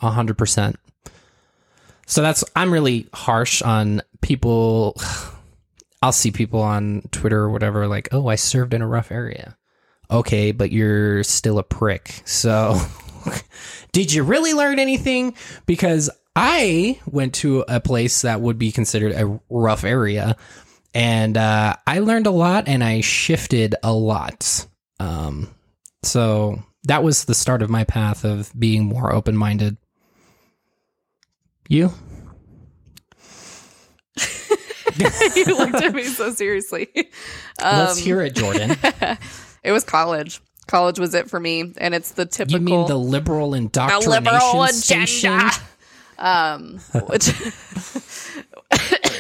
100% 0.02 0.76
so 2.08 2.22
that's 2.22 2.44
i'm 2.56 2.74
really 2.74 3.08
harsh 3.14 3.62
on 3.62 4.02
people. 4.22 5.00
I'll 6.02 6.12
see 6.12 6.32
people 6.32 6.62
on 6.62 7.04
twitter 7.12 7.40
or 7.40 7.50
whatever 7.50 7.88
like 7.88 8.10
oh 8.12 8.28
i 8.28 8.36
served 8.36 8.74
in 8.74 8.82
a 8.82 8.88
rough 8.88 9.12
area. 9.12 9.58
Okay 10.10 10.52
but 10.52 10.72
you're 10.72 11.24
still 11.24 11.60
a 11.60 11.64
prick. 11.64 12.22
So 12.26 12.80
did 13.92 14.14
you 14.14 14.24
really 14.24 14.54
learn 14.54 14.80
anything? 14.80 15.36
Because 15.66 16.10
i 16.36 17.00
went 17.06 17.36
to 17.36 17.66
a 17.68 17.80
place 17.80 18.22
that 18.22 18.42
would 18.42 18.58
be 18.58 18.72
considered 18.72 19.12
a 19.12 19.40
rough 19.50 19.84
area 19.84 20.38
and 20.98 21.38
uh, 21.38 21.76
I 21.86 22.00
learned 22.00 22.26
a 22.26 22.32
lot 22.32 22.68
and 22.68 22.84
I 22.84 23.02
shifted 23.02 23.76
a 23.84 23.94
lot. 23.94 24.66
Um, 25.00 25.54
so 26.02 26.64
that 26.86 27.04
was 27.04 27.26
the 27.26 27.36
start 27.36 27.62
of 27.62 27.70
my 27.70 27.84
path 27.84 28.26
of 28.26 28.52
being 28.58 28.86
more 28.86 29.14
open 29.14 29.38
minded. 29.38 29.78
You? 31.70 31.92
you 35.36 35.46
looked 35.46 35.76
at 35.76 35.94
me 35.94 36.06
so 36.06 36.32
seriously. 36.32 36.88
Let's 37.62 37.98
Um, 38.00 38.04
hear 38.04 38.22
it, 38.22 38.34
Jordan. 38.34 38.72
it 39.64 39.72
was 39.72 39.84
college. 39.84 40.42
College 40.66 40.98
was 41.00 41.14
it 41.14 41.30
for 41.30 41.40
me, 41.40 41.74
and 41.78 41.94
it's 41.94 42.12
the 42.14 42.26
typical 42.26 42.60
You 42.60 42.66
mean 42.66 42.88
the 42.88 42.98
liberal 42.98 43.54
indoctrination 43.54 44.10
liberal 44.24 44.68
station? 44.70 45.34
agenda, 45.36 45.56
um, 46.18 46.80
which 47.08 47.28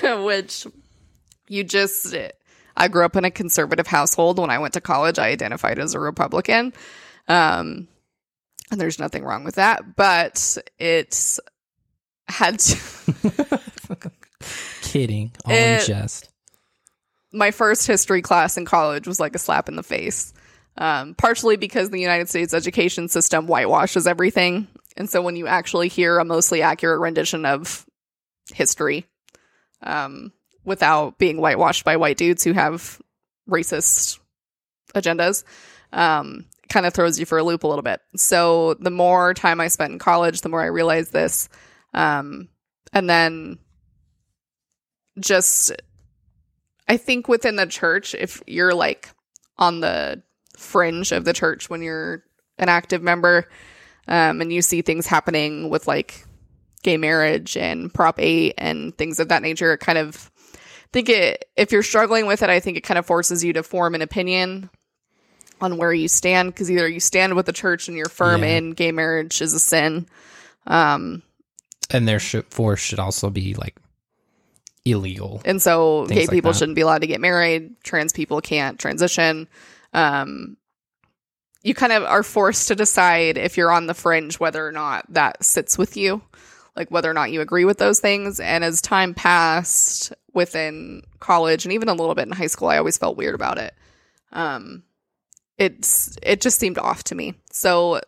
which 0.25 0.67
you 1.47 1.63
just. 1.63 2.15
I 2.75 2.87
grew 2.89 3.05
up 3.05 3.15
in 3.15 3.25
a 3.25 3.31
conservative 3.31 3.87
household. 3.87 4.39
When 4.39 4.49
I 4.51 4.59
went 4.59 4.75
to 4.75 4.81
college, 4.81 5.17
I 5.17 5.29
identified 5.29 5.79
as 5.79 5.95
a 5.95 5.99
Republican, 5.99 6.73
um, 7.27 7.87
and 8.69 8.79
there's 8.79 8.99
nothing 8.99 9.23
wrong 9.23 9.43
with 9.43 9.55
that. 9.55 9.95
But 9.95 10.57
it's 10.77 11.39
had 12.27 12.59
to. 12.59 13.59
Kidding. 14.81 15.31
All 15.45 15.53
in 15.53 15.85
jest. 15.85 16.29
my 17.33 17.51
first 17.51 17.87
history 17.87 18.21
class 18.21 18.57
in 18.57 18.65
college 18.65 19.07
was 19.07 19.19
like 19.19 19.35
a 19.35 19.39
slap 19.39 19.67
in 19.69 19.75
the 19.75 19.83
face. 19.83 20.33
Um, 20.79 21.15
partially 21.15 21.57
because 21.57 21.89
the 21.89 21.99
United 21.99 22.29
States 22.29 22.53
education 22.53 23.09
system 23.09 23.47
whitewashes 23.47 24.05
everything. 24.05 24.67
And 24.95 25.09
so 25.09 25.23
when 25.23 25.35
you 25.35 25.47
actually 25.47 25.87
hear 25.87 26.19
a 26.19 26.25
mostly 26.25 26.61
accurate 26.61 26.99
rendition 26.99 27.45
of 27.45 27.83
history, 28.53 29.05
um, 29.81 30.31
without 30.67 31.17
being 31.17 31.39
whitewashed 31.39 31.85
by 31.85 31.95
white 31.95 32.17
dudes 32.17 32.43
who 32.43 32.51
have 32.51 33.01
racist 33.49 34.19
agendas, 34.93 35.45
um, 35.93 36.45
kind 36.67 36.85
of 36.85 36.93
throws 36.93 37.17
you 37.17 37.25
for 37.25 37.37
a 37.37 37.43
loop 37.43 37.63
a 37.63 37.67
little 37.67 37.81
bit. 37.81 38.01
So 38.17 38.73
the 38.73 38.91
more 38.91 39.33
time 39.33 39.61
I 39.61 39.69
spent 39.69 39.93
in 39.93 39.97
college, 39.97 40.41
the 40.41 40.49
more 40.49 40.61
I 40.61 40.65
realized 40.65 41.13
this. 41.13 41.47
Um, 41.93 42.49
and 42.91 43.09
then 43.09 43.59
just 45.19 45.71
I 46.89 46.97
think 46.97 47.29
within 47.29 47.55
the 47.55 47.65
church, 47.65 48.13
if 48.13 48.43
you're 48.45 48.75
like 48.75 49.09
on 49.57 49.79
the 49.79 50.21
fringe 50.57 51.13
of 51.13 51.23
the 51.23 51.33
church 51.33 51.69
when 51.69 51.81
you're 51.81 52.23
an 52.57 52.67
active 52.67 53.01
member, 53.01 53.47
um, 54.09 54.41
and 54.41 54.51
you 54.51 54.61
see 54.61 54.81
things 54.81 55.07
happening 55.07 55.69
with 55.69 55.87
like 55.87 56.25
gay 56.83 56.97
marriage 56.97 57.55
and 57.55 57.93
Prop 57.93 58.19
8 58.19 58.53
and 58.57 58.97
things 58.97 59.21
of 59.21 59.29
that 59.29 59.41
nature, 59.41 59.71
it 59.71 59.79
kind 59.79 59.97
of 59.97 60.29
think 60.93 61.09
it 61.09 61.45
if 61.55 61.71
you're 61.71 61.83
struggling 61.83 62.25
with 62.27 62.41
it, 62.43 62.49
I 62.49 62.59
think 62.59 62.77
it 62.77 62.81
kind 62.81 62.97
of 62.97 63.05
forces 63.05 63.43
you 63.43 63.53
to 63.53 63.63
form 63.63 63.95
an 63.95 64.01
opinion 64.01 64.69
on 65.59 65.77
where 65.77 65.91
you 65.93 66.07
stand 66.07 66.53
because 66.53 66.69
either 66.69 66.87
you 66.87 66.99
stand 66.99 67.35
with 67.35 67.45
the 67.47 67.53
church 67.53 67.87
and 67.87 67.97
you're 67.97 68.09
firm 68.09 68.43
Yeah. 68.43 68.57
in 68.57 68.71
gay 68.71 68.91
marriage 68.91 69.41
is 69.41 69.53
a 69.53 69.59
sin. 69.59 70.07
Um, 70.67 71.23
And 71.89 72.07
their 72.07 72.19
should, 72.19 72.45
force 72.53 72.79
should 72.79 72.99
also 72.99 73.29
be 73.29 73.53
like 73.55 73.75
illegal. 74.85 75.41
And 75.45 75.61
so 75.61 76.05
gay 76.07 76.21
like 76.21 76.29
people 76.29 76.51
that. 76.51 76.57
shouldn't 76.59 76.75
be 76.75 76.81
allowed 76.81 77.01
to 77.01 77.07
get 77.07 77.19
married. 77.21 77.75
Trans 77.83 78.13
people 78.13 78.39
can't 78.41 78.79
transition. 78.79 79.47
Um, 79.93 80.57
you 81.63 81.73
kind 81.73 81.91
of 81.91 82.03
are 82.03 82.23
forced 82.23 82.67
to 82.69 82.75
decide 82.75 83.37
if 83.37 83.57
you're 83.57 83.71
on 83.71 83.87
the 83.87 83.93
fringe 83.93 84.39
whether 84.39 84.65
or 84.65 84.71
not 84.71 85.05
that 85.13 85.43
sits 85.43 85.77
with 85.77 85.97
you, 85.97 86.21
like 86.77 86.89
whether 86.91 87.09
or 87.11 87.13
not 87.13 87.31
you 87.31 87.41
agree 87.41 87.65
with 87.65 87.79
those 87.79 87.99
things. 87.99 88.39
And 88.39 88.63
as 88.63 88.81
time 88.81 89.13
passed 89.13 90.13
within 90.33 91.01
college 91.19 91.65
and 91.65 91.73
even 91.73 91.89
a 91.89 91.93
little 91.93 92.15
bit 92.15 92.27
in 92.27 92.31
high 92.31 92.47
school, 92.47 92.69
I 92.69 92.77
always 92.77 92.97
felt 92.97 93.17
weird 93.17 93.35
about 93.35 93.57
it. 93.57 93.73
Um, 94.31 94.83
it's 95.57 96.17
it 96.21 96.39
just 96.39 96.59
seemed 96.59 96.77
off 96.77 97.03
to 97.05 97.15
me. 97.15 97.33
So 97.51 97.99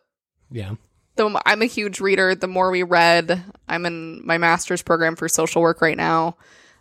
Yeah. 0.52 0.76
the 1.16 1.42
I'm 1.46 1.62
a 1.64 1.66
huge 1.66 2.00
reader. 2.00 2.36
The 2.36 2.48
more 2.48 2.70
we 2.72 2.84
read, 2.84 3.44
I'm 3.68 3.86
in 3.86 4.26
my 4.26 4.38
master's 4.38 4.84
program 4.84 5.16
for 5.16 5.28
social 5.28 5.62
work 5.62 5.82
right 5.82 5.98
now. 5.98 6.38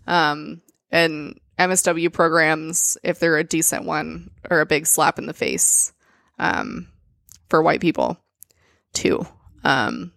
Um, 0.07 0.61
and 0.91 1.41
MSW 1.59 2.13
programs, 2.13 2.97
if 3.03 3.19
they're 3.19 3.39
a 3.39 3.45
decent 3.45 3.85
one, 3.85 4.31
are 4.51 4.61
a 4.61 4.67
big 4.67 4.87
slap 4.87 5.19
in 5.19 5.27
the 5.27 5.35
face 5.35 5.93
um, 6.39 6.89
for 7.49 7.63
white 7.63 7.81
people 7.81 8.19
too. 8.93 9.27
Um, 9.65 10.13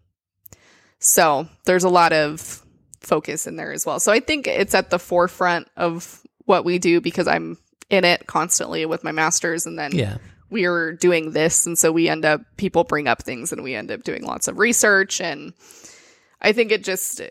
so 1.01 1.47
there's 1.65 1.83
a 1.83 1.89
lot 1.89 2.13
of 2.13 2.61
focus 3.01 3.47
in 3.47 3.57
there 3.57 3.73
as 3.73 3.85
well. 3.85 3.99
So 3.99 4.11
I 4.13 4.19
think 4.21 4.47
it's 4.47 4.73
at 4.75 4.89
the 4.91 4.99
forefront 4.99 5.67
of 5.75 6.21
what 6.45 6.63
we 6.63 6.79
do 6.79 7.01
because 7.01 7.27
I'm 7.27 7.57
in 7.89 8.05
it 8.05 8.27
constantly 8.27 8.85
with 8.85 9.03
my 9.03 9.11
masters, 9.11 9.65
and 9.65 9.77
then 9.77 9.91
Yeah. 9.91 10.17
we 10.49 10.65
are 10.65 10.93
doing 10.93 11.31
this 11.31 11.65
and 11.65 11.77
so 11.77 11.91
we 11.91 12.07
end 12.07 12.23
up 12.25 12.41
people 12.57 12.83
bring 12.85 13.07
up 13.07 13.23
things 13.23 13.51
and 13.51 13.63
we 13.63 13.73
end 13.75 13.91
up 13.91 14.03
doing 14.03 14.23
lots 14.23 14.47
of 14.47 14.59
research 14.59 15.19
and 15.21 15.53
i 16.41 16.51
think 16.51 16.71
it 16.73 16.83
just 16.83 17.21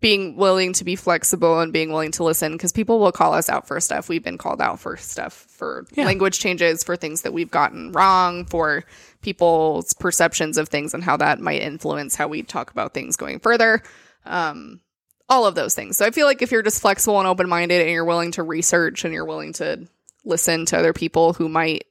being 0.00 0.36
willing 0.36 0.72
to 0.72 0.84
be 0.84 0.96
flexible 0.96 1.60
and 1.60 1.72
being 1.72 1.90
willing 1.92 2.10
to 2.12 2.24
listen 2.24 2.52
because 2.52 2.72
people 2.72 2.98
will 2.98 3.12
call 3.12 3.32
us 3.32 3.48
out 3.48 3.68
for 3.68 3.78
stuff 3.80 4.08
we've 4.08 4.24
been 4.24 4.38
called 4.38 4.60
out 4.60 4.80
for 4.80 4.96
stuff 4.96 5.32
for 5.32 5.86
Yeah. 5.92 6.04
language 6.06 6.40
changes 6.40 6.82
for 6.82 6.96
things 6.96 7.22
that 7.22 7.32
we've 7.32 7.50
gotten 7.50 7.92
wrong 7.92 8.44
for 8.46 8.84
people's 9.22 9.92
perceptions 9.92 10.58
of 10.58 10.68
things 10.68 10.92
and 10.92 11.04
how 11.04 11.16
that 11.18 11.38
might 11.40 11.62
influence 11.62 12.16
how 12.16 12.26
we 12.26 12.42
talk 12.42 12.70
about 12.72 12.94
things 12.94 13.16
going 13.16 13.38
further 13.38 13.80
um 14.24 14.80
all 15.28 15.46
of 15.46 15.54
those 15.54 15.74
things 15.74 15.96
so 15.96 16.04
i 16.04 16.10
feel 16.10 16.26
like 16.26 16.42
if 16.42 16.50
you're 16.50 16.62
just 16.62 16.80
flexible 16.80 17.18
and 17.20 17.28
open-minded 17.28 17.80
and 17.80 17.90
you're 17.90 18.04
willing 18.04 18.32
to 18.32 18.42
research 18.42 19.04
and 19.04 19.14
you're 19.14 19.24
willing 19.24 19.52
to 19.52 19.86
listen 20.24 20.66
to 20.66 20.76
other 20.76 20.92
people 20.92 21.32
who 21.32 21.48
might 21.48 21.84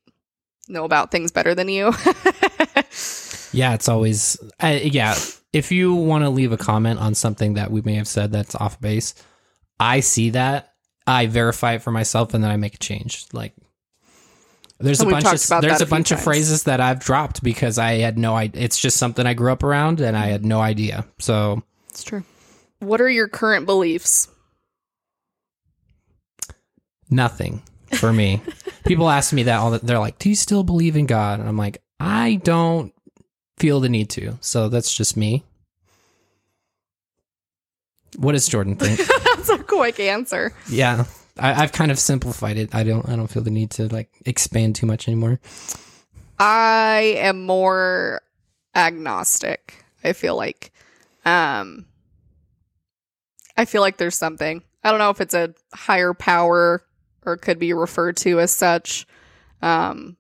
know 0.68 0.84
about 0.84 1.12
things 1.12 1.32
better 1.32 1.54
than 1.56 1.70
you. 1.70 1.94
Yeah, 3.56 3.74
it's 3.74 3.90
always 3.90 4.38
uh, 4.62 4.80
yeah. 4.82 5.16
If 5.54 5.72
you 5.72 5.94
want 5.94 6.24
to 6.24 6.30
leave 6.30 6.52
a 6.52 6.58
comment 6.58 7.00
on 7.00 7.16
something 7.16 7.54
that 7.54 7.72
we 7.72 7.82
may 7.82 7.94
have 7.96 8.08
said 8.08 8.32
that's 8.32 8.56
off 8.56 8.80
base, 8.82 9.16
I 9.80 10.02
see 10.02 10.32
that. 10.32 10.74
I 11.08 11.28
verify 11.28 11.74
it 11.74 11.82
for 11.82 11.92
myself, 11.92 12.34
and 12.34 12.44
then 12.44 12.52
I 12.52 12.58
make 12.58 12.76
a 12.76 12.80
change. 12.80 13.28
Like 13.32 13.54
there's 14.80 15.00
And 15.00 15.10
a 15.10 15.14
bunch 15.14 15.26
of 15.26 15.46
about 15.46 15.62
there's 15.62 15.80
a 15.80 15.84
a 15.84 15.88
few 15.88 15.92
bunch 15.92 16.12
of 16.12 16.22
phrases 16.22 16.64
that 16.64 16.82
I've 16.82 17.00
dropped 17.00 17.44
because 17.44 17.78
I 17.78 17.94
had 17.94 18.18
no 18.18 18.36
idea. 18.36 18.64
It's 18.64 18.78
just 18.78 18.98
something 18.98 19.26
I 19.26 19.34
grew 19.34 19.52
up 19.52 19.64
around, 19.64 20.02
and 20.02 20.18
I 20.18 20.28
had 20.28 20.46
no 20.46 20.60
idea. 20.60 21.06
So 21.20 21.64
it's 21.90 22.04
true. 22.04 22.24
What 22.80 23.00
are 23.00 23.10
your 23.10 23.28
current 23.28 23.66
beliefs? 23.66 24.28
nothing 27.10 27.62
for 28.00 28.12
me. 28.12 28.42
People 28.86 29.10
ask 29.10 29.34
me 29.34 29.44
that 29.44 29.60
all. 29.60 29.72
The, 29.72 29.80
they're 29.80 30.00
like, 30.00 30.20
"Do 30.20 30.30
you 30.30 30.36
still 30.36 30.64
believe 30.64 30.96
in 30.96 31.06
God?" 31.06 31.40
And 31.40 31.48
I'm 31.48 31.58
like, 31.58 31.82
I 32.00 32.36
don't 32.44 32.94
feel 33.58 33.80
the 33.80 33.90
need 33.90 34.10
to. 34.12 34.38
So 34.42 34.70
that's 34.70 34.94
just 34.94 35.16
me. 35.18 35.44
What 38.18 38.32
does 38.34 38.48
Jordan 38.48 38.76
think? 38.78 39.00
That's 39.36 39.50
a 39.50 39.58
quick 39.58 40.00
answer. 40.00 40.54
yeah, 40.70 41.06
I, 41.38 41.64
I've 41.64 41.72
kind 41.72 41.92
of 41.92 42.00
simplified 42.00 42.58
it. 42.58 42.74
I 42.74 42.84
don't. 42.84 43.08
I 43.10 43.16
don't 43.16 43.28
feel 43.28 43.44
the 43.44 43.52
need 43.52 43.72
to 43.72 43.88
like 43.88 44.10
expand 44.26 44.76
too 44.76 44.86
much 44.86 45.08
anymore. 45.08 45.40
I 46.40 47.16
am 47.18 47.46
more 47.46 48.22
agnostic. 48.76 49.84
I 50.04 50.14
feel 50.14 50.36
like, 50.36 50.72
um, 51.26 51.86
I 53.58 53.66
feel 53.66 53.82
like 53.82 53.98
there's 53.98 54.16
something. 54.18 54.62
I 54.84 54.92
don't 54.92 55.00
know 55.00 55.10
if 55.10 55.22
it's 55.22 55.34
a 55.34 55.54
higher 55.74 56.14
power 56.14 56.84
or 57.26 57.38
could 57.38 57.58
be 57.58 57.74
referred 57.74 58.18
to 58.18 58.40
as 58.40 58.52
such. 58.52 59.08
Um, 59.62 60.18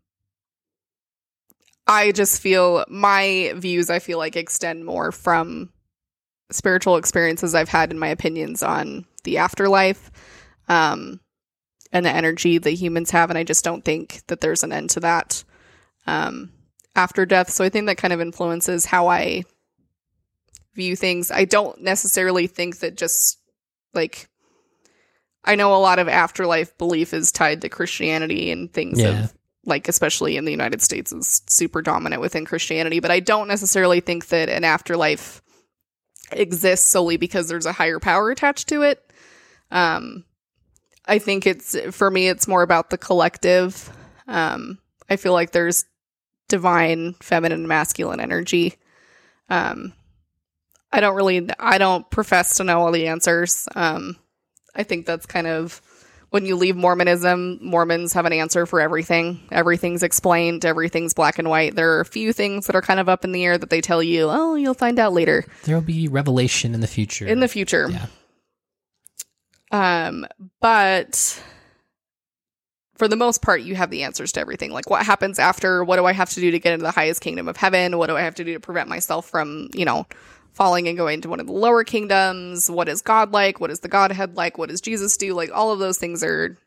I 1.88 2.12
just 2.12 2.42
feel 2.42 2.84
my 2.88 3.54
views. 3.56 3.90
I 3.90 4.00
feel 4.00 4.18
like 4.18 4.36
extend 4.36 4.86
more 4.86 5.12
from 5.12 5.70
spiritual 6.52 6.98
experiences 6.98 7.54
I've 7.56 7.70
had 7.70 7.92
in 7.92 8.00
my 8.00 8.08
opinions 8.08 8.64
on 8.64 9.06
the 9.24 9.38
afterlife, 9.38 10.12
um, 10.68 11.20
and 11.92 12.06
the 12.06 12.12
energy 12.12 12.58
that 12.58 12.72
humans 12.72 13.12
have, 13.12 13.30
and 13.30 13.38
I 13.38 13.44
just 13.44 13.64
don't 13.64 13.86
think 13.86 14.22
that 14.28 14.42
there's 14.42 14.64
an 14.64 14.72
end 14.72 14.90
to 14.92 15.00
that 15.02 15.44
um, 16.08 16.52
after 16.96 17.26
death. 17.26 17.50
So 17.52 17.64
I 17.64 17.70
think 17.70 17.86
that 17.88 17.98
kind 17.98 18.14
of 18.14 18.22
influences 18.22 18.86
how 18.86 19.08
I 19.08 19.44
view 20.74 20.96
things. 20.96 21.32
I 21.32 21.46
don't 21.46 21.82
necessarily 21.82 22.48
think 22.48 22.80
that 22.80 22.98
just 22.98 23.40
like 23.94 24.28
I 25.44 25.56
know 25.56 25.74
a 25.76 25.78
lot 25.78 26.00
of 26.00 26.10
afterlife 26.10 26.78
belief 26.78 27.14
is 27.14 27.32
tied 27.32 27.62
to 27.62 27.70
Christianity 27.70 28.52
and 28.52 28.72
things 28.74 29.00
Yeah. 29.00 29.24
of 29.24 29.34
like 29.66 29.88
especially 29.88 30.38
in 30.38 30.46
the 30.46 30.52
United 30.52 30.82
States 30.82 31.12
is 31.12 31.42
super 31.48 31.82
dominant 31.82 32.22
within 32.22 32.46
Christianity, 32.46 33.00
but 33.00 33.12
I 33.12 33.20
don't 33.20 33.48
necessarily 33.48 34.00
think 34.00 34.28
that 34.28 34.50
an 34.50 34.64
afterlife 34.64 35.42
exists 36.32 36.90
solely 36.90 37.18
because 37.18 37.48
there's 37.48 37.66
a 37.66 37.72
higher 37.72 38.00
power 38.00 38.32
attached 38.32 38.68
to 38.70 38.84
it. 38.84 39.12
Um 39.72 40.24
I 41.06 41.20
think 41.20 41.46
it's 41.46 41.76
for 41.96 42.10
me 42.10 42.28
it's 42.30 42.48
more 42.48 42.64
about 42.64 42.90
the 42.90 42.98
collective. 42.98 43.92
Um 44.28 44.80
I 45.10 45.18
feel 45.18 45.34
like 45.34 45.52
there's 45.52 45.86
divine 46.48 47.14
feminine 47.22 47.60
and 47.60 47.68
masculine 47.68 48.20
energy. 48.20 48.76
Um 49.50 49.94
I 50.92 51.00
don't 51.00 51.16
really 51.16 51.48
I 51.60 51.78
don't 51.78 52.10
profess 52.10 52.58
to 52.58 52.64
know 52.64 52.82
all 52.82 52.92
the 52.92 53.08
answers. 53.08 53.68
Um 53.76 54.18
I 54.76 54.84
think 54.84 55.06
that's 55.06 55.26
kind 55.26 55.48
of 55.48 55.82
when 56.36 56.46
you 56.46 56.58
leave 56.58 56.76
Mormonism, 56.76 57.60
Mormons 57.62 58.12
have 58.12 58.26
an 58.26 58.34
answer 58.34 58.66
for 58.66 58.82
everything. 58.82 59.40
Everything's 59.54 60.04
explained, 60.04 60.66
everything's 60.66 61.14
black 61.14 61.40
and 61.40 61.48
white. 61.48 61.78
There 61.78 61.94
are 61.94 62.02
a 62.02 62.06
few 62.06 62.34
things 62.34 62.68
that 62.68 62.76
are 62.76 62.82
kind 62.82 63.00
of 63.00 63.08
up 63.08 63.24
in 63.24 63.32
the 63.32 63.46
air 63.46 63.58
that 63.58 63.70
they 63.70 63.80
tell 63.80 64.04
you, 64.04 64.28
oh, 64.30 64.56
you'll 64.56 64.74
find 64.74 65.00
out 65.00 65.14
later 65.14 65.46
There'll 65.64 65.80
be 65.80 66.10
revelation 66.10 66.74
in 66.74 66.82
the 66.82 66.88
future. 66.88 67.26
in 67.26 67.40
the 67.40 67.48
future. 67.48 67.90
Yeah. 67.90 68.08
Um, 69.72 70.28
but 70.60 71.42
for 72.96 73.08
the 73.08 73.16
most 73.16 73.42
part, 73.42 73.62
you 73.62 73.76
have 73.76 73.90
the 73.90 74.04
answers 74.04 74.34
to 74.34 74.42
everything. 74.42 74.72
Like 74.72 74.90
what 74.90 75.06
happens 75.06 75.40
after? 75.40 75.86
What 75.86 75.96
do 75.96 76.06
I 76.06 76.12
have 76.12 76.32
to 76.32 76.42
do 76.42 76.52
to 76.52 76.60
get 76.60 76.74
into 76.74 76.84
the 76.84 76.92
highest 76.92 77.22
kingdom 77.22 77.48
of 77.48 77.56
heaven? 77.56 77.98
What 77.98 78.08
do 78.08 78.18
I 78.18 78.22
have 78.24 78.36
to 78.36 78.44
do 78.44 78.56
to 78.56 78.60
prevent 78.60 78.90
myself 78.90 79.26
from, 79.26 79.70
you 79.74 79.86
know, 79.86 80.06
falling 80.56 80.88
and 80.88 80.98
going 80.98 81.22
to 81.22 81.30
one 81.30 81.40
of 81.40 81.48
the 81.48 81.54
lower 81.54 81.84
kingdoms? 81.84 82.72
What 82.72 82.90
is 82.90 83.02
God 83.02 83.32
like? 83.32 83.60
What 83.60 83.70
is 83.70 83.82
the 83.82 83.90
Godhead 83.90 84.36
like? 84.36 84.58
What 84.58 84.70
does 84.70 84.82
Jesus 84.82 85.16
do? 85.18 85.34
Like 85.34 85.52
all 85.54 85.72
of 85.72 85.80
those 85.80 85.98
things 85.98 86.24
are 86.24 86.58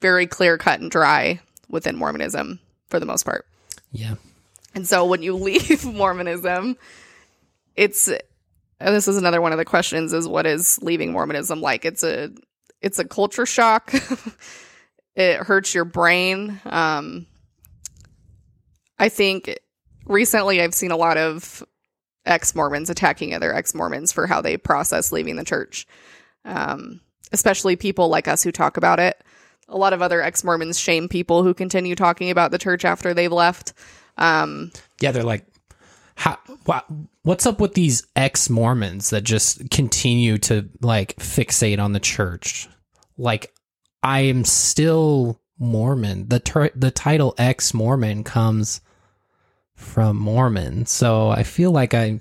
very 0.00 0.26
clear 0.26 0.56
cut 0.56 0.80
and 0.80 0.90
dry 0.90 1.40
within 1.68 1.96
Mormonism 1.96 2.60
for 2.88 2.98
the 2.98 3.06
most 3.06 3.24
part. 3.24 3.46
yeah. 3.92 4.14
And 4.72 4.86
so 4.86 5.04
when 5.04 5.22
you 5.22 5.34
leave 5.36 5.84
Mormonism, 5.84 6.76
it's 7.74 8.08
and 8.08 8.94
this 8.94 9.08
is 9.08 9.16
another 9.16 9.40
one 9.40 9.52
of 9.52 9.58
the 9.58 9.64
questions 9.64 10.12
is 10.12 10.28
what 10.28 10.46
is 10.46 10.78
leaving 10.80 11.12
Mormonism 11.12 11.60
like? 11.60 11.84
It's 11.84 12.04
a 12.04 12.30
it's 12.80 13.00
a 13.00 13.04
culture 13.04 13.46
shock. 13.46 13.92
it 15.16 15.38
hurts 15.38 15.74
your 15.74 15.84
brain. 15.84 16.60
Um 16.64 17.26
I 18.98 19.08
think 19.08 19.58
recently 20.06 20.62
I've 20.62 20.74
seen 20.74 20.92
a 20.92 20.96
lot 20.96 21.16
of 21.16 21.64
ex-Mormons 22.26 22.90
attacking 22.90 23.34
other 23.34 23.54
ex-Mormons 23.54 24.12
for 24.12 24.26
how 24.26 24.40
they 24.40 24.56
process 24.56 25.12
leaving 25.12 25.36
the 25.36 25.44
church. 25.44 25.86
Um 26.44 27.00
especially 27.32 27.76
people 27.76 28.08
like 28.08 28.26
us 28.26 28.42
who 28.42 28.50
talk 28.50 28.76
about 28.76 28.98
it. 28.98 29.22
A 29.68 29.76
lot 29.78 29.92
of 29.92 30.02
other 30.02 30.20
ex-Mormons 30.20 30.78
shame 30.80 31.08
people 31.08 31.44
who 31.44 31.54
continue 31.54 31.94
talking 31.94 32.28
about 32.28 32.50
the 32.50 32.58
church 32.58 32.84
after 32.84 33.14
they've 33.14 33.30
left. 33.30 33.72
Um, 34.18 34.72
Yeah, 35.00 35.12
they're 35.12 35.22
like, 35.22 35.46
how, 36.16 36.38
wha- 36.66 36.82
what's 37.22 37.46
up 37.46 37.60
with 37.60 37.74
these 37.74 38.04
ex 38.16 38.50
Mormons 38.50 39.10
that 39.10 39.22
just 39.22 39.70
continue 39.70 40.38
to 40.38 40.68
like 40.80 41.14
fixate 41.18 41.78
on 41.78 41.92
the 41.92 42.00
church? 42.00 42.68
Like, 43.16 43.54
I 44.02 44.22
am 44.22 44.44
still 44.44 45.40
Mormon. 45.58 46.26
The 46.26 46.40
ter- 46.40 46.72
the 46.74 46.90
title 46.90 47.34
ex 47.38 47.72
Mormon 47.72 48.24
comes 48.24 48.80
from 49.80 50.16
Mormon, 50.16 50.86
so 50.86 51.28
I 51.28 51.42
feel 51.42 51.70
like 51.72 51.94
I'm 51.94 52.20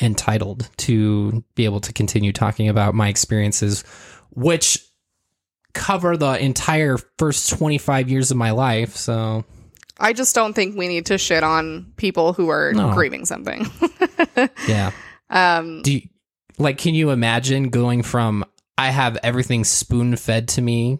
entitled 0.00 0.68
to 0.78 1.42
be 1.54 1.64
able 1.64 1.80
to 1.80 1.92
continue 1.92 2.32
talking 2.32 2.68
about 2.68 2.94
my 2.94 3.08
experiences, 3.08 3.82
which 4.30 4.78
cover 5.74 6.16
the 6.16 6.42
entire 6.42 6.98
first 7.18 7.50
25 7.50 8.08
years 8.08 8.30
of 8.30 8.36
my 8.36 8.50
life. 8.52 8.96
So 8.96 9.44
I 9.98 10.12
just 10.12 10.34
don't 10.34 10.52
think 10.54 10.76
we 10.76 10.88
need 10.88 11.06
to 11.06 11.18
shit 11.18 11.42
on 11.42 11.92
people 11.96 12.32
who 12.32 12.48
are 12.48 12.72
No. 12.72 12.92
grieving 12.94 13.24
something. 13.26 13.66
yeah. 14.68 14.92
um, 15.30 15.82
do 15.82 15.94
you, 15.94 16.02
like 16.58 16.78
can 16.78 16.94
you 16.94 17.10
imagine 17.10 17.68
going 17.70 18.02
from 18.02 18.44
i 18.76 18.90
have 18.90 19.16
everything 19.22 19.62
spoon 19.64 20.16
fed 20.16 20.48
to 20.48 20.62
me 20.62 20.98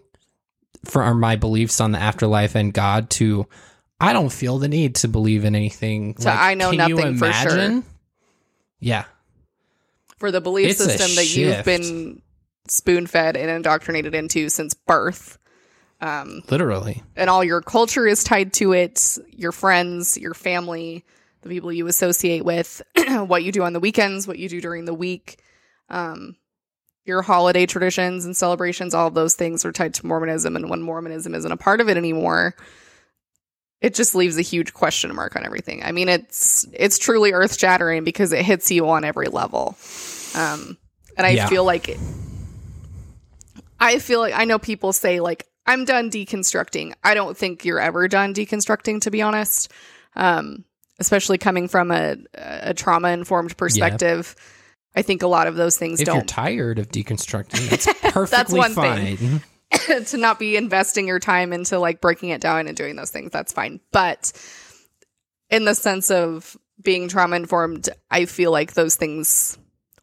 for 0.85 1.13
my 1.15 1.35
beliefs 1.35 1.81
on 1.81 1.91
the 1.91 1.97
afterlife 1.99 2.55
and 2.55 2.73
god 2.73 3.09
to 3.09 3.45
i 3.99 4.13
don't 4.13 4.31
feel 4.31 4.57
the 4.59 4.67
need 4.67 4.95
to 4.95 5.07
believe 5.07 5.45
in 5.45 5.55
anything 5.55 6.13
To 6.15 6.29
I 6.29 6.53
know 6.53 6.71
nothing 6.71 7.17
for 7.17 7.31
sure. 7.33 7.83
yeah 8.79 9.05
for 10.17 10.31
the 10.31 10.41
belief 10.41 10.69
It's 10.71 10.83
system 10.83 11.15
that 11.15 11.35
you've 11.35 11.65
been 11.65 12.21
spoon 12.67 13.07
fed 13.07 13.35
and 13.37 13.49
indoctrinated 13.49 14.13
into 14.13 14.49
since 14.49 14.73
birth. 14.73 15.37
Um, 16.01 16.43
literally 16.49 17.03
and 17.17 17.29
all 17.29 17.43
your 17.43 17.61
culture 17.61 18.07
is 18.07 18.23
tied 18.23 18.53
to 18.53 18.71
it, 18.71 19.17
your 19.31 19.51
friends, 19.51 20.17
your 20.17 20.33
family, 20.33 21.03
the 21.41 21.49
people 21.49 21.73
you 21.73 21.87
associate 21.87 22.45
with, 22.45 22.81
what 23.09 23.43
you 23.43 23.51
do 23.51 23.63
on 23.63 23.73
the 23.73 23.79
weekends, 23.81 24.25
what 24.27 24.39
you 24.39 24.47
do 24.47 24.61
during 24.61 24.85
the 24.85 24.93
week, 24.93 25.41
um, 25.89 26.37
your 27.03 27.21
holiday 27.21 27.65
traditions 27.65 28.23
and 28.23 28.37
celebrations, 28.37 28.93
all 28.93 29.07
of 29.07 29.13
those 29.13 29.33
things 29.33 29.65
are 29.65 29.73
tied 29.73 29.93
to 29.95 30.05
Mormonism. 30.05 30.55
And 30.55 30.69
when 30.69 30.81
Mormonism 30.81 31.33
isn't 31.35 31.51
a 31.51 31.57
part 31.57 31.81
of 31.81 31.89
it 31.89 31.97
anymore, 31.97 32.55
it 33.81 33.95
just 33.95 34.15
leaves 34.15 34.37
a 34.37 34.41
huge 34.41 34.73
question 34.73 35.13
mark 35.15 35.35
on 35.35 35.45
everything. 35.45 35.83
I 35.83 35.91
mean, 35.91 36.09
it's 36.09 36.65
it's 36.73 36.97
truly 36.97 37.31
earth 37.33 37.57
shattering 37.57 38.03
because 38.03 38.33
it 38.33 38.43
hits 38.43 38.69
you 38.71 38.89
on 38.89 39.03
every 39.03 39.27
level. 39.27 39.77
Um, 40.35 40.77
and 41.17 41.25
I 41.25 41.31
Yeah. 41.31 41.47
feel 41.47 41.63
like 41.65 41.89
it, 41.89 41.99
I 43.79 43.99
feel 43.99 44.19
like 44.19 44.33
I 44.33 44.45
know 44.45 44.59
people 44.59 44.93
say 44.93 45.19
like 45.19 45.47
I'm 45.65 45.85
done 45.85 46.09
deconstructing. 46.09 46.93
I 47.03 47.13
don't 47.13 47.37
think 47.37 47.63
you're 47.63 47.79
ever 47.79 48.07
done 48.07 48.33
deconstructing, 48.33 49.01
to 49.01 49.11
be 49.11 49.21
honest. 49.21 49.71
Um, 50.15 50.65
especially 50.99 51.37
coming 51.37 51.67
from 51.69 51.91
a, 51.91 52.17
a 52.35 52.73
trauma 52.73 53.09
informed 53.09 53.55
perspective. 53.55 54.35
I 54.95 55.01
think 55.01 55.21
a 55.21 55.27
lot 55.27 55.47
of 55.47 55.55
those 55.55 55.77
things 55.77 56.01
if 56.01 56.07
you're 56.07 56.15
don't 56.17 56.27
tired 56.27 56.77
of 56.79 56.89
deconstructing 56.89 57.69
that's 57.69 57.87
perfectly 58.11 58.57
one 58.59 58.73
fine 58.73 59.15
thing. 59.15 59.41
to 60.07 60.17
not 60.17 60.39
be 60.39 60.55
investing 60.57 61.07
your 61.07 61.19
time 61.19 61.53
into 61.53 61.77
like 61.79 62.01
breaking 62.01 62.29
it 62.29 62.41
down 62.41 62.67
and 62.67 62.75
doing 62.75 62.95
those 62.95 63.11
things. 63.11 63.31
That's 63.31 63.53
fine. 63.53 63.79
But 63.91 64.31
in 65.49 65.65
the 65.65 65.75
sense 65.75 66.09
of 66.11 66.57
being 66.81 67.07
trauma 67.07 67.35
informed, 67.35 67.89
I 68.09 68.25
feel 68.25 68.51
like 68.51 68.73
those 68.73 68.95
things 68.95 69.57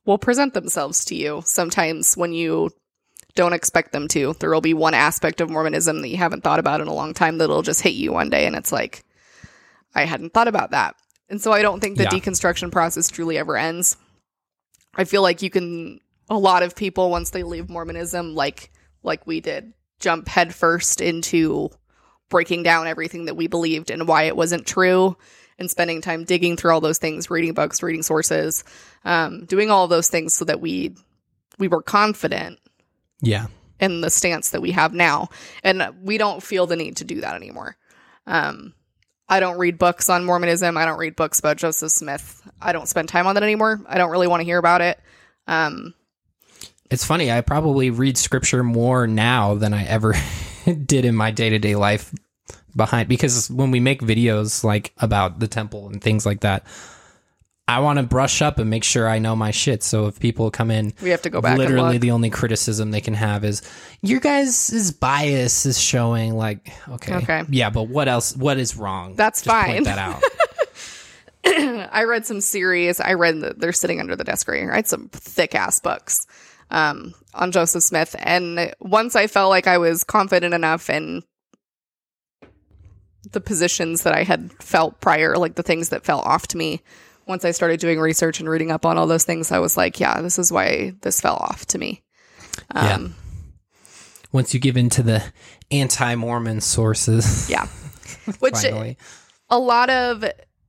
will 0.05 0.19
present 0.19 0.55
themselves 0.55 1.05
to 1.07 1.15
you 1.17 1.43
sometimes 1.45 2.17
when 2.17 2.33
you 2.33 2.71
don't 3.35 3.53
expect 3.53 3.93
them 3.93 4.09
to. 4.09 4.35
There 4.39 4.51
will 4.51 4.61
be 4.61 4.75
one 4.75 4.95
aspect 4.95 5.41
of 5.41 5.51
Mormonism 5.51 6.01
that 6.01 6.09
you 6.09 6.17
haven't 6.17 6.43
thought 6.45 6.59
about 6.61 6.81
in 6.81 6.87
a 6.89 6.95
long 6.95 7.13
time 7.13 7.39
that'll 7.39 7.63
just 7.63 7.83
hit 7.83 7.95
you 7.95 8.13
one 8.13 8.31
day 8.31 8.47
and 8.47 8.55
it's 8.57 8.73
like 8.73 9.05
I 9.95 10.05
hadn't 10.05 10.33
thought 10.33 10.49
about 10.49 10.71
that. 10.71 10.95
And 11.29 11.41
so 11.43 11.53
I 11.53 11.63
don't 11.63 11.81
think 11.81 11.97
the 11.97 12.05
Yeah. 12.05 12.11
deconstruction 12.11 12.71
process 12.71 13.09
truly 13.09 13.37
ever 13.37 13.57
ends. 13.57 13.97
I 14.95 15.05
feel 15.05 15.23
like 15.23 15.43
you 15.43 15.51
can 15.51 16.01
a 16.31 16.39
lot 16.39 16.63
of 16.63 16.75
people 16.77 17.11
once 17.11 17.31
they 17.31 17.43
leave 17.43 17.69
Mormonism 17.69 18.35
like 18.35 18.71
like 19.07 19.27
we 19.27 19.41
did 19.41 19.73
jump 19.99 20.29
headfirst 20.29 21.01
into 21.01 21.71
breaking 22.29 22.63
down 22.63 22.87
everything 22.87 23.27
that 23.27 23.37
we 23.37 23.47
believed 23.47 23.91
and 23.91 24.09
why 24.09 24.25
it 24.25 24.37
wasn't 24.37 24.67
true 24.67 25.17
and 25.59 25.71
spending 25.71 26.03
time 26.03 26.25
digging 26.25 26.57
through 26.57 26.73
all 26.73 26.81
those 26.81 26.99
things 26.99 27.31
reading 27.31 27.55
books 27.55 27.83
reading 27.83 28.03
sources 28.03 28.65
um, 29.05 29.45
doing 29.47 29.71
all 29.71 29.85
of 29.85 29.91
those 29.91 30.09
things 30.09 30.35
so 30.35 30.45
that 30.45 30.61
we 30.61 30.95
we 31.59 31.69
were 31.69 31.83
confident 31.83 32.59
yeah. 33.21 33.47
in 33.81 34.01
the 34.01 34.11
stance 34.11 34.51
that 34.51 34.63
we 34.63 34.73
have 34.73 34.93
now. 34.93 35.29
And 35.63 35.83
we 36.03 36.19
don't 36.19 36.43
feel 36.43 36.67
the 36.67 36.77
need 36.77 36.99
to 36.99 37.05
do 37.05 37.21
that 37.21 37.35
anymore. 37.35 37.77
Um, 38.27 38.75
i 39.29 39.41
don't 39.41 39.59
read 39.59 39.79
books 39.79 40.09
on 40.09 40.25
mormonism. 40.25 40.77
I 40.77 40.85
don't 40.85 40.99
read 40.99 41.17
books 41.17 41.39
about 41.39 41.57
joseph 41.57 41.93
smith. 41.93 42.43
I 42.61 42.73
don't 42.73 42.89
spend 42.89 43.09
time 43.09 43.27
on 43.27 43.35
that 43.35 43.43
anymore. 43.43 43.81
I 43.87 43.99
don't 43.99 44.11
really 44.11 44.29
want 44.29 44.41
to 44.41 44.45
hear 44.45 44.59
about 44.59 44.83
it. 44.83 45.01
Um, 45.47 45.95
it's 46.91 47.05
funny 47.05 47.31
i 47.31 47.41
probably 47.41 47.91
read 47.91 48.17
scripture 48.19 48.63
more 48.63 49.07
now 49.07 49.55
than 49.55 49.73
i 49.75 49.85
ever 49.85 50.15
did 50.85 51.05
in 51.05 51.15
my 51.15 51.31
day-to-day 51.31 51.77
life 51.77 52.13
behind 52.75 53.09
because 53.09 53.51
when 53.51 53.71
we 53.71 53.81
make 53.81 54.01
videos 54.01 54.63
like 54.65 54.93
about 54.99 55.39
the 55.41 55.49
temple 55.49 55.89
and 55.89 56.03
things 56.03 56.27
like 56.27 56.41
that 56.41 56.67
i 57.69 57.79
want 57.81 57.99
to 57.99 58.03
brush 58.03 58.43
up 58.43 58.59
and 58.59 58.69
make 58.69 58.85
sure 58.85 59.09
i 59.09 59.19
know 59.19 59.35
my 59.35 59.51
shit 59.51 59.83
so 59.83 60.07
if 60.07 60.21
people 60.21 60.51
come 60.51 60.71
in 60.71 60.93
we 61.03 61.11
have 61.11 61.23
to 61.23 61.31
go 61.31 61.41
back 61.41 61.57
literally 61.57 61.99
the 61.99 62.11
only 62.11 62.29
criticism 62.31 62.91
they 62.91 63.01
can 63.01 63.15
have 63.15 63.45
is 63.45 63.63
your 64.03 64.21
guys' 64.21 64.91
bias 64.93 65.65
is 65.67 65.81
showing 65.81 66.37
like 66.37 66.71
okay 66.89 67.15
Okay. 67.17 67.43
yeah 67.49 67.71
but 67.71 67.85
what 67.85 68.09
else 68.09 68.37
what 68.37 68.59
is 68.59 68.77
wrong 68.77 69.15
That's 69.17 69.41
Just 69.43 69.51
fine. 69.57 69.71
point 69.71 69.85
that 69.87 69.99
out 69.99 70.23
I 71.93 72.03
read 72.03 72.27
some 72.27 72.41
series. 72.41 72.99
I 72.99 73.13
read 73.13 73.41
that 73.43 73.61
they're 73.61 73.73
sitting 73.73 74.01
under 74.01 74.17
the 74.17 74.25
desk 74.25 74.49
right 74.49 74.59
here. 74.61 74.73
I 74.73 74.77
read 74.77 74.89
some 74.89 75.09
thick 75.11 75.55
ass 75.55 75.79
books 75.79 76.27
um, 76.71 77.15
on 77.35 77.53
Joseph 77.53 77.83
Smith, 77.83 78.17
and 78.19 78.75
once 78.81 79.17
I 79.17 79.27
felt 79.27 79.51
like 79.51 79.67
I 79.67 79.79
was 79.79 80.05
confident 80.05 80.55
enough 80.55 80.91
in 80.91 81.23
the 83.33 83.41
positions 83.41 84.03
that 84.03 84.15
I 84.15 84.23
had 84.23 84.53
felt 84.63 85.01
prior, 85.01 85.37
like 85.37 85.57
the 85.57 85.63
things 85.63 85.89
that 85.89 86.05
fell 86.05 86.21
off 86.21 86.47
to 86.49 86.57
me. 86.57 86.83
Once 87.27 87.45
I 87.45 87.51
started 87.51 87.81
doing 87.81 87.99
research 87.99 88.39
and 88.39 88.49
reading 88.49 88.71
up 88.71 88.87
on 88.87 88.99
all 88.99 89.09
those 89.09 89.25
things, 89.25 89.51
I 89.51 89.59
was 89.59 89.77
like, 89.77 89.99
"Yeah, 89.99 90.21
this 90.23 90.39
is 90.39 90.53
why 90.53 90.95
this 91.03 91.21
fell 91.21 91.35
off 91.35 91.67
to 91.67 91.79
me." 91.79 92.05
Yeah. 92.73 92.95
Um, 92.95 93.15
once 94.33 94.55
you 94.55 94.61
give 94.61 94.77
into 94.77 95.03
the 95.03 95.23
anti-mormon 95.71 96.61
sources 96.61 97.49
yeah. 97.51 97.67
Which 98.39 98.55
finally 98.63 98.99
a 99.49 99.59
lot 99.59 99.91
of 99.91 100.25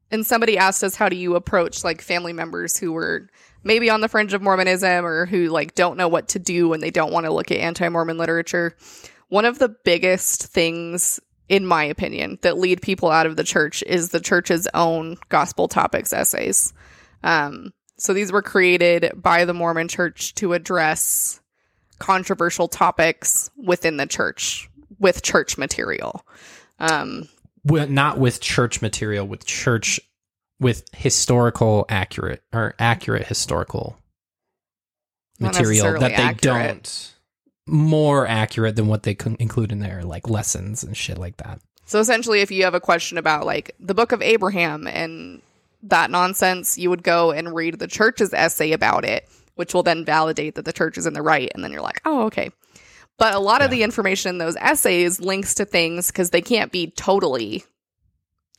and 0.10 0.26
somebody 0.26 0.58
asked 0.58 0.84
us 0.84 0.95
how 0.95 1.10
do 1.10 1.16
you 1.16 1.36
approach 1.36 1.84
like 1.84 2.02
family 2.02 2.34
members 2.34 2.78
who 2.78 2.93
were 2.93 3.28
maybe 3.64 3.89
on 3.89 4.01
the 4.01 4.08
fringe 4.08 4.34
of 4.34 4.41
mormonism 4.41 5.05
or 5.05 5.26
who 5.26 5.47
like 5.47 5.76
don't 5.76 5.97
know 5.97 6.08
what 6.08 6.30
to 6.30 6.39
do 6.39 6.70
when 6.70 6.80
they 6.80 6.91
don't 6.91 7.12
want 7.12 7.26
to 7.26 7.34
look 7.34 7.51
at 7.51 7.58
anti-mormon 7.58 8.18
literature 8.18 8.76
one 9.30 9.45
of 9.45 9.60
the 9.60 9.70
biggest 9.84 10.43
things 10.47 11.20
in 11.49 11.66
my 11.66 11.84
opinion 11.84 12.38
that 12.41 12.58
lead 12.58 12.82
people 12.82 13.10
out 13.10 13.26
of 13.26 13.36
the 13.36 13.43
church 13.43 13.84
is 13.84 14.10
the 14.10 14.20
church's 14.20 14.68
own 14.74 15.18
gospel 15.30 15.68
topics 15.68 16.14
essays 16.14 16.74
um, 17.24 17.74
so 17.97 18.14
these 18.14 18.32
were 18.32 18.41
created 18.41 19.12
by 19.16 19.45
the 19.45 19.53
mormon 19.53 19.88
church 19.88 20.34
to 20.36 20.53
address 20.53 21.41
controversial 21.99 22.68
topics 22.68 23.49
within 23.58 23.97
the 23.97 24.05
church 24.05 24.70
with 24.99 25.22
church 25.22 25.58
material. 25.58 26.26
Um, 26.80 27.28
Well, 27.64 27.88
not 27.88 28.18
with 28.18 28.39
church 28.39 28.82
material, 28.82 29.28
with 29.28 29.45
church, 29.45 29.99
with 30.60 30.84
historical 30.93 31.86
accurate 31.89 32.41
or 32.53 32.74
accurate 32.80 33.28
historical 33.28 33.97
Not 35.39 35.53
material 35.53 35.99
that 35.99 36.10
they 36.10 36.14
accurate. 36.16 36.41
don't 36.41 37.14
more 37.68 38.26
accurate 38.26 38.76
than 38.76 38.88
what 38.88 39.03
they 39.03 39.14
can 39.14 39.36
include 39.39 39.72
in 39.72 39.80
their 39.80 40.03
like 40.03 40.30
lessons 40.30 40.84
and 40.84 40.95
shit 40.95 41.18
like 41.18 41.38
that. 41.38 41.60
So 41.86 41.99
essentially, 41.99 42.41
if 42.41 42.51
you 42.51 42.64
have 42.64 42.74
a 42.74 42.80
question 42.80 43.18
about 43.18 43.45
like 43.45 43.76
the 43.80 43.93
book 43.93 44.12
of 44.12 44.22
Abraham 44.22 44.88
and 44.88 45.41
that 45.84 46.10
nonsense, 46.10 46.78
you 46.78 46.89
would 46.89 47.03
go 47.03 47.32
and 47.32 47.53
read 47.53 47.80
the 47.80 47.88
church's 47.88 48.34
essay 48.34 48.72
about 48.72 49.05
it, 49.05 49.28
which 49.55 49.74
will 49.74 49.84
then 49.84 50.05
validate 50.05 50.55
that 50.55 50.66
the 50.66 50.74
church 50.74 50.97
is 50.97 51.05
in 51.05 51.14
the 51.14 51.22
right. 51.22 51.51
And 51.53 51.64
then 51.64 51.72
you're 51.72 51.82
like, 51.82 52.01
oh, 52.05 52.24
okay. 52.24 52.51
But 53.18 53.34
a 53.34 53.39
lot 53.39 53.62
of 53.62 53.72
the 53.72 53.84
information 53.84 54.30
in 54.30 54.38
those 54.38 54.55
essays 54.58 55.20
links 55.20 55.55
to 55.55 55.66
things 55.66 56.08
because 56.08 56.30
they 56.30 56.41
can't 56.41 56.72
be 56.72 56.91
totally 56.91 57.64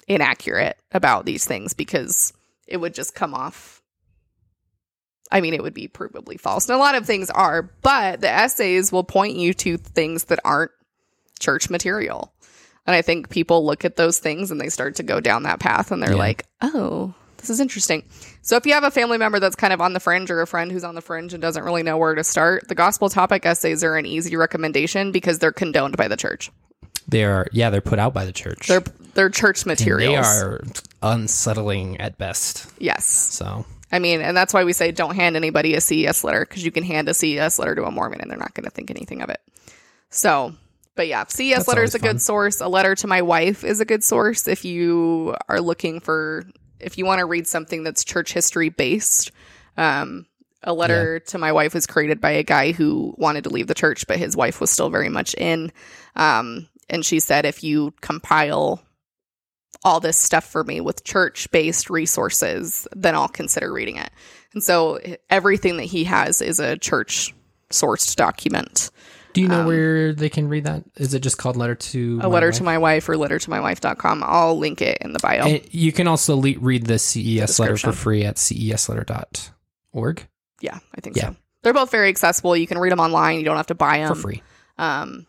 inaccurate 0.08 0.76
about 0.92 1.24
these 1.26 1.44
things 1.44 1.74
because 1.74 2.32
it 2.66 2.78
would 2.78 2.94
just 2.94 3.14
come 3.14 3.34
off. 3.34 3.82
I 5.30 5.40
mean, 5.40 5.52
it 5.54 5.62
would 5.62 5.74
be 5.74 5.88
provably 5.88 6.40
false. 6.40 6.68
And 6.68 6.76
a 6.76 6.78
lot 6.78 6.94
of 6.94 7.04
things 7.06 7.28
are, 7.30 7.70
but 7.82 8.20
the 8.22 8.30
essays 8.30 8.90
will 8.90 9.04
point 9.04 9.36
you 9.36 9.52
to 9.54 9.76
things 9.76 10.24
that 10.24 10.40
aren't 10.44 10.70
church 11.38 11.68
material. 11.68 12.32
And 12.86 12.96
I 12.96 13.02
think 13.02 13.28
people 13.28 13.66
look 13.66 13.84
at 13.84 13.96
those 13.96 14.18
things 14.18 14.50
and 14.50 14.58
they 14.58 14.70
start 14.70 14.94
to 14.96 15.02
go 15.02 15.20
down 15.20 15.42
that 15.42 15.60
path 15.60 15.92
and 15.92 16.02
they're 16.02 16.12
Yeah. 16.12 16.16
like, 16.16 16.46
oh, 16.62 17.12
this 17.36 17.50
is 17.50 17.60
interesting. 17.60 18.02
So 18.40 18.56
if 18.56 18.64
you 18.64 18.72
have 18.72 18.84
a 18.84 18.90
family 18.90 19.18
member 19.18 19.38
that's 19.38 19.54
kind 19.54 19.74
of 19.74 19.82
on 19.82 19.92
the 19.92 20.00
fringe 20.00 20.30
or 20.30 20.40
a 20.40 20.46
friend 20.46 20.72
who's 20.72 20.84
on 20.84 20.94
the 20.94 21.02
fringe 21.02 21.34
and 21.34 21.42
doesn't 21.42 21.62
really 21.62 21.82
know 21.82 21.98
where 21.98 22.14
to 22.14 22.24
start, 22.24 22.66
the 22.66 22.74
gospel 22.74 23.10
topic 23.10 23.44
essays 23.44 23.84
are 23.84 23.96
an 23.96 24.06
easy 24.06 24.34
recommendation 24.36 25.12
because 25.12 25.38
they're 25.38 25.52
condoned 25.52 25.98
by 25.98 26.08
the 26.08 26.16
church. 26.16 26.50
They 27.08 27.24
are, 27.24 27.46
yeah, 27.52 27.70
they're 27.70 27.80
put 27.80 27.98
out 27.98 28.12
by 28.12 28.24
the 28.24 28.32
church. 28.32 28.68
They're 28.68 28.84
they're 29.14 29.30
church 29.30 29.62
And 29.62 29.66
materials. 29.68 30.12
They 30.12 30.44
are 30.44 30.60
unsettling 31.02 32.00
at 32.00 32.18
best. 32.18 32.70
Yes. 32.78 33.06
So 33.06 33.64
I 33.90 33.98
mean, 33.98 34.20
and 34.20 34.36
that's 34.36 34.52
why 34.52 34.64
we 34.64 34.72
say 34.72 34.92
don't 34.92 35.14
hand 35.14 35.36
anybody 35.36 35.74
a 35.74 35.80
CES 35.80 36.22
letter 36.22 36.40
because 36.40 36.64
you 36.64 36.70
can 36.70 36.84
hand 36.84 37.08
a 37.08 37.14
CES 37.14 37.58
letter 37.58 37.74
to 37.74 37.84
a 37.84 37.90
Mormon 37.90 38.20
and 38.20 38.30
they're 38.30 38.38
not 38.38 38.54
going 38.54 38.64
to 38.64 38.70
think 38.70 38.90
anything 38.90 39.22
of 39.22 39.30
it. 39.30 39.40
So, 40.10 40.54
but 40.94 41.08
yeah, 41.08 41.24
CES 41.24 41.56
That's 41.56 41.68
letter 41.68 41.82
is 41.82 41.94
a 41.94 41.98
fun. 41.98 42.12
good 42.12 42.22
source. 42.22 42.60
A 42.60 42.68
letter 42.68 42.94
to 42.96 43.06
my 43.06 43.22
wife 43.22 43.64
is 43.64 43.80
a 43.80 43.84
good 43.84 44.04
source 44.04 44.46
if 44.46 44.64
you 44.64 45.34
are 45.48 45.60
looking 45.60 46.00
for 46.00 46.44
if 46.80 46.98
you 46.98 47.06
want 47.06 47.20
to 47.20 47.26
read 47.26 47.46
something 47.46 47.82
that's 47.82 48.04
church 48.04 48.32
history 48.32 48.68
based. 48.68 49.32
Um, 49.76 50.26
a 50.62 50.72
letter 50.74 51.20
to 51.20 51.38
my 51.38 51.52
wife 51.52 51.72
was 51.72 51.86
created 51.86 52.20
by 52.20 52.30
a 52.32 52.42
guy 52.42 52.72
who 52.72 53.14
wanted 53.16 53.44
to 53.44 53.50
leave 53.50 53.68
the 53.68 53.74
church, 53.74 54.06
but 54.06 54.18
his 54.18 54.36
wife 54.36 54.60
was 54.60 54.70
still 54.70 54.90
very 54.90 55.08
much 55.08 55.34
in. 55.34 55.72
Um, 56.16 56.68
and 56.90 57.04
she 57.04 57.20
said, 57.20 57.44
if 57.46 57.62
you 57.62 57.92
compile 58.00 58.80
all 59.84 60.00
this 60.00 60.16
stuff 60.16 60.44
for 60.44 60.64
me 60.64 60.80
with 60.80 61.04
church 61.04 61.50
based 61.50 61.88
resources, 61.90 62.88
then 62.96 63.14
I'll 63.14 63.28
consider 63.28 63.72
reading 63.72 63.96
it. 63.96 64.10
And 64.54 64.62
so 64.62 64.98
everything 65.30 65.76
that 65.76 65.84
he 65.84 66.04
has 66.04 66.40
is 66.42 66.58
a 66.58 66.76
church 66.78 67.34
sourced 67.70 68.16
document. 68.16 68.90
do 69.34 69.42
you 69.42 69.46
know 69.48 69.60
Um, 69.60 69.66
where 69.66 70.12
they 70.14 70.28
can 70.30 70.48
read 70.48 70.64
that? 70.64 70.82
Is 70.96 71.12
it 71.14 71.20
just 71.20 71.36
called 71.38 71.54
Letter 71.56 71.74
to 71.74 72.18
A 72.22 72.28
letter 72.28 72.50
to 72.50 72.62
my 72.64 72.78
wife 72.78 73.08
or 73.08 73.16
letter 73.16 73.38
to 73.38 73.50
my 73.50 73.60
wife.com. 73.60 74.24
I'll 74.26 74.58
link 74.58 74.80
it 74.82 74.98
in 75.02 75.12
the 75.12 75.18
bio. 75.20 75.44
And 75.46 75.62
you 75.70 75.92
can 75.92 76.08
also 76.08 76.34
le- 76.36 76.58
read 76.58 76.86
the 76.86 76.98
CES 76.98 77.58
letter 77.60 77.76
for 77.76 77.92
free 77.92 78.24
at 78.24 78.36
cesletter.org 78.36 80.26
yeah, 80.60 80.78
I 80.96 81.00
think 81.00 81.16
Yeah. 81.16 81.30
so. 81.30 81.36
They're 81.62 81.72
both 81.74 81.90
very 81.90 82.08
accessible. 82.08 82.56
You 82.56 82.66
can 82.66 82.78
read 82.78 82.90
them 82.90 82.98
online. 83.00 83.38
You 83.38 83.44
don't 83.44 83.56
have 83.56 83.66
to 83.68 83.74
buy 83.76 83.98
them. 83.98 84.14
for 84.14 84.20
free. 84.20 84.42
um, 84.76 85.26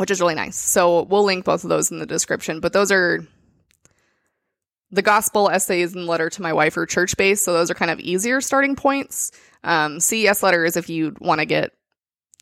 which 0.00 0.10
is 0.10 0.18
really 0.18 0.34
nice. 0.34 0.56
So 0.56 1.02
we'll 1.02 1.24
link 1.24 1.44
both 1.44 1.62
of 1.62 1.68
those 1.68 1.90
in 1.90 1.98
the 1.98 2.06
description. 2.06 2.60
But 2.60 2.72
those 2.72 2.90
are 2.90 3.20
the 4.90 5.02
gospel 5.02 5.50
essays 5.50 5.94
and 5.94 6.06
letter 6.06 6.30
to 6.30 6.40
my 6.40 6.54
wife 6.54 6.74
are 6.78 6.86
church 6.86 7.18
based, 7.18 7.44
so 7.44 7.52
those 7.52 7.70
are 7.70 7.74
kind 7.74 7.90
of 7.90 8.00
easier 8.00 8.40
starting 8.40 8.76
points. 8.76 9.30
Um, 9.62 10.00
CES 10.00 10.42
letter 10.42 10.64
is 10.64 10.78
if 10.78 10.88
you 10.88 11.14
want 11.20 11.40
to 11.40 11.44
get 11.44 11.72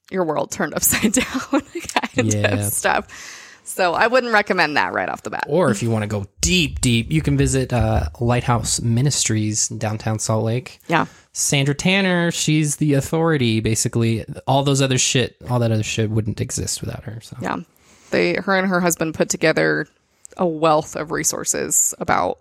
your 0.09 0.25
world 0.25 0.53
turned 0.53 0.73
upside 0.77 1.13
down 1.15 1.25
kind 2.15 2.33
Yeah. 2.33 2.55
of 2.55 2.65
stuff. 2.73 3.38
So 3.69 3.93
I 3.93 4.07
wouldn't 4.07 4.33
recommend 4.33 4.77
that 4.79 4.95
right 4.95 5.09
off 5.11 5.23
the 5.23 5.31
bat. 5.31 5.45
Or 5.47 5.71
if 5.71 5.83
you 5.83 5.91
want 5.91 6.03
to 6.03 6.07
go 6.09 6.25
deep, 6.41 6.81
deep, 6.81 7.13
you 7.13 7.21
can 7.21 7.37
visit 7.37 7.71
uh, 7.73 8.09
Lighthouse 8.19 8.81
Ministries 8.81 9.71
in 9.71 9.79
downtown 9.79 10.19
Salt 10.19 10.45
Lake. 10.45 10.81
Yeah. 10.89 11.05
Sandra 11.33 11.75
Tanner, 11.75 12.31
she's 12.31 12.77
the 12.77 12.95
authority, 12.95 13.61
basically. 13.61 14.25
All 14.47 14.63
those 14.63 14.81
other 14.81 14.97
shit, 14.99 15.37
all 15.51 15.59
that 15.59 15.71
other 15.71 15.83
shit 15.83 16.09
wouldn't 16.11 16.41
exist 16.41 16.81
without 16.81 17.05
her. 17.05 17.21
So 17.21 17.37
Yeah. 17.43 17.57
They 18.11 18.35
her 18.37 18.57
and 18.57 18.67
her 18.69 18.81
husband 18.81 19.15
put 19.15 19.29
together 19.29 19.87
a 20.39 20.47
wealth 20.47 20.97
of 20.97 21.11
resources 21.11 21.95
about 21.99 22.39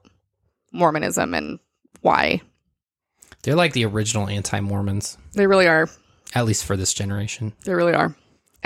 Mormonism 0.71 1.33
and 1.33 1.59
why. 2.01 2.41
they're 3.43 3.55
like 3.55 3.73
the 3.73 3.85
original 3.85 4.27
anti 4.29 4.59
Mormons, 4.61 5.17
They 5.33 5.45
really 5.45 5.67
are. 5.67 5.89
at 6.35 6.45
least 6.45 6.63
for 6.65 6.77
this 6.77 6.93
generation. 6.93 7.51
They 7.65 7.73
really 7.73 7.93
are. 7.93 8.15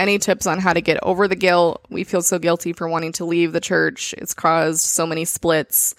Any 0.02 0.18
tips 0.18 0.48
on 0.48 0.58
how 0.58 0.74
to 0.74 0.82
get 0.82 0.98
over 1.04 1.28
the 1.28 1.36
guilt? 1.36 1.86
We 1.92 2.04
feel 2.04 2.24
so 2.24 2.40
guilty 2.40 2.74
for 2.74 2.90
wanting 2.90 3.12
to 3.14 3.26
leave 3.26 3.54
the 3.54 3.62
church. 3.62 4.16
It's 4.18 4.34
caused 4.34 4.82
so 4.82 5.06
many 5.06 5.26
splits. 5.26 5.94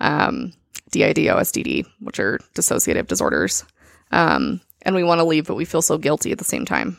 Um, 0.00 0.52
DID, 0.90 1.16
OSDD, 1.16 1.86
which 2.00 2.20
are 2.20 2.38
dissociative 2.54 3.06
disorders. 3.06 3.64
Um, 4.10 4.60
and 4.82 4.94
we 4.94 5.02
want 5.02 5.20
to 5.20 5.24
leave, 5.24 5.46
but 5.46 5.54
we 5.54 5.64
feel 5.64 5.80
so 5.80 5.96
guilty 5.96 6.30
at 6.30 6.36
the 6.36 6.44
same 6.44 6.66
time. 6.66 6.98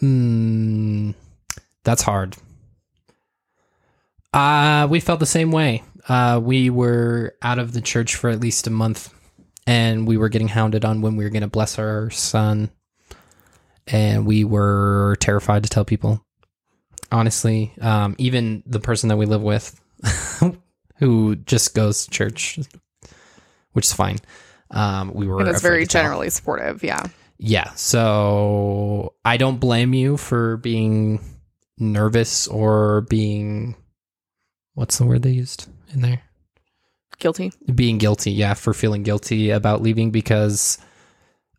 Hmm, 0.00 1.12
that's 1.84 2.02
hard. 2.02 2.36
Uh, 4.34 4.88
we 4.90 4.98
felt 4.98 5.20
the 5.20 5.26
same 5.26 5.52
way. 5.52 5.84
Uh, 6.08 6.40
we 6.42 6.70
were 6.70 7.36
out 7.40 7.60
of 7.60 7.72
the 7.72 7.80
church 7.80 8.16
for 8.16 8.30
at 8.30 8.40
least 8.40 8.66
a 8.66 8.70
month, 8.70 9.14
and 9.64 10.08
we 10.08 10.16
were 10.16 10.28
getting 10.28 10.48
hounded 10.48 10.84
on 10.84 11.02
when 11.02 11.14
we 11.14 11.22
were 11.22 11.30
going 11.30 11.42
to 11.42 11.46
bless 11.46 11.78
our 11.78 12.10
son, 12.10 12.72
and 13.86 14.26
we 14.26 14.44
were 14.44 15.16
terrified 15.20 15.62
to 15.64 15.68
tell 15.68 15.84
people. 15.84 16.24
Honestly, 17.12 17.72
um, 17.80 18.16
even 18.18 18.62
the 18.66 18.80
person 18.80 19.08
that 19.08 19.16
we 19.16 19.26
live 19.26 19.42
with, 19.42 19.80
who 20.96 21.36
just 21.36 21.74
goes 21.74 22.04
to 22.04 22.10
church, 22.10 22.58
which 23.72 23.86
is 23.86 23.92
fine. 23.92 24.18
Um, 24.70 25.12
we 25.14 25.26
were 25.26 25.40
it's 25.40 25.58
afraid 25.58 25.70
very 25.70 25.86
generally 25.86 26.30
supportive. 26.30 26.82
Yeah. 26.82 27.04
Yeah. 27.38 27.70
So 27.74 29.14
I 29.24 29.36
don't 29.36 29.58
blame 29.58 29.94
you 29.94 30.16
for 30.16 30.56
being 30.56 31.20
nervous 31.78 32.48
or 32.48 33.02
being 33.02 33.76
what's 34.74 34.98
the 34.98 35.06
word 35.06 35.22
they 35.22 35.30
used 35.30 35.68
in 35.92 36.00
there? 36.00 36.22
Guilty. 37.18 37.52
Being 37.74 37.98
guilty, 37.98 38.32
yeah, 38.32 38.54
for 38.54 38.74
feeling 38.74 39.02
guilty 39.02 39.50
about 39.50 39.82
leaving 39.82 40.10
because 40.10 40.78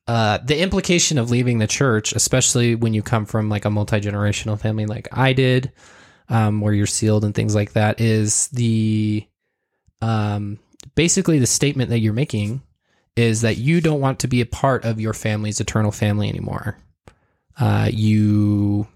uh 0.08 0.38
the 0.40 0.60
implication 0.60 1.18
of 1.18 1.30
leaving 1.30 1.60
the 1.60 1.68
church, 1.68 2.14
especially 2.14 2.76
when 2.76 2.94
you 2.94 3.02
come 3.02 3.26
from 3.26 3.50
like 3.50 3.66
a 3.66 3.70
multi-generational 3.70 4.60
family 4.60 4.86
like 4.86 5.08
I 5.12 5.34
did, 5.34 5.72
um, 6.30 6.62
where 6.62 6.74
you're 6.74 6.86
sealed 6.88 7.26
and 7.26 7.36
things 7.36 7.56
like 7.56 7.74
that, 7.74 8.00
is 8.00 8.48
the 8.50 9.28
um 10.02 10.60
basically 10.96 11.40
the 11.40 11.48
statement 11.48 11.90
that 11.90 12.00
you're 12.00 12.14
making 12.14 12.62
is 13.16 13.42
that 13.42 13.58
you 13.58 13.82
don't 13.82 14.00
want 14.00 14.20
to 14.20 14.28
be 14.28 14.42
a 14.42 14.46
part 14.46 14.86
of 14.86 15.02
your 15.02 15.14
family's 15.14 15.60
eternal 15.60 15.92
family 15.92 16.30
anymore. 16.30 16.78
Uh, 17.60 17.90
you 17.92 18.88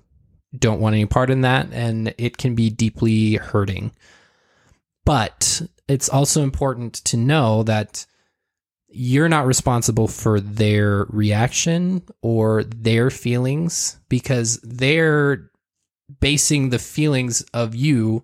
don't 0.57 0.79
want 0.79 0.93
any 0.93 1.05
part 1.07 1.31
in 1.31 1.41
that, 1.41 1.67
and 1.71 2.13
it 2.17 2.37
can 2.37 2.53
be 2.53 2.69
deeply 2.69 3.35
hurting. 3.35 3.91
But 5.05 5.63
it's 5.87 6.09
also 6.09 6.43
important 6.43 6.93
to 7.05 7.17
know 7.17 7.63
that 7.63 8.05
you're 8.91 9.29
not 9.29 9.45
responsible 9.45 10.07
for 10.07 10.39
their 10.39 11.05
reaction 11.09 12.03
or 12.21 12.63
their 12.63 13.09
feelings 13.09 13.97
because 14.09 14.59
they're 14.63 15.49
basing 16.19 16.69
the 16.69 16.79
feelings 16.79 17.41
of 17.53 17.75
you 17.75 18.23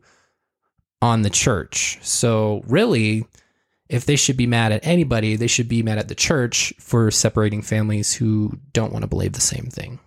on 1.01 1.22
the 1.22 1.30
church. 1.30 1.99
So, 2.01 2.63
really, 2.68 3.26
if 3.89 4.05
they 4.05 4.15
should 4.15 4.38
be 4.38 4.47
mad 4.47 4.72
at 4.72 4.86
anybody, 4.86 5.36
they 5.36 5.47
should 5.47 5.70
be 5.70 5.84
mad 5.84 5.97
at 5.97 6.07
the 6.07 6.15
church 6.15 6.74
for 6.80 7.11
separating 7.11 7.61
families 7.61 8.13
who 8.13 8.59
don't 8.74 8.91
want 8.91 9.03
to 9.03 9.07
believe 9.07 9.34
the 9.34 9.41
same 9.41 9.65
thing. 9.65 9.99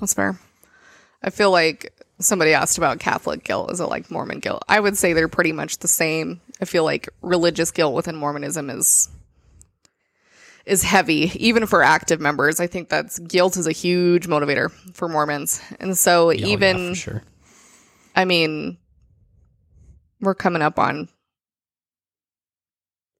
That's 0.00 0.14
fair. 0.14 0.38
I 1.22 1.30
feel 1.30 1.50
like 1.50 1.92
somebody 2.18 2.52
asked 2.52 2.78
about 2.78 2.98
Catholic 2.98 3.44
guilt. 3.44 3.70
Is 3.70 3.80
it 3.80 3.88
like 3.88 4.10
Mormon 4.10 4.40
guilt? 4.40 4.64
I 4.68 4.80
would 4.80 4.96
say 4.96 5.12
they're 5.12 5.28
pretty 5.28 5.52
much 5.52 5.78
the 5.78 5.88
same. 5.88 6.40
I 6.60 6.64
feel 6.64 6.84
like 6.84 7.08
religious 7.22 7.70
guilt 7.70 7.94
within 7.94 8.16
Mormonism 8.16 8.70
is 8.70 9.08
is 10.66 10.82
heavy, 10.82 11.30
even 11.34 11.66
for 11.66 11.82
active 11.82 12.20
members. 12.20 12.60
I 12.60 12.66
think 12.66 12.88
that's 12.88 13.18
guilt 13.18 13.56
is 13.56 13.66
a 13.66 13.72
huge 13.72 14.26
motivator 14.26 14.70
for 14.94 15.08
Mormons, 15.08 15.60
and 15.80 15.96
so 15.96 16.28
Oh, 16.28 16.30
yeah, 16.30 16.46
even 16.46 16.90
for 16.90 16.94
sure. 16.94 17.22
I 18.16 18.24
mean, 18.24 18.78
we're 20.20 20.34
coming 20.34 20.62
up 20.62 20.78
on 20.78 21.08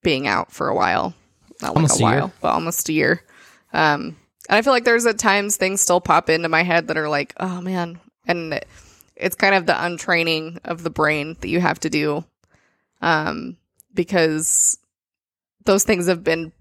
being 0.03 0.27
out 0.27 0.53
for 0.53 0.69
a 0.69 0.75
while. 0.75 1.15
Not 1.63 1.77
Almost 1.77 2.01
like 2.01 2.03
a 2.03 2.05
a 2.05 2.11
year. 2.11 2.21
while, 2.21 2.33
but 2.41 2.49
almost 2.53 2.89
a 2.89 2.93
year. 2.93 3.23
Um, 3.73 4.17
and 4.49 4.57
I 4.59 4.63
feel 4.63 4.73
like 4.73 4.85
there's 4.85 5.07
at 5.07 5.19
times 5.19 5.57
things 5.57 5.81
still 5.81 6.01
pop 6.01 6.29
into 6.31 6.49
my 6.49 6.63
head 6.63 6.89
that 6.89 6.97
are 6.97 7.09
like, 7.09 7.33
oh 7.39 7.61
man. 7.61 8.01
And 8.27 8.61
it's 9.17 9.37
kind 9.37 9.55
of 9.55 9.67
the 9.67 9.85
untraining 9.85 10.59
of 10.65 10.83
the 10.83 10.91
brain 10.91 11.37
that 11.41 11.49
you 11.49 11.61
have 11.61 11.81
to 11.81 11.91
do. 11.91 12.25
Um, 13.01 13.57
because 13.95 14.79
those 15.65 15.85
things 15.85 16.09
have 16.09 16.25
been 16.25 16.53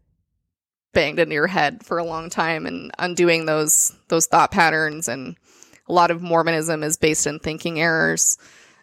banged 0.94 1.20
into 1.20 1.34
your 1.34 1.48
head 1.48 1.84
for 1.86 1.98
a 1.98 2.04
long 2.04 2.30
time 2.30 2.66
and 2.66 2.92
undoing 3.00 3.46
those 3.46 3.96
those 4.08 4.28
thought 4.28 4.52
patterns 4.52 5.08
and 5.08 5.36
a 5.88 5.94
lot 5.94 6.12
of 6.12 6.22
Mormonism 6.22 6.84
is 6.84 6.98
based 6.98 7.28
in 7.28 7.40
thinking 7.40 7.80
errors. 7.80 8.38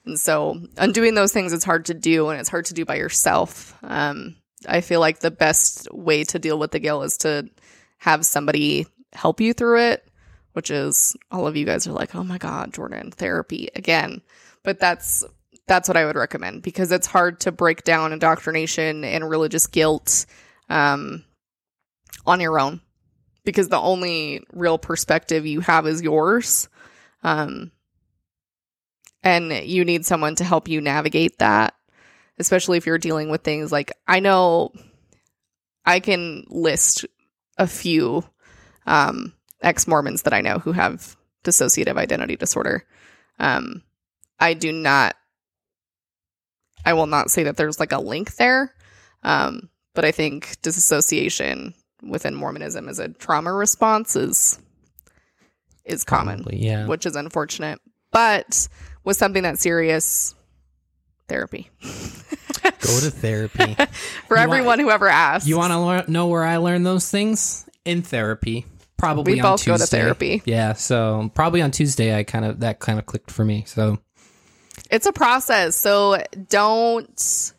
And 0.05 0.19
so 0.19 0.61
undoing 0.77 1.15
those 1.15 1.33
things 1.33 1.53
it's 1.53 1.65
hard 1.65 1.87
to 1.87 1.95
do 1.95 2.29
and 2.29 2.41
it's 2.41 2.49
hard 2.49 2.67
to 2.67 2.75
do 2.75 2.85
by 2.85 2.97
yourself. 2.97 3.75
Um, 3.83 4.37
I 4.69 4.81
feel 4.81 5.01
like 5.01 5.21
the 5.21 5.31
best 5.31 5.93
way 5.93 6.25
to 6.25 6.39
deal 6.39 6.59
with 6.59 6.73
the 6.73 6.79
guilt 6.79 7.05
is 7.05 7.17
to 7.19 7.49
have 7.99 8.27
somebody 8.27 8.87
help 9.13 9.41
you 9.41 9.53
through 9.53 9.81
it, 9.81 10.07
which 10.53 10.71
is 10.71 11.17
all 11.31 11.47
of 11.47 11.57
you 11.57 11.65
guys 11.65 11.87
are 11.87 11.93
like, 11.93 12.15
"Oh 12.15 12.25
my 12.25 12.39
god, 12.39 12.75
Jordan, 12.75 13.11
therapy 13.11 13.71
again." 13.75 14.21
But 14.63 14.79
that's 14.79 15.25
that's 15.67 15.89
what 15.89 15.97
I 15.97 16.05
would 16.05 16.17
recommend 16.17 16.63
because 16.63 16.93
it's 16.93 17.07
hard 17.07 17.41
to 17.41 17.53
break 17.53 17.85
down 17.85 18.13
indoctrination 18.13 19.05
and 19.05 19.31
religious 19.31 19.67
guilt 19.67 20.27
um, 20.69 21.25
on 22.27 22.41
your 22.41 22.59
own 22.59 22.81
because 23.45 23.69
the 23.69 23.79
only 23.79 24.43
real 24.53 24.79
perspective 24.79 25.47
you 25.47 25.61
have 25.61 25.87
is 25.87 26.03
yours. 26.03 26.69
Um, 27.23 27.73
and 29.23 29.53
you 29.53 29.85
need 29.85 30.07
someone 30.07 30.35
to 30.37 30.45
help 30.45 30.69
you 30.69 30.81
navigate 30.81 31.39
that, 31.39 31.75
especially 32.39 32.79
if 32.79 32.87
you're 32.87 32.99
dealing 32.99 33.29
with 33.29 33.43
things 33.43 33.71
like 33.71 33.93
I 34.07 34.21
know 34.21 34.73
I 35.85 36.01
can 36.01 36.45
list 36.49 37.05
a 37.59 37.67
few 37.67 38.25
um, 38.87 39.35
ex 39.63 39.87
Mormons 39.87 40.23
that 40.23 40.33
I 40.33 40.41
know 40.41 40.59
who 40.59 40.73
have 40.73 41.17
dissociative 41.45 41.97
identity 41.97 42.37
disorder. 42.37 42.85
Um, 43.39 43.83
I 44.39 44.55
do 44.55 44.73
not, 44.73 45.17
I 46.85 46.95
will 46.95 47.07
not 47.07 47.31
say 47.31 47.45
that 47.45 47.57
there's 47.57 47.81
like 47.81 47.93
a 47.93 48.01
link 48.01 48.37
there, 48.37 48.75
um, 49.23 49.71
but 49.95 50.05
I 50.05 50.13
think 50.13 50.61
disassociation 50.63 51.75
within 52.03 52.35
Mormonism 52.35 52.89
as 52.89 52.99
a 52.99 53.09
trauma 53.09 53.53
response 53.53 54.17
is 54.17 54.59
is 55.85 56.05
common, 56.05 56.43
Probably, 56.43 56.59
yeah. 56.65 56.87
which 56.87 57.07
is 57.07 57.17
unfortunate. 57.17 57.81
But 58.13 58.69
with 59.05 59.17
something 59.17 59.43
that 59.45 59.59
serious, 59.59 60.35
therapy 61.29 61.71
Go 61.83 63.01
to 63.01 63.11
therapy. 63.11 63.75
for 64.29 64.37
You 64.37 64.43
everyone 64.43 64.67
want- 64.67 64.81
who 64.81 64.91
ever 64.91 65.09
asks. 65.09 65.47
you 65.49 65.57
want 65.57 65.73
to 65.73 65.79
learn, 65.79 66.05
know 66.09 66.27
where 66.27 66.45
I 66.45 66.57
learned 66.59 66.85
those 66.85 67.09
things? 67.11 67.69
In 67.85 68.03
therapy. 68.03 68.67
Probably 68.99 69.35
We 69.35 69.41
on 69.41 69.53
both 69.53 69.65
go 69.65 69.79
to 69.79 69.87
therapy. 69.87 70.43
Yeah, 70.45 70.75
so 70.75 71.31
probably 71.35 71.63
on 71.63 71.71
Tuesday 71.71 72.15
I 72.19 72.23
kind 72.25 72.45
of 72.45 72.61
that 72.61 72.81
kind 72.81 72.99
of 72.99 73.07
clicked 73.07 73.31
for 73.31 73.45
me. 73.45 73.65
So 73.67 73.99
It's 74.91 75.07
a 75.07 75.13
process, 75.13 75.75
so 75.77 76.23
don't 76.51 77.53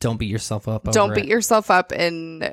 don't 0.00 0.16
beat 0.16 0.30
yourself 0.30 0.66
up. 0.68 0.84
don't 0.90 1.14
beat 1.14 1.24
it. 1.24 1.28
yourself 1.28 1.70
up 1.70 1.92
and 1.92 2.50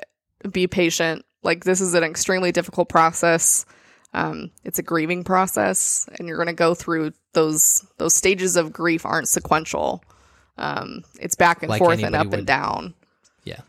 be 0.50 0.66
patient. 0.66 1.24
Like 1.42 1.64
this 1.64 1.80
is 1.80 1.94
an 1.94 2.04
extremely 2.04 2.52
difficult 2.52 2.88
process. 2.88 3.64
Um, 4.12 4.50
it's 4.64 4.78
a 4.78 4.82
grieving 4.82 5.22
process, 5.24 6.08
and 6.18 6.26
you're 6.28 6.36
going 6.36 6.48
to 6.48 6.52
go 6.52 6.74
through 6.74 7.12
those 7.32 7.86
those 7.98 8.14
stages 8.14 8.56
of 8.56 8.72
grief 8.72 9.06
aren't 9.06 9.28
sequential. 9.28 10.02
Um, 10.58 11.04
it's 11.20 11.34
back 11.36 11.62
and 11.62 11.70
Like 11.70 11.78
forth 11.78 12.02
and 12.02 12.14
up 12.14 12.26
would. 12.26 12.38
and 12.40 12.46
down. 12.46 12.94
Yeah. 13.44 13.60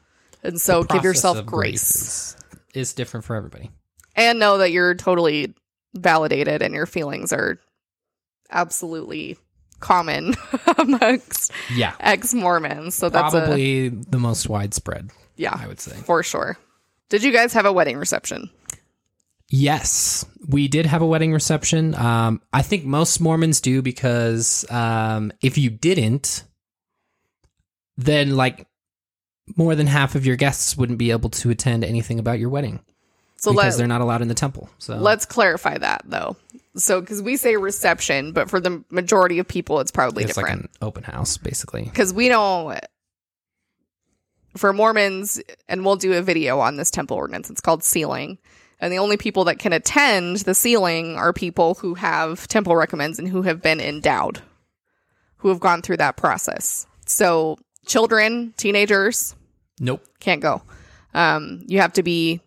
And 0.44 0.60
so 0.60 0.84
give 0.84 1.04
yourself 1.04 1.46
grace 1.46 1.92
Is, 1.94 2.36
is 2.74 2.94
different 2.94 3.24
for 3.26 3.36
everybody. 3.36 3.70
and 4.16 4.40
know 4.40 4.58
that 4.58 4.72
you're 4.72 4.96
totally 4.96 5.54
validated 5.94 6.62
and 6.62 6.74
your 6.74 6.86
feelings 6.86 7.32
are 7.32 7.60
absolutely 8.50 9.38
common 9.80 10.34
amongst 10.78 11.52
Yeah. 11.74 11.94
ex 12.00 12.34
Mormons. 12.34 12.96
So 12.96 13.10
that's 13.10 13.34
a, 13.34 13.40
Probably 13.42 13.90
the 13.90 14.18
most 14.20 14.50
widespread, 14.50 15.12
yeah, 15.42 15.58
I 15.60 15.68
would 15.68 15.80
say. 15.80 15.96
for 15.96 16.24
sure. 16.24 16.58
Did 17.10 17.24
you 17.24 17.34
guys 17.34 17.54
have 17.54 17.66
a 17.66 17.74
wedding 17.74 17.98
reception? 17.98 18.50
Yes, 19.50 20.26
we 20.48 20.70
did 20.70 20.86
have 20.86 21.02
a 21.02 21.06
wedding 21.06 21.34
reception. 21.34 21.94
Um, 21.96 22.42
I 22.54 22.62
think 22.62 22.86
most 22.86 23.20
Mormons 23.20 23.60
do 23.60 23.82
because 23.82 24.66
um, 24.72 25.34
if 25.42 25.58
you 25.58 25.70
didn't, 25.70 26.46
then 27.98 28.38
like 28.38 28.66
more 29.58 29.76
than 29.76 29.88
half 29.88 30.16
of 30.16 30.26
your 30.26 30.38
guests 30.38 30.78
wouldn't 30.78 31.00
be 31.00 31.12
able 31.12 31.30
to 31.30 31.50
attend 31.50 31.84
anything 31.84 32.20
about 32.20 32.40
your 32.40 32.50
wedding 32.50 32.80
So 33.38 33.52
because 33.52 33.74
let, 33.74 33.78
they're 33.78 33.88
not 33.88 34.00
allowed 34.00 34.22
in 34.22 34.30
the 34.30 34.34
temple. 34.34 34.70
So 34.78 34.96
let's 34.96 35.26
clarify 35.26 35.78
that 35.78 36.04
though. 36.06 36.38
So 36.78 37.02
because 37.02 37.22
we 37.22 37.36
say 37.36 37.58
reception, 37.58 38.32
but 38.32 38.50
for 38.50 38.62
the 38.62 38.84
majority 38.90 39.40
of 39.40 39.48
people, 39.48 39.82
it's 39.82 39.92
probably 39.92 40.24
it's 40.24 40.38
like 40.38 40.46
different. 40.46 40.62
an 40.64 40.70
open 40.82 41.04
house, 41.04 41.38
basically. 41.38 41.84
Because 41.84 42.14
we 42.14 42.30
don't. 42.30 42.80
For 44.58 44.74
Mormons, 44.74 45.42
and 45.70 45.86
we'll 45.86 45.96
do 45.96 46.14
a 46.14 46.22
video 46.22 46.60
on 46.60 46.76
this 46.76 46.92
temple 46.92 47.18
ordinance. 47.18 47.50
It's 47.50 47.62
called 47.62 47.84
sealing. 47.84 48.38
And 48.80 48.92
the 48.92 48.98
only 48.98 49.16
people 49.16 49.46
that 49.46 49.60
can 49.60 49.74
attend 49.74 50.38
the 50.38 50.56
sealing 50.56 51.16
are 51.16 51.32
people 51.34 51.76
who 51.76 51.94
have 51.94 52.48
temple 52.48 52.76
recommends 52.76 53.20
and 53.20 53.28
who 53.28 53.44
have 53.44 53.62
been 53.62 53.80
endowed, 53.80 54.42
who 55.38 55.50
have 55.50 55.60
gone 55.60 55.82
through 55.82 55.98
that 55.98 56.18
process. 56.18 56.88
So 57.06 57.58
children, 57.86 58.54
teenagers 58.58 59.36
Nope. 59.80 60.04
can't 60.20 60.42
go. 60.42 60.64
Um, 61.14 61.64
you 61.68 61.80
have 61.80 61.94
to 61.94 62.04
be, 62.04 62.42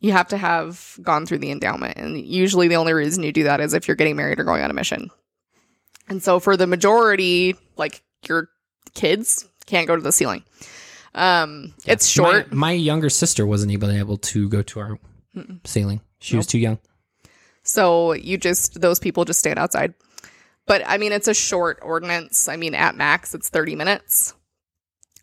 you 0.00 0.12
have 0.12 0.28
to 0.28 0.36
have 0.36 0.98
gone 1.02 1.24
through 1.26 1.38
the 1.38 1.50
endowment. 1.50 1.96
And 1.96 2.18
usually 2.18 2.68
the 2.68 2.76
only 2.76 2.92
reason 2.92 3.22
you 3.22 3.32
do 3.32 3.44
that 3.44 3.60
is 3.60 3.72
if 3.72 3.88
you're 3.88 3.96
getting 3.96 4.16
married 4.16 4.38
or 4.38 4.44
going 4.44 4.62
on 4.62 4.70
a 4.70 4.74
mission. 4.74 5.10
And 6.08 6.22
so 6.22 6.40
for 6.40 6.56
the 6.56 6.66
majority, 6.66 7.56
like 7.76 8.02
your 8.28 8.50
kids 8.94 9.48
can't 9.66 9.86
go 9.88 9.96
to 9.96 10.02
the 10.02 10.12
sealing. 10.12 10.44
Um, 11.14 11.74
it's 11.86 12.06
short. 12.06 12.52
My, 12.52 12.56
my 12.56 12.72
younger 12.72 13.08
sister 13.08 13.46
wasn't 13.46 13.72
even 13.72 13.90
able 13.90 14.18
to 14.18 14.48
go 14.48 14.62
to 14.62 14.80
our 14.80 14.98
sealing. 15.64 16.00
She 16.18 16.36
was 16.36 16.46
too 16.46 16.58
young. 16.58 16.78
So 17.62 18.12
you 18.12 18.38
just 18.38 18.80
those 18.80 18.98
people 18.98 19.24
just 19.24 19.38
stand 19.38 19.58
outside. 19.58 19.94
But 20.66 20.82
I 20.86 20.98
mean 20.98 21.12
it's 21.12 21.28
a 21.28 21.34
short 21.34 21.78
ordinance. 21.82 22.48
I 22.48 22.56
mean 22.56 22.74
at 22.74 22.96
max 22.96 23.34
it's 23.34 23.48
30 23.48 23.76
minutes. 23.76 24.34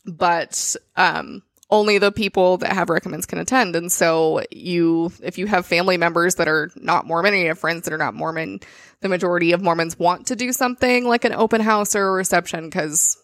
But 0.05 0.75
um 0.95 1.43
only 1.69 1.99
the 1.99 2.11
people 2.11 2.57
that 2.57 2.73
have 2.73 2.89
recommends 2.89 3.25
can 3.25 3.39
attend. 3.39 3.75
And 3.75 3.91
so 3.91 4.41
you 4.51 5.11
if 5.23 5.37
you 5.37 5.47
have 5.47 5.65
family 5.65 5.97
members 5.97 6.35
that 6.35 6.47
are 6.47 6.69
not 6.75 7.07
Mormon 7.07 7.33
or 7.33 7.37
you 7.37 7.47
have 7.47 7.59
friends 7.59 7.83
that 7.83 7.93
are 7.93 7.97
not 7.97 8.13
Mormon, 8.13 8.59
the 9.01 9.09
majority 9.09 9.53
of 9.53 9.61
Mormons 9.61 9.97
want 9.97 10.27
to 10.27 10.35
do 10.35 10.51
something 10.51 11.05
like 11.05 11.25
an 11.25 11.33
open 11.33 11.61
house 11.61 11.95
or 11.95 12.07
a 12.07 12.11
reception 12.11 12.69
cuz 12.71 13.17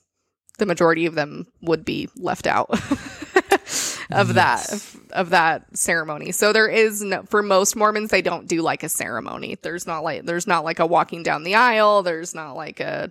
the 0.58 0.66
majority 0.66 1.05
of 1.05 1.16
them 1.16 1.47
would 1.62 1.86
be 1.86 2.10
left 2.16 2.47
out 2.47 2.70
of 4.12 4.34
that 4.36 4.68
of 5.12 5.30
that 5.30 5.78
ceremony. 5.78 6.32
So 6.32 6.53
there 6.53 6.68
is 6.68 7.01
no, 7.01 7.24
for 7.24 7.41
most 7.43 7.76
Mormons 7.76 8.10
they 8.10 8.22
don't 8.22 8.47
do 8.47 8.62
like 8.62 8.84
a 8.84 8.89
ceremony. 8.89 9.58
There's 9.62 9.86
not 9.88 10.03
like 10.03 10.26
there's 10.26 10.47
not 10.47 10.64
like 10.64 10.80
a 10.80 10.86
walking 10.86 11.24
down 11.24 11.43
the 11.43 11.55
aisle. 11.55 12.03
There's 12.03 12.34
not 12.34 12.53
like 12.55 12.80
a 12.80 13.10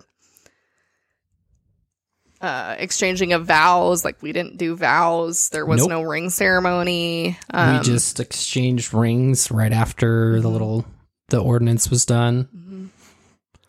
uh, 2.41 2.75
exchanging 2.77 3.33
of 3.33 3.45
vows. 3.45 4.05
Like 4.05 4.21
we 4.21 4.31
didn't 4.31 4.57
do 4.57 4.75
vows. 4.75 5.49
There 5.49 5.65
was 5.65 5.81
Nope. 5.81 5.89
no 5.89 6.01
ring 6.03 6.29
ceremony. 6.29 7.37
Um, 7.51 7.77
we 7.77 7.83
just 7.83 8.19
exchanged 8.19 8.93
rings 8.93 9.49
right 9.49 9.73
after 9.73 10.39
the 10.41 10.49
little 10.49 10.85
the 11.29 11.41
ordinance 11.41 11.89
was 11.89 12.05
done. 12.05 12.47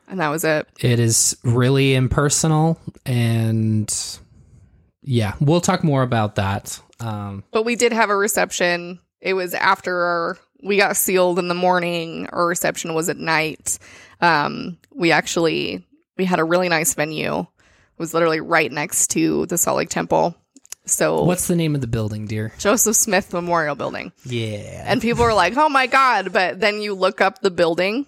And 0.09 0.21
that 0.21 0.29
was 0.29 0.45
it. 0.45 0.67
It 0.81 0.99
is 1.01 1.37
really 1.45 1.95
impersonal 1.95 2.79
and 3.07 3.93
yeah, 5.03 5.35
we'll 5.41 5.61
talk 5.61 5.83
more 5.85 6.03
about 6.03 6.35
that. 6.37 6.81
Um, 7.01 7.45
But 7.51 7.65
we 7.65 7.77
did 7.77 7.93
have 7.93 8.11
a 8.11 8.17
reception. 8.17 9.01
It 9.21 9.35
was 9.35 9.55
after 9.55 9.97
our, 9.97 10.39
we 10.63 10.77
got 10.77 10.97
sealed 10.97 11.39
in 11.39 11.49
the 11.49 11.55
morning. 11.55 12.29
Our 12.33 12.47
reception 12.47 12.95
was 12.95 13.09
at 13.09 13.17
night. 13.17 13.79
Um, 14.21 14.79
we 14.95 15.13
actually 15.13 15.85
we 16.17 16.25
had 16.25 16.41
a 16.41 16.45
really 16.45 16.69
nice 16.69 16.95
venue. 16.95 17.41
It 17.41 17.47
was 17.99 18.13
literally 18.13 18.41
right 18.41 18.71
next 18.71 19.09
to 19.13 19.47
the 19.47 19.57
Salt 19.57 19.77
Lake 19.79 19.89
Temple. 19.89 20.37
So 20.85 21.23
what's 21.25 21.47
the 21.49 21.57
name 21.57 21.75
of 21.75 21.81
the 21.81 21.87
building, 21.87 22.27
dear? 22.27 22.53
Joseph 22.59 22.97
Smith 22.97 23.33
Memorial 23.33 23.75
Building. 23.77 24.13
Yeah. 24.25 24.85
And 24.87 25.01
people 25.03 25.23
were 25.25 25.35
like, 25.35 25.57
"Oh 25.57 25.69
my 25.69 25.87
god!" 25.87 26.33
But 26.33 26.61
then 26.61 26.81
you 26.81 26.95
look 26.95 27.21
up 27.21 27.41
the 27.41 27.51
building. 27.51 28.07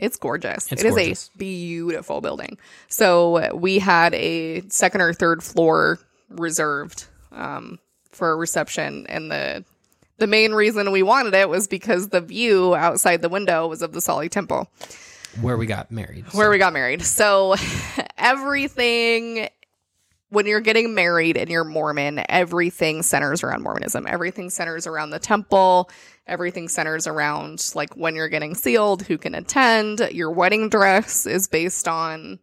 It's 0.00 0.16
gorgeous. 0.16 0.72
It's 0.72 0.82
It 0.82 0.86
is 0.88 0.94
gorgeous. 0.94 1.30
a 1.34 1.38
beautiful 1.38 2.20
building. 2.20 2.58
So 2.88 3.54
we 3.54 3.78
had 3.78 4.14
a 4.14 4.62
second 4.68 5.00
or 5.02 5.12
third 5.12 5.42
floor 5.42 5.98
reserved 6.30 7.04
um, 7.32 7.78
for 8.10 8.32
a 8.32 8.36
reception, 8.36 9.06
and 9.08 9.30
the 9.30 9.64
the 10.18 10.26
main 10.26 10.52
reason 10.52 10.90
we 10.92 11.02
wanted 11.02 11.34
it 11.34 11.48
was 11.48 11.66
because 11.68 12.08
the 12.08 12.20
view 12.20 12.74
outside 12.74 13.22
the 13.22 13.28
window 13.28 13.66
was 13.66 13.80
of 13.82 13.92
the 13.92 14.14
Lake 14.14 14.30
Temple 14.30 14.68
Where 15.40 15.56
we 15.56 15.64
got 15.66 15.90
married. 15.90 16.24
where 16.32 16.50
we 16.50 16.58
got 16.58 16.72
married. 16.74 17.02
So 17.02 17.54
everything 18.18 19.48
when 20.30 20.46
you're 20.46 20.60
getting 20.60 20.94
married 20.94 21.36
and 21.36 21.50
you're 21.50 21.64
Mormon, 21.64 22.24
everything 22.28 23.02
centers 23.02 23.42
around 23.42 23.62
Mormonism. 23.62 24.06
Everything 24.06 24.48
centers 24.48 24.86
around 24.86 25.10
the 25.10 25.18
temple. 25.18 25.90
Everything 26.26 26.68
centers 26.68 27.06
around 27.06 27.72
like 27.74 27.94
when 27.96 28.14
you're 28.14 28.28
getting 28.28 28.54
sealed, 28.54 29.02
who 29.02 29.18
can 29.18 29.34
attend. 29.34 30.08
Your 30.12 30.30
wedding 30.30 30.68
dress 30.68 31.26
is 31.26 31.48
based 31.48 31.88
on 31.88 32.38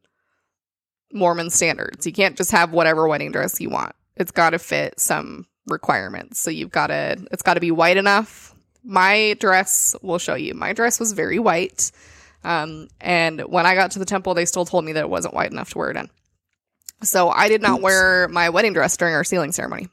Mormon 1.14 1.50
standards. 1.50 2.06
You 2.06 2.12
can't 2.12 2.38
just 2.38 2.52
have 2.52 2.74
whatever 2.74 3.08
wedding 3.08 3.32
dress 3.32 3.60
you 3.62 3.70
want. 3.70 3.96
It's 4.18 4.32
got 4.32 4.50
to 4.50 4.60
fit 4.60 5.00
some 5.00 5.48
requirements. 5.68 6.40
So 6.40 6.52
you've 6.52 6.72
got 6.72 6.88
to 6.88 7.18
it's 7.32 7.44
got 7.44 7.54
to 7.54 7.62
be 7.62 7.72
white 7.72 7.98
enough. 7.98 8.54
My 8.84 9.36
dress 9.40 9.96
will 10.02 10.20
show 10.20 10.36
you. 10.36 10.54
My 10.54 10.74
dress 10.74 11.00
was 11.00 11.14
very 11.14 11.40
white. 11.40 11.92
Um, 12.44 12.90
and 13.00 13.42
when 13.42 13.66
I 13.66 13.76
got 13.76 13.92
to 13.92 14.00
the 14.00 14.06
temple, 14.06 14.34
they 14.34 14.46
still 14.46 14.66
told 14.66 14.86
me 14.86 14.94
that 14.94 15.02
it 15.02 15.10
wasn't 15.10 15.34
white 15.34 15.52
enough 15.52 15.72
to 15.72 15.78
wear 15.78 15.92
it 15.92 15.98
in. 15.98 16.10
So 17.04 17.30
I 17.30 17.48
did 17.48 17.62
not 17.62 17.76
Oops. 17.76 17.84
wear 17.84 18.28
my 18.28 18.50
wedding 18.50 18.74
dress 18.74 18.98
during 18.98 19.14
our 19.14 19.24
sealing 19.24 19.52
ceremony, 19.52 19.88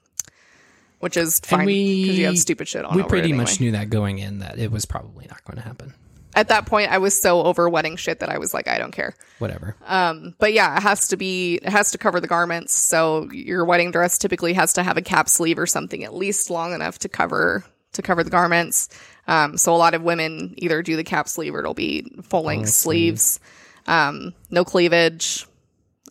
which 1.01 1.17
is 1.17 1.41
fine 1.41 1.67
because 1.67 2.19
you 2.19 2.27
have 2.27 2.39
stupid 2.39 2.69
shit 2.69 2.85
on. 2.85 2.97
we 2.97 3.03
pretty 3.03 3.31
it 3.31 3.35
much 3.35 3.61
knew 3.61 3.73
that 3.73 3.91
going 3.91 4.19
in 4.19 4.39
that 4.39 4.59
it 4.59 4.71
was 4.71 4.85
probably 4.85 5.27
not 5.29 5.45
going 5.45 5.57
to 5.57 5.63
happen. 5.63 5.95
At 6.37 6.49
that 6.49 6.67
point, 6.67 6.91
I 6.91 6.99
was 6.99 7.21
so 7.21 7.45
over 7.45 7.69
wedding 7.69 7.95
shit 7.95 8.19
that 8.19 8.29
I 8.29 8.39
was 8.39 8.53
like, 8.53 8.67
I 8.67 8.79
don't 8.79 8.91
care. 8.91 9.15
Whatever. 9.39 9.77
Um, 9.87 10.35
but 10.41 10.53
yeah, 10.53 10.77
it 10.77 10.83
has 10.83 11.07
to 11.09 11.17
be, 11.17 11.61
it 11.63 11.69
has 11.69 11.93
to 11.93 11.99
cover 11.99 12.19
the 12.19 12.27
garments. 12.27 12.77
So 12.77 13.31
your 13.31 13.65
wedding 13.65 13.93
dress 13.93 14.19
typically 14.19 14.53
has 14.55 14.73
to 14.73 14.83
have 14.83 14.97
a 14.97 15.03
cap 15.03 15.29
sleeve 15.29 15.61
or 15.61 15.67
something 15.67 16.03
at 16.03 16.13
least 16.13 16.51
long 16.51 16.73
enough 16.73 16.99
to 17.01 17.09
cover 17.09 17.65
to 17.93 18.03
cover 18.03 18.25
the 18.25 18.31
garments. 18.31 18.89
Um, 19.29 19.57
so 19.57 19.73
a 19.73 19.79
lot 19.79 19.95
of 19.95 20.03
women 20.03 20.55
either 20.59 20.83
do 20.83 20.97
the 20.97 21.05
cap 21.05 21.29
sleeve 21.29 21.55
or 21.55 21.61
it'll 21.61 21.75
be 21.75 22.03
full 22.23 22.43
length 22.43 22.63
length 22.65 22.71
sleeves. 22.71 23.41
Um, 23.87 24.35
no 24.51 24.65
cleavage. 24.65 25.47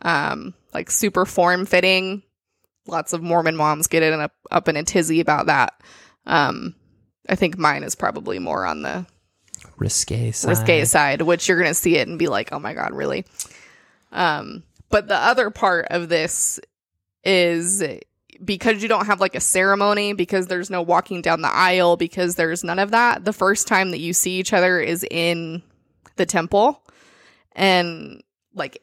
Um, 0.01 0.53
like 0.73 0.91
super 0.91 1.25
form 1.25 1.65
fitting. 1.65 2.23
Lots 2.85 3.13
of 3.13 3.21
Mormon 3.21 3.55
moms 3.55 3.87
get 3.87 4.03
it 4.03 4.13
up 4.13 4.33
up 4.51 4.67
in 4.67 4.75
a 4.75 4.83
tizzy 4.83 5.19
about 5.19 5.45
that. 5.45 5.81
Um, 6.25 6.75
I 7.29 7.35
think 7.35 7.57
mine 7.57 7.83
is 7.83 7.95
probably 7.95 8.39
more 8.39 8.65
on 8.65 8.81
the 8.81 9.05
risque 9.77 10.31
side. 10.31 10.49
risque 10.49 10.85
side, 10.85 11.21
which 11.21 11.47
you're 11.47 11.59
gonna 11.59 11.73
see 11.73 11.97
it 11.97 12.07
and 12.07 12.19
be 12.19 12.27
like, 12.27 12.51
oh 12.51 12.59
my 12.59 12.73
god, 12.73 12.93
really? 12.93 13.25
Um, 14.11 14.63
but 14.89 15.07
the 15.07 15.17
other 15.17 15.49
part 15.49 15.87
of 15.89 16.09
this 16.09 16.59
is 17.23 17.83
because 18.43 18.81
you 18.81 18.89
don't 18.89 19.05
have 19.05 19.21
like 19.21 19.35
a 19.35 19.39
ceremony, 19.39 20.13
because 20.13 20.47
there's 20.47 20.69
no 20.69 20.81
walking 20.81 21.21
down 21.21 21.41
the 21.41 21.53
aisle, 21.53 21.97
because 21.97 22.35
there's 22.35 22.63
none 22.63 22.79
of 22.79 22.91
that. 22.91 23.25
The 23.25 23.33
first 23.33 23.67
time 23.67 23.91
that 23.91 23.99
you 23.99 24.13
see 24.13 24.39
each 24.39 24.53
other 24.53 24.79
is 24.79 25.05
in 25.09 25.63
the 26.15 26.25
temple, 26.25 26.83
and 27.53 28.21
like 28.53 28.82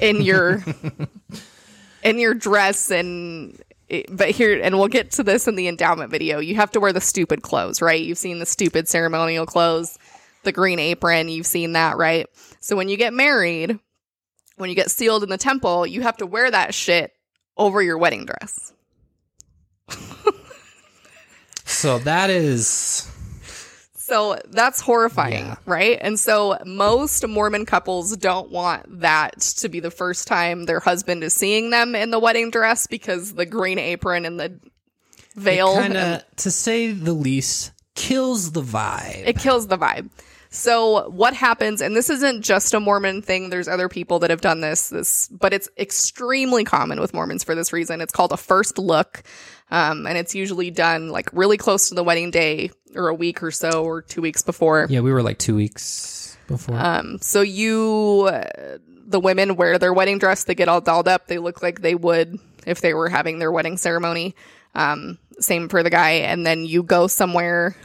in 0.00 0.22
your 0.22 0.62
in 2.02 2.18
your 2.18 2.34
dress 2.34 2.90
and 2.90 3.60
but 4.10 4.30
here 4.30 4.60
and 4.60 4.78
we'll 4.78 4.88
get 4.88 5.10
to 5.12 5.22
this 5.22 5.48
in 5.48 5.56
the 5.56 5.68
endowment 5.68 6.10
video. 6.10 6.38
You 6.40 6.56
have 6.56 6.70
to 6.72 6.80
wear 6.80 6.92
the 6.92 7.00
stupid 7.00 7.42
clothes 7.42 7.80
right? 7.80 8.00
You've 8.00 8.18
seen 8.18 8.38
the 8.38 8.46
stupid 8.46 8.88
ceremonial 8.88 9.46
clothes 9.46 9.98
the 10.44 10.52
green 10.52 10.78
apron 10.78 11.28
you've 11.28 11.46
seen 11.46 11.72
that 11.72 11.96
right? 11.96 12.26
So 12.60 12.76
when 12.76 12.88
you 12.88 12.96
get 12.96 13.12
married 13.12 13.78
when 14.56 14.70
you 14.70 14.76
get 14.76 14.90
sealed 14.90 15.22
in 15.22 15.28
the 15.28 15.38
temple 15.38 15.86
you 15.86 16.02
have 16.02 16.16
to 16.18 16.26
wear 16.26 16.50
that 16.50 16.74
shit 16.74 17.12
over 17.56 17.82
your 17.82 17.98
wedding 17.98 18.26
dress. 18.26 18.72
So 21.68 21.98
that 22.00 22.30
is 22.30 23.08
So 24.08 24.38
that's 24.48 24.80
horrifying, 24.80 25.46
Yeah. 25.46 25.56
right? 25.66 25.98
And 26.00 26.18
so 26.18 26.56
most 26.64 27.26
Mormon 27.28 27.66
couples 27.66 28.16
don't 28.16 28.50
want 28.50 29.00
that 29.00 29.38
to 29.58 29.68
be 29.68 29.80
the 29.80 29.90
first 29.90 30.26
time 30.26 30.64
their 30.64 30.80
husband 30.80 31.22
is 31.22 31.34
seeing 31.34 31.68
them 31.70 31.94
in 31.94 32.10
the 32.10 32.18
wedding 32.18 32.50
dress 32.50 32.86
because 32.86 33.34
the 33.34 33.44
green 33.44 33.78
apron 33.78 34.24
and 34.24 34.40
the 34.40 34.58
veil 35.36 35.74
kind 35.74 35.94
and- 35.96 36.24
to 36.38 36.50
say 36.50 36.90
the 36.92 37.12
least, 37.12 37.72
kills 37.94 38.52
the 38.52 38.62
vibe. 38.62 39.24
it 39.26 39.38
kills 39.38 39.66
the 39.66 39.76
vibe. 39.76 40.08
So 40.50 41.10
what 41.10 41.34
happens, 41.34 41.82
and 41.82 41.94
this 41.94 42.08
isn't 42.08 42.42
just 42.42 42.72
a 42.72 42.80
Mormon 42.80 43.20
thing, 43.22 43.50
there's 43.50 43.68
other 43.68 43.88
people 43.88 44.18
that 44.20 44.30
have 44.30 44.40
done 44.40 44.60
this, 44.60 44.88
this, 44.88 45.28
but 45.28 45.52
it's 45.52 45.68
extremely 45.76 46.64
common 46.64 47.00
with 47.00 47.12
Mormons 47.12 47.44
for 47.44 47.54
this 47.54 47.72
reason. 47.72 48.00
It's 48.00 48.12
called 48.12 48.32
a 48.32 48.36
first 48.36 48.78
look. 48.78 49.22
Um, 49.70 50.06
and 50.06 50.16
it's 50.16 50.34
usually 50.34 50.70
done 50.70 51.10
like 51.10 51.28
really 51.32 51.58
close 51.58 51.90
to 51.90 51.94
the 51.94 52.04
wedding 52.04 52.30
day 52.30 52.70
or 52.94 53.08
a 53.08 53.14
week 53.14 53.42
or 53.42 53.50
so 53.50 53.84
or 53.84 54.00
two 54.00 54.22
weeks 54.22 54.42
before. 54.42 54.86
yeah, 54.88 55.00
we 55.00 55.12
were 55.12 55.22
like 55.22 55.38
two 55.38 55.54
weeks 55.54 56.38
before. 56.46 56.76
Um, 56.78 57.18
so 57.20 57.42
you, 57.42 58.28
uh, 58.32 58.78
the 59.06 59.20
women 59.20 59.56
wear 59.56 59.78
their 59.78 59.92
wedding 59.92 60.18
dress. 60.18 60.44
They 60.44 60.54
get 60.54 60.68
all 60.68 60.80
dolled 60.80 61.08
up. 61.08 61.26
They 61.26 61.38
look 61.38 61.62
like 61.62 61.82
they 61.82 61.94
would 61.94 62.38
if 62.66 62.80
they 62.80 62.94
were 62.94 63.08
having 63.08 63.38
their 63.38 63.52
wedding 63.52 63.76
ceremony. 63.76 64.34
Um, 64.74 65.18
same 65.38 65.68
for 65.68 65.82
the 65.82 65.90
guy. 65.90 66.10
And 66.10 66.46
then 66.46 66.64
you 66.64 66.82
go 66.82 67.06
somewhere. 67.06 67.76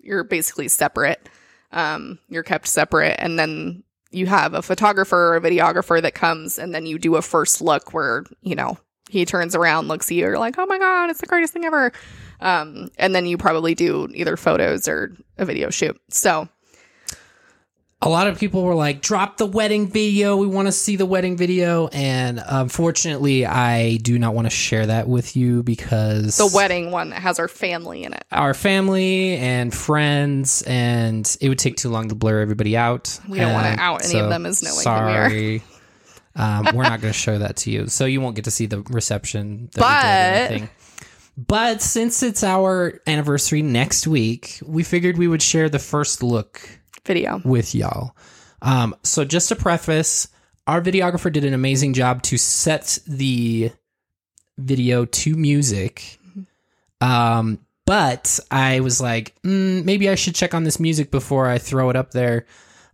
You're 0.00 0.24
basically 0.24 0.68
separate. 0.68 1.28
Um, 1.70 2.18
you're 2.28 2.42
kept 2.42 2.66
separate, 2.66 3.16
and 3.18 3.38
then 3.38 3.82
you 4.10 4.26
have 4.26 4.54
a 4.54 4.62
photographer 4.62 5.16
or 5.16 5.36
a 5.36 5.40
videographer 5.40 6.00
that 6.00 6.14
comes, 6.14 6.58
and 6.58 6.74
then 6.74 6.86
you 6.86 6.98
do 6.98 7.16
a 7.16 7.22
first 7.22 7.60
look 7.60 7.92
where 7.92 8.24
you 8.42 8.54
know 8.54 8.78
he 9.10 9.24
turns 9.24 9.54
around, 9.54 9.88
looks 9.88 10.10
at 10.10 10.14
you, 10.14 10.22
you're 10.22 10.38
like, 10.38 10.56
"Oh 10.58 10.66
my 10.66 10.78
god, 10.78 11.10
it's 11.10 11.20
the 11.20 11.26
greatest 11.26 11.52
thing 11.52 11.64
ever." 11.64 11.92
Um, 12.40 12.90
and 12.98 13.14
then 13.14 13.26
you 13.26 13.36
probably 13.36 13.74
do 13.74 14.08
either 14.14 14.36
photos 14.36 14.86
or 14.88 15.16
a 15.38 15.44
video 15.44 15.70
shoot. 15.70 16.00
So 16.08 16.48
a 18.00 18.08
lot 18.08 18.28
of 18.28 18.38
people 18.38 18.62
were 18.62 18.76
like, 18.76 19.02
drop 19.02 19.38
the 19.38 19.46
wedding 19.46 19.88
video. 19.88 20.36
We 20.36 20.46
want 20.46 20.68
to 20.68 20.72
see 20.72 20.94
the 20.94 21.04
wedding 21.06 21.36
video. 21.36 21.88
And 21.88 22.40
unfortunately, 22.46 23.44
I 23.44 23.96
do 23.96 24.18
not 24.20 24.34
want 24.34 24.46
to 24.46 24.50
share 24.50 24.86
that 24.86 25.08
with 25.08 25.36
you 25.36 25.64
because 25.64 26.36
the 26.36 26.48
wedding 26.54 26.92
one 26.92 27.10
that 27.10 27.20
has 27.22 27.40
our 27.40 27.48
family 27.48 28.04
in 28.04 28.12
it. 28.12 28.24
our 28.30 28.54
family 28.54 29.36
and 29.36 29.74
friends, 29.74 30.62
and 30.62 31.36
it 31.40 31.48
would 31.48 31.58
take 31.58 31.76
too 31.76 31.88
long 31.88 32.08
to 32.10 32.14
blur 32.14 32.40
everybody 32.40 32.76
out. 32.76 33.18
We 33.28 33.38
don't 33.40 33.52
wanna 33.52 33.68
And 33.70 33.80
out 33.80 34.04
any 34.04 34.20
of 34.20 34.30
them 34.30 34.46
as 34.46 34.62
knowing 34.62 34.76
who 34.76 35.06
we 35.06 35.16
are. 35.16 35.28
sorry. 35.30 35.62
um, 36.36 36.76
we're 36.76 36.84
not 36.84 37.00
going 37.00 37.12
to 37.12 37.18
show 37.18 37.38
that 37.38 37.56
to 37.56 37.70
you, 37.72 37.88
so 37.88 38.04
you 38.04 38.20
won't 38.20 38.36
get 38.36 38.44
to 38.44 38.52
see 38.52 38.66
the 38.66 38.80
reception. 38.82 39.70
That 39.74 40.48
we 40.50 40.56
did 40.56 40.62
or 40.62 40.64
But- 40.66 40.70
but 41.48 41.82
since 41.82 42.22
it's 42.22 42.42
our 42.44 43.00
anniversary 43.06 43.62
next 43.62 44.06
week, 44.08 44.58
we 44.64 44.82
figured 44.84 45.18
we 45.18 45.26
would 45.28 45.42
share 45.42 45.68
the 45.68 45.78
first 45.78 46.20
look 46.22 46.60
Video. 47.08 47.42
with 47.44 47.74
y'all. 47.74 48.14
Um, 48.62 48.94
so 49.02 49.24
just 49.24 49.48
to 49.48 49.56
preface, 49.56 50.28
our 50.66 50.80
videographer 50.80 51.32
did 51.32 51.44
an 51.44 51.54
amazing 51.54 51.94
job 51.94 52.22
to 52.24 52.38
set 52.38 52.98
the 53.06 53.72
video 54.58 55.04
to 55.06 55.34
music. 55.34 56.18
Um, 57.00 57.58
but 57.86 58.38
I 58.50 58.80
was 58.80 59.00
like, 59.00 59.34
mm, 59.42 59.84
maybe 59.84 60.10
I 60.10 60.14
should 60.14 60.34
check 60.34 60.52
on 60.52 60.64
this 60.64 60.78
music 60.78 61.10
before 61.10 61.48
I 61.48 61.58
throw 61.58 61.88
it 61.90 61.96
up 61.96 62.10
there. 62.10 62.44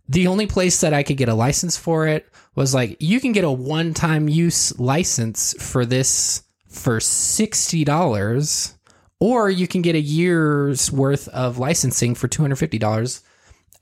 The 0.07 0.27
only 0.27 0.47
place 0.47 0.81
that 0.81 0.93
I 0.93 1.03
could 1.03 1.17
get 1.17 1.29
a 1.29 1.33
license 1.33 1.75
for 1.75 2.07
it 2.07 2.29
was 2.55 2.73
like, 2.73 2.95
you 3.01 3.19
can 3.19 3.33
get 3.33 3.43
a 3.43 3.51
one 3.51 3.93
time 3.93 4.29
use 4.29 4.79
license 4.79 5.53
for 5.59 5.85
this 5.85 6.43
for 6.69 6.99
$60, 6.99 8.73
or 9.19 9.49
you 9.49 9.67
can 9.67 9.81
get 9.81 9.95
a 9.95 9.99
year's 9.99 10.91
worth 10.91 11.27
of 11.29 11.57
licensing 11.57 12.15
for 12.15 12.27
$250. 12.27 13.21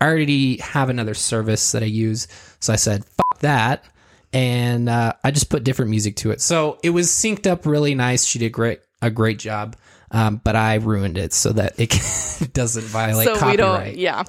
I 0.03 0.07
already 0.07 0.57
have 0.57 0.89
another 0.89 1.13
service 1.13 1.71
that 1.71 1.81
I 1.81 1.85
use. 1.85 2.27
So 2.59 2.73
I 2.73 2.75
said, 2.75 3.05
fuck 3.05 3.39
that. 3.39 3.85
And 4.33 4.89
uh, 4.89 5.13
I 5.23 5.31
just 5.31 5.49
put 5.49 5.63
different 5.63 5.91
music 5.91 6.17
to 6.17 6.31
it. 6.31 6.41
So 6.41 6.77
it 6.83 6.89
was 6.89 7.07
synced 7.07 7.47
up 7.47 7.65
really 7.65 7.95
nice. 7.95 8.25
She 8.25 8.37
did 8.37 8.51
great, 8.51 8.81
a 9.01 9.09
great 9.09 9.39
job. 9.39 9.77
Um, 10.11 10.41
but 10.43 10.57
I 10.57 10.75
ruined 10.75 11.17
it 11.17 11.31
so 11.31 11.53
that 11.53 11.79
it 11.79 11.89
doesn't 12.53 12.83
violate 12.83 13.27
so 13.27 13.33
we 13.33 13.39
copyright. 13.39 13.95
Yeah. 13.95 14.23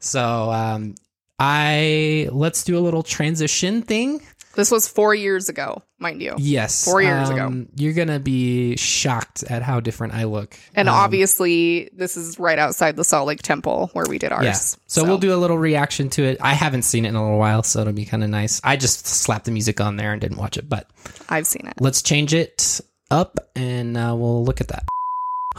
So 0.00 0.52
um, 0.52 0.96
I 1.38 2.28
let's 2.30 2.62
do 2.62 2.76
a 2.76 2.80
little 2.80 3.02
transition 3.02 3.80
thing. 3.82 4.20
This 4.56 4.70
was 4.70 4.88
four 4.88 5.14
years 5.14 5.48
ago, 5.48 5.82
mind 5.98 6.20
you. 6.22 6.34
Yes, 6.38 6.84
Four 6.84 7.02
years 7.02 7.28
ago. 7.30 7.46
um, 7.46 7.68
You're 7.76 7.92
gonna 7.92 8.18
be 8.18 8.76
shocked 8.76 9.44
at 9.44 9.62
how 9.62 9.80
different 9.80 10.14
I 10.14 10.24
look. 10.24 10.56
And 10.74 10.88
Um, 10.88 10.94
obviously, 10.94 11.90
this 11.94 12.16
is 12.16 12.38
right 12.38 12.58
outside 12.58 12.96
the 12.96 13.04
Salt 13.04 13.26
Lake 13.28 13.42
Temple 13.42 13.90
where 13.92 14.06
we 14.08 14.18
did 14.18 14.32
ours. 14.32 14.44
Yeah. 14.44 14.54
So, 14.86 15.04
we'll 15.04 15.18
do 15.18 15.34
a 15.34 15.36
little 15.36 15.58
reaction 15.58 16.08
to 16.10 16.24
it. 16.24 16.38
I 16.40 16.54
haven't 16.54 16.82
seen 16.82 17.04
it 17.04 17.08
in 17.10 17.14
a 17.14 17.22
little 17.22 17.38
while, 17.38 17.62
so 17.62 17.80
it'll 17.80 17.92
be 17.92 18.04
kind 18.06 18.24
of 18.24 18.30
nice. 18.30 18.60
I 18.64 18.76
just 18.76 19.06
slapped 19.06 19.44
the 19.44 19.50
music 19.52 19.80
on 19.80 19.96
there 19.96 20.12
and 20.12 20.20
didn't 20.20 20.38
watch 20.38 20.56
it, 20.56 20.68
but 20.68 20.88
I've 21.28 21.46
seen 21.46 21.66
it. 21.66 21.74
let's 21.80 22.02
change 22.02 22.34
it 22.34 22.80
up 23.10 23.38
and 23.54 23.96
uh, 23.96 24.14
we'll 24.16 24.44
look 24.44 24.60
at 24.60 24.68
that. 24.68 24.84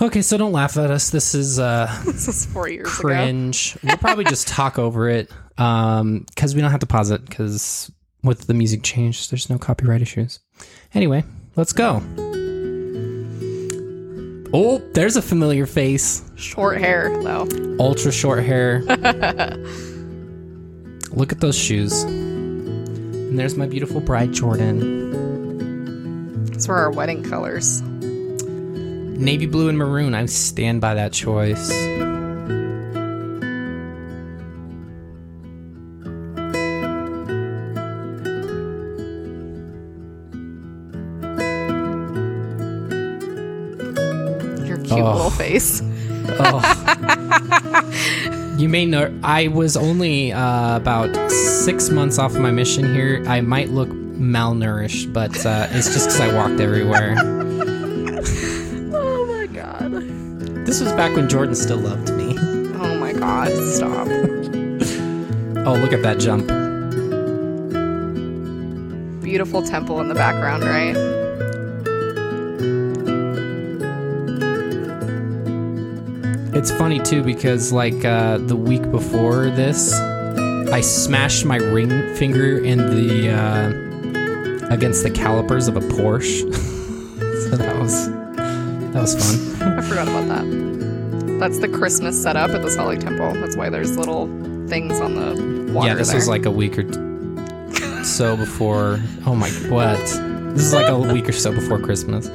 Okay, 0.02 0.22
so 0.22 0.38
don't 0.38 0.52
laugh 0.52 0.78
at 0.78 0.92
us. 0.92 1.10
This 1.10 1.34
is 1.34 1.58
uh, 1.60 1.88
This 2.06 2.28
was 2.28 2.46
four 2.46 2.70
years 2.70 2.88
ago. 2.88 2.96
cringe. 3.08 3.76
we'll 3.84 3.98
probably 3.98 4.26
just 4.26 4.48
talk 4.48 4.78
over 4.78 5.10
it 5.10 5.32
because 5.56 6.54
we 6.54 6.62
don't 6.62 6.70
have 6.72 6.82
to 6.82 6.86
pause 6.86 7.10
it 7.10 7.26
because 7.26 7.92
with 8.28 8.48
the 8.48 8.54
music 8.54 8.84
change, 8.84 9.30
there's 9.30 9.50
no 9.50 9.58
copyright 9.58 10.02
issues. 10.02 10.40
Anyway, 10.94 11.24
let's 11.56 11.74
go. 11.74 12.04
Oh, 14.54 14.82
there's 14.94 15.16
a 15.16 15.22
familiar 15.22 15.66
face. 15.66 16.30
Short 16.36 16.78
hair, 16.78 17.10
though. 17.24 17.48
ultra 17.80 18.12
short 18.12 18.44
hair. 18.44 18.82
Look 21.12 21.32
at 21.32 21.40
those 21.40 21.58
shoes. 21.58 22.04
And 22.04 23.40
there's 23.40 23.56
my 23.56 23.66
beautiful 23.66 24.02
bride, 24.02 24.34
Jordan. 24.34 26.46
Those 26.46 26.68
were 26.68 26.76
our 26.76 26.92
wedding 26.92 27.24
colors. 27.24 27.82
Navy 27.82 29.48
blue 29.48 29.70
and 29.70 29.78
maroon. 29.78 30.14
I 30.14 30.28
stand 30.28 30.80
by 30.80 30.94
that 30.94 31.12
choice. 31.12 31.72
Face. 45.38 45.82
Oh. 46.40 46.62
you 48.58 48.68
may 48.68 48.86
know 48.86 49.14
I 49.24 49.48
was 49.48 49.78
only 49.78 50.34
uh, 50.34 50.76
about 50.76 51.16
six 51.32 51.90
months 51.90 52.20
off 52.20 52.34
my 52.36 52.52
mission 52.52 52.94
here. 52.94 53.24
I 53.28 53.42
might 53.42 53.70
look 53.70 53.90
malnourished, 53.90 55.14
but 55.14 55.46
uh, 55.46 55.68
it's 55.72 55.94
just 55.94 56.08
because 56.08 56.20
I 56.20 56.34
walked 56.36 56.60
everywhere. 56.60 57.16
Oh 58.94 59.26
my 59.28 59.48
god. 59.48 59.92
This 60.66 60.82
was 60.82 60.92
back 60.94 61.16
when 61.16 61.30
Jordan 61.30 61.56
still 61.56 61.78
loved 61.78 62.14
me. 62.14 62.36
Oh 62.40 62.98
my 63.00 63.14
god. 63.14 63.52
Stop. 63.74 64.08
Oh, 65.66 65.74
look 65.74 65.94
at 65.94 66.02
that 66.04 66.18
jump. 66.20 66.48
Beautiful 69.22 69.62
temple 69.62 70.00
in 70.02 70.08
the 70.08 70.16
background, 70.16 70.64
right? 70.64 71.27
It's 76.58 76.72
funny 76.72 77.00
too 77.00 77.22
because 77.22 77.72
like 77.72 78.04
uh, 78.04 78.40
the 78.40 78.56
week 78.56 78.90
before 78.90 79.52
this, 79.52 79.94
I 79.94 80.82
smashed 80.82 81.46
my 81.46 81.58
ring 81.58 82.16
finger 82.16 82.58
in 82.58 82.80
the 82.80 83.30
uh, 83.30 84.74
against 84.74 85.04
the 85.04 85.12
calipers 85.12 85.68
of 85.68 85.78
a 85.78 85.82
Porsche. 85.82 86.52
so 87.44 87.58
that 87.58 87.78
was 87.78 88.10
that 88.10 88.96
was 89.00 89.14
fun. 89.14 89.78
I 89.78 89.82
forgot 89.84 90.08
about 90.08 90.28
that. 90.30 91.40
That's 91.40 91.60
the 91.60 91.70
Christmas 91.70 92.20
setup 92.20 92.50
at 92.50 92.64
the 92.64 92.72
Salt 92.72 92.88
Lake 92.90 93.02
Temple. 93.02 93.34
That's 93.36 93.56
why 93.56 93.70
there's 93.70 93.96
little 93.96 94.26
things 94.68 95.00
on 95.00 95.14
the 95.14 95.72
water 95.72 95.90
yeah, 95.90 95.94
this 95.94 96.08
there. 96.08 96.16
was 96.16 96.28
like 96.28 96.48
a 96.48 96.52
week 96.52 96.80
or 96.80 96.84
t- 96.86 98.04
so 98.04 98.36
before. 98.36 99.00
Oh 99.28 99.36
my, 99.36 99.52
what? 99.70 100.00
This 100.56 100.64
is 100.64 100.74
like 100.74 100.90
a 100.90 100.98
week 100.98 101.30
or 101.30 101.34
so 101.34 101.52
before 101.52 101.80
Christmas. 101.80 102.32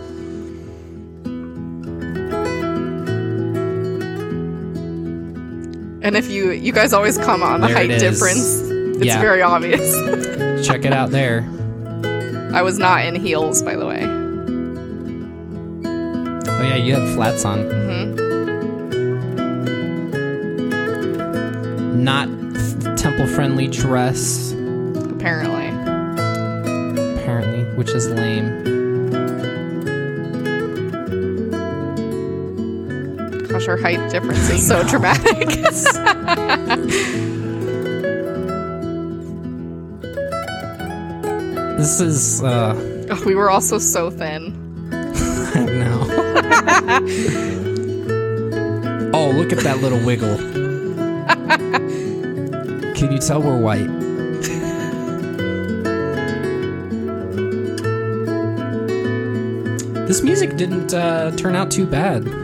And 6.15 6.23
if 6.23 6.31
you 6.31 6.51
you 6.51 6.73
guys 6.73 6.93
always 6.93 7.17
come 7.17 7.43
on 7.43 7.63
the 7.63 7.69
There 7.69 7.77
it 7.77 7.79
height 7.79 7.91
is. 7.91 8.03
difference, 8.03 8.61
it's 8.99 9.07
Yeah. 9.07 9.19
very 9.21 9.41
obvious. 9.41 9.95
Check 10.67 10.85
it 10.85 10.93
out 10.93 11.11
there. 11.11 11.49
I 12.55 12.61
was 12.61 12.79
not 12.79 13.07
in 13.07 13.15
heels, 13.15 13.63
by 13.63 13.77
the 13.77 13.87
way. 13.87 14.03
Oh 16.51 16.63
yeah, 16.63 16.77
you 16.77 16.95
have 16.95 17.15
flats 17.15 17.47
on. 17.47 17.61
hmm 17.65 18.13
Not 22.05 22.29
temple 22.99 23.27
friendly 23.27 23.69
dress. 23.69 24.53
Apparently. 24.53 25.69
apparently, 27.23 27.65
which 27.77 27.91
is 27.91 28.09
lame. 28.11 28.63
Gosh, 33.63 33.69
our 33.69 33.77
height 33.77 34.11
difference 34.11 34.51
is 34.51 34.67
so 34.67 34.83
dramatic. 34.83 35.47
This 41.79 42.01
is, 42.01 42.43
uh, 42.43 42.75
Oh, 43.11 43.23
we 43.25 43.35
were 43.37 43.51
also 43.51 43.79
so 43.79 44.11
thin. 44.11 44.53
I 44.93 45.65
know. 45.65 46.01
oh, 49.15 49.31
look 49.31 49.53
at 49.53 49.59
that 49.61 49.79
little 49.81 50.05
wiggle. 50.05 50.37
Can 52.95 53.13
you 53.13 53.19
tell 53.19 53.41
we're 53.43 53.59
white? 53.61 53.89
This 60.09 60.23
music 60.23 60.57
didn't 60.57 60.93
uh, 60.95 61.31
turn 61.37 61.55
out 61.55 61.71
too 61.71 61.87
bad. 61.87 62.42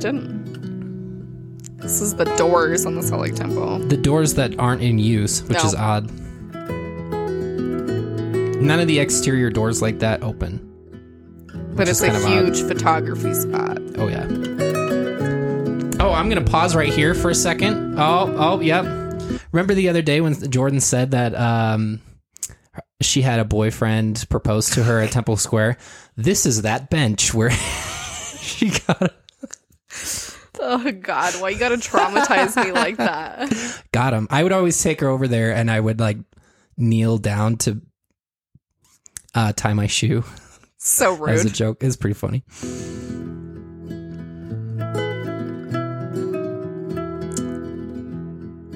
Didn't. 0.00 1.76
This 1.78 2.00
is 2.00 2.14
the 2.14 2.24
doors 2.36 2.84
on 2.86 2.94
the 2.94 3.02
Salt 3.02 3.22
Lake 3.22 3.34
Temple. 3.34 3.78
The 3.80 3.96
doors 3.96 4.34
that 4.34 4.58
aren't 4.58 4.82
in 4.82 4.98
use, 4.98 5.42
which 5.44 5.58
No. 5.58 5.64
is 5.64 5.74
odd. 5.74 6.10
None 8.60 8.78
of 8.80 8.86
the 8.88 8.98
exterior 8.98 9.50
doors 9.50 9.80
like 9.80 9.98
that 10.00 10.22
open. 10.22 10.66
But 11.74 11.88
it's 11.88 12.02
a 12.02 12.08
of 12.10 12.24
odd. 12.24 12.30
huge 12.30 12.62
photography 12.62 13.32
spot. 13.34 13.78
Oh 13.96 14.08
yeah. 14.08 14.26
Oh, 16.00 16.12
I'm 16.12 16.28
gonna 16.28 16.44
pause 16.44 16.74
right 16.76 16.92
here 16.92 17.14
for 17.14 17.30
a 17.30 17.34
second. 17.34 17.98
Oh, 17.98 18.34
oh, 18.38 18.60
yep. 18.60 18.84
Remember 19.52 19.74
the 19.74 19.88
other 19.88 20.02
day 20.02 20.20
when 20.20 20.34
Jordan 20.50 20.80
said 20.80 21.10
that 21.12 21.34
um, 21.34 22.00
she 23.00 23.22
had 23.22 23.40
a 23.40 23.44
boyfriend 23.44 24.26
propose 24.28 24.70
to 24.70 24.82
her 24.82 25.00
at 25.00 25.10
Temple 25.12 25.36
Square? 25.36 25.78
This 26.16 26.44
is 26.46 26.62
that 26.62 26.90
bench 26.90 27.32
where 27.32 27.50
she 28.40 28.70
got 28.86 29.14
Oh 30.62 30.90
God, 30.92 31.34
why 31.40 31.50
you 31.50 31.58
gotta 31.58 31.76
traumatize 31.76 32.62
me 32.62 32.72
like 32.72 32.96
that? 32.98 33.82
got 33.92 34.12
him. 34.12 34.26
I 34.30 34.42
would 34.42 34.52
always 34.52 34.80
take 34.82 35.00
her 35.00 35.08
over 35.08 35.26
there, 35.28 35.54
and 35.54 35.70
I 35.70 35.80
would 35.80 36.00
like 36.00 36.18
kneel 36.76 37.18
down 37.18 37.56
to 37.58 37.80
uh, 39.34 39.52
tie 39.54 39.72
my 39.74 39.86
shoe 39.86 40.24
So 40.78 41.14
rude. 41.16 41.30
as 41.30 41.44
a 41.44 41.50
joke. 41.50 41.82
It's 41.82 41.96
pretty 41.96 42.14
funny. 42.14 42.44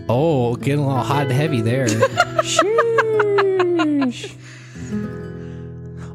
Oh, 0.06 0.54
getting 0.56 0.84
a 0.84 0.86
little 0.86 1.02
hot 1.02 1.22
and 1.24 1.32
heavy 1.32 1.62
there. 1.62 1.86
Sheesh. 2.44 4.36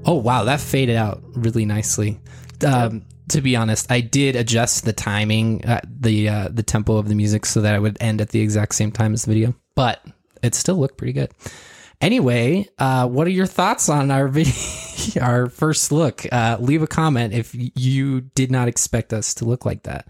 Oh 0.05 0.13
wow, 0.15 0.43
that 0.43 0.59
faded 0.59 0.95
out 0.95 1.23
really 1.33 1.65
nicely. 1.65 2.19
Um, 2.65 3.03
to 3.29 3.41
be 3.41 3.55
honest, 3.55 3.91
I 3.91 4.01
did 4.01 4.35
adjust 4.35 4.85
the 4.85 4.93
timing, 4.93 5.65
uh, 5.65 5.81
the 5.85 6.29
uh, 6.29 6.49
the 6.51 6.63
tempo 6.63 6.97
of 6.97 7.07
the 7.07 7.15
music, 7.15 7.45
so 7.45 7.61
that 7.61 7.75
it 7.75 7.81
would 7.81 7.97
end 7.99 8.21
at 8.21 8.29
the 8.29 8.41
exact 8.41 8.75
same 8.75 8.91
time 8.91 9.13
as 9.13 9.25
the 9.25 9.33
video. 9.33 9.55
But 9.75 10.03
it 10.41 10.55
still 10.55 10.75
looked 10.75 10.97
pretty 10.97 11.13
good. 11.13 11.31
Anyway, 12.01 12.67
uh, 12.77 13.07
what 13.07 13.27
are 13.27 13.31
your 13.31 13.45
thoughts 13.45 13.89
on 13.89 14.09
our 14.09 14.27
video, 14.29 15.21
our 15.21 15.49
first 15.49 15.91
look? 15.91 16.25
Uh, 16.31 16.57
leave 16.59 16.81
a 16.81 16.87
comment 16.87 17.33
if 17.33 17.51
you 17.53 18.21
did 18.21 18.51
not 18.51 18.67
expect 18.67 19.13
us 19.13 19.33
to 19.35 19.45
look 19.45 19.65
like 19.65 19.83
that. 19.83 20.07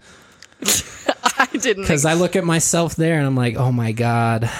I 1.38 1.48
didn't. 1.52 1.82
Because 1.82 2.04
I 2.04 2.14
look 2.14 2.36
at 2.36 2.44
myself 2.44 2.94
there 2.96 3.18
and 3.18 3.26
I'm 3.26 3.36
like, 3.36 3.56
oh 3.56 3.72
my 3.72 3.92
god. 3.92 4.50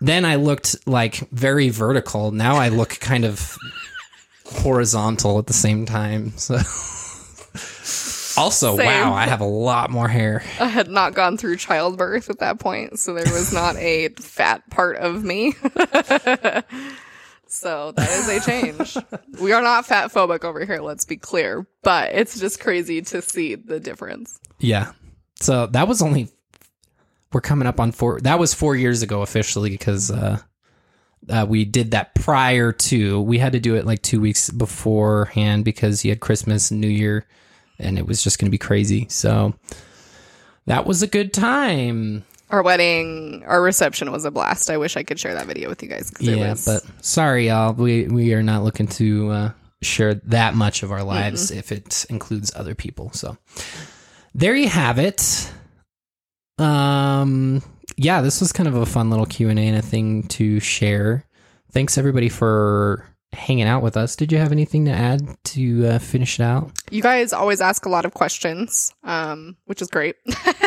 Then 0.00 0.24
I 0.24 0.36
looked 0.36 0.86
like 0.86 1.28
very 1.30 1.70
vertical. 1.70 2.30
Now 2.32 2.56
I 2.56 2.68
look 2.68 3.00
kind 3.00 3.24
of 3.24 3.56
horizontal 4.44 5.38
at 5.38 5.46
the 5.46 5.52
same 5.52 5.86
time. 5.86 6.36
So. 6.36 6.58
Also, 8.38 8.76
Same. 8.76 8.86
wow, 8.86 9.14
I 9.14 9.26
have 9.26 9.40
a 9.40 9.46
lot 9.46 9.90
more 9.90 10.06
hair. 10.06 10.44
I 10.60 10.68
had 10.68 10.88
not 10.88 11.14
gone 11.14 11.36
through 11.36 11.56
childbirth 11.56 12.30
at 12.30 12.38
that 12.38 12.60
point, 12.60 13.00
so 13.00 13.12
there 13.12 13.32
was 13.32 13.52
not 13.52 13.74
a 13.76 14.10
fat 14.10 14.68
part 14.70 14.96
of 14.98 15.24
me. 15.24 15.52
so 17.48 17.92
that 17.92 18.08
is 18.10 18.28
a 18.28 18.40
change. 18.40 18.96
We 19.40 19.52
are 19.52 19.60
not 19.62 19.86
fat 19.86 20.12
phobic 20.12 20.44
over 20.44 20.64
here, 20.64 20.80
let's 20.80 21.04
be 21.04 21.16
clear, 21.16 21.66
but 21.82 22.12
it's 22.12 22.38
just 22.38 22.60
crazy 22.60 23.02
to 23.02 23.22
see 23.22 23.56
the 23.56 23.80
difference. 23.80 24.38
Yeah. 24.60 24.92
So 25.40 25.66
that 25.66 25.88
was 25.88 26.00
only 26.00 26.28
we're 27.32 27.40
coming 27.40 27.66
up 27.66 27.80
on 27.80 27.92
four. 27.92 28.20
That 28.20 28.38
was 28.38 28.54
four 28.54 28.76
years 28.76 29.02
ago 29.02 29.22
officially 29.22 29.70
because 29.70 30.10
uh, 30.10 30.38
uh, 31.28 31.46
we 31.48 31.64
did 31.64 31.90
that 31.92 32.14
prior 32.14 32.72
to. 32.72 33.20
We 33.20 33.38
had 33.38 33.52
to 33.52 33.60
do 33.60 33.74
it 33.76 33.84
like 33.86 34.02
two 34.02 34.20
weeks 34.20 34.50
beforehand 34.50 35.64
because 35.64 36.04
you 36.04 36.10
had 36.10 36.20
Christmas 36.20 36.70
and 36.70 36.80
New 36.80 36.88
Year, 36.88 37.26
and 37.78 37.98
it 37.98 38.06
was 38.06 38.22
just 38.22 38.38
going 38.38 38.46
to 38.46 38.50
be 38.50 38.58
crazy. 38.58 39.06
So 39.10 39.54
that 40.66 40.86
was 40.86 41.02
a 41.02 41.06
good 41.06 41.32
time. 41.32 42.24
Our 42.50 42.62
wedding, 42.62 43.44
our 43.46 43.60
reception 43.60 44.10
was 44.10 44.24
a 44.24 44.30
blast. 44.30 44.70
I 44.70 44.78
wish 44.78 44.96
I 44.96 45.02
could 45.02 45.18
share 45.18 45.34
that 45.34 45.46
video 45.46 45.68
with 45.68 45.82
you 45.82 45.88
guys. 45.90 46.10
Yeah, 46.18 46.50
was- 46.50 46.64
but 46.64 47.04
sorry, 47.04 47.48
y'all. 47.48 47.74
We 47.74 48.08
we 48.08 48.32
are 48.32 48.42
not 48.42 48.64
looking 48.64 48.86
to 48.88 49.30
uh, 49.30 49.50
share 49.82 50.14
that 50.14 50.54
much 50.54 50.82
of 50.82 50.90
our 50.90 51.02
lives 51.04 51.50
if 51.50 51.72
it 51.72 52.06
includes 52.08 52.50
other 52.56 52.74
people. 52.74 53.10
So 53.12 53.36
there 54.34 54.56
you 54.56 54.68
have 54.68 54.98
it. 54.98 55.52
Um, 56.58 57.62
yeah, 57.98 58.20
this 58.22 58.40
was 58.40 58.52
kind 58.52 58.68
of 58.68 58.74
a 58.76 58.86
fun 58.86 59.10
little 59.10 59.26
Q 59.26 59.48
and 59.48 59.58
A 59.58 59.62
and 59.62 59.76
a 59.76 59.82
thing 59.82 60.22
to 60.28 60.60
share. 60.60 61.24
Thanks 61.72 61.98
everybody 61.98 62.28
for 62.28 63.04
hanging 63.32 63.64
out 63.66 63.82
with 63.82 63.96
us. 63.96 64.16
Did 64.16 64.32
you 64.32 64.38
have 64.38 64.52
anything 64.52 64.86
to 64.86 64.90
add 64.90 65.20
to 65.44 65.86
uh, 65.86 65.98
finish 65.98 66.40
it 66.40 66.42
out? 66.42 66.72
you 66.90 67.02
guys 67.02 67.32
always 67.34 67.60
ask 67.60 67.84
a 67.84 67.88
lot 67.90 68.04
of 68.06 68.14
questions, 68.14 68.94
um, 69.04 69.56
which 69.66 69.82
is 69.82 69.88
great. 69.88 70.16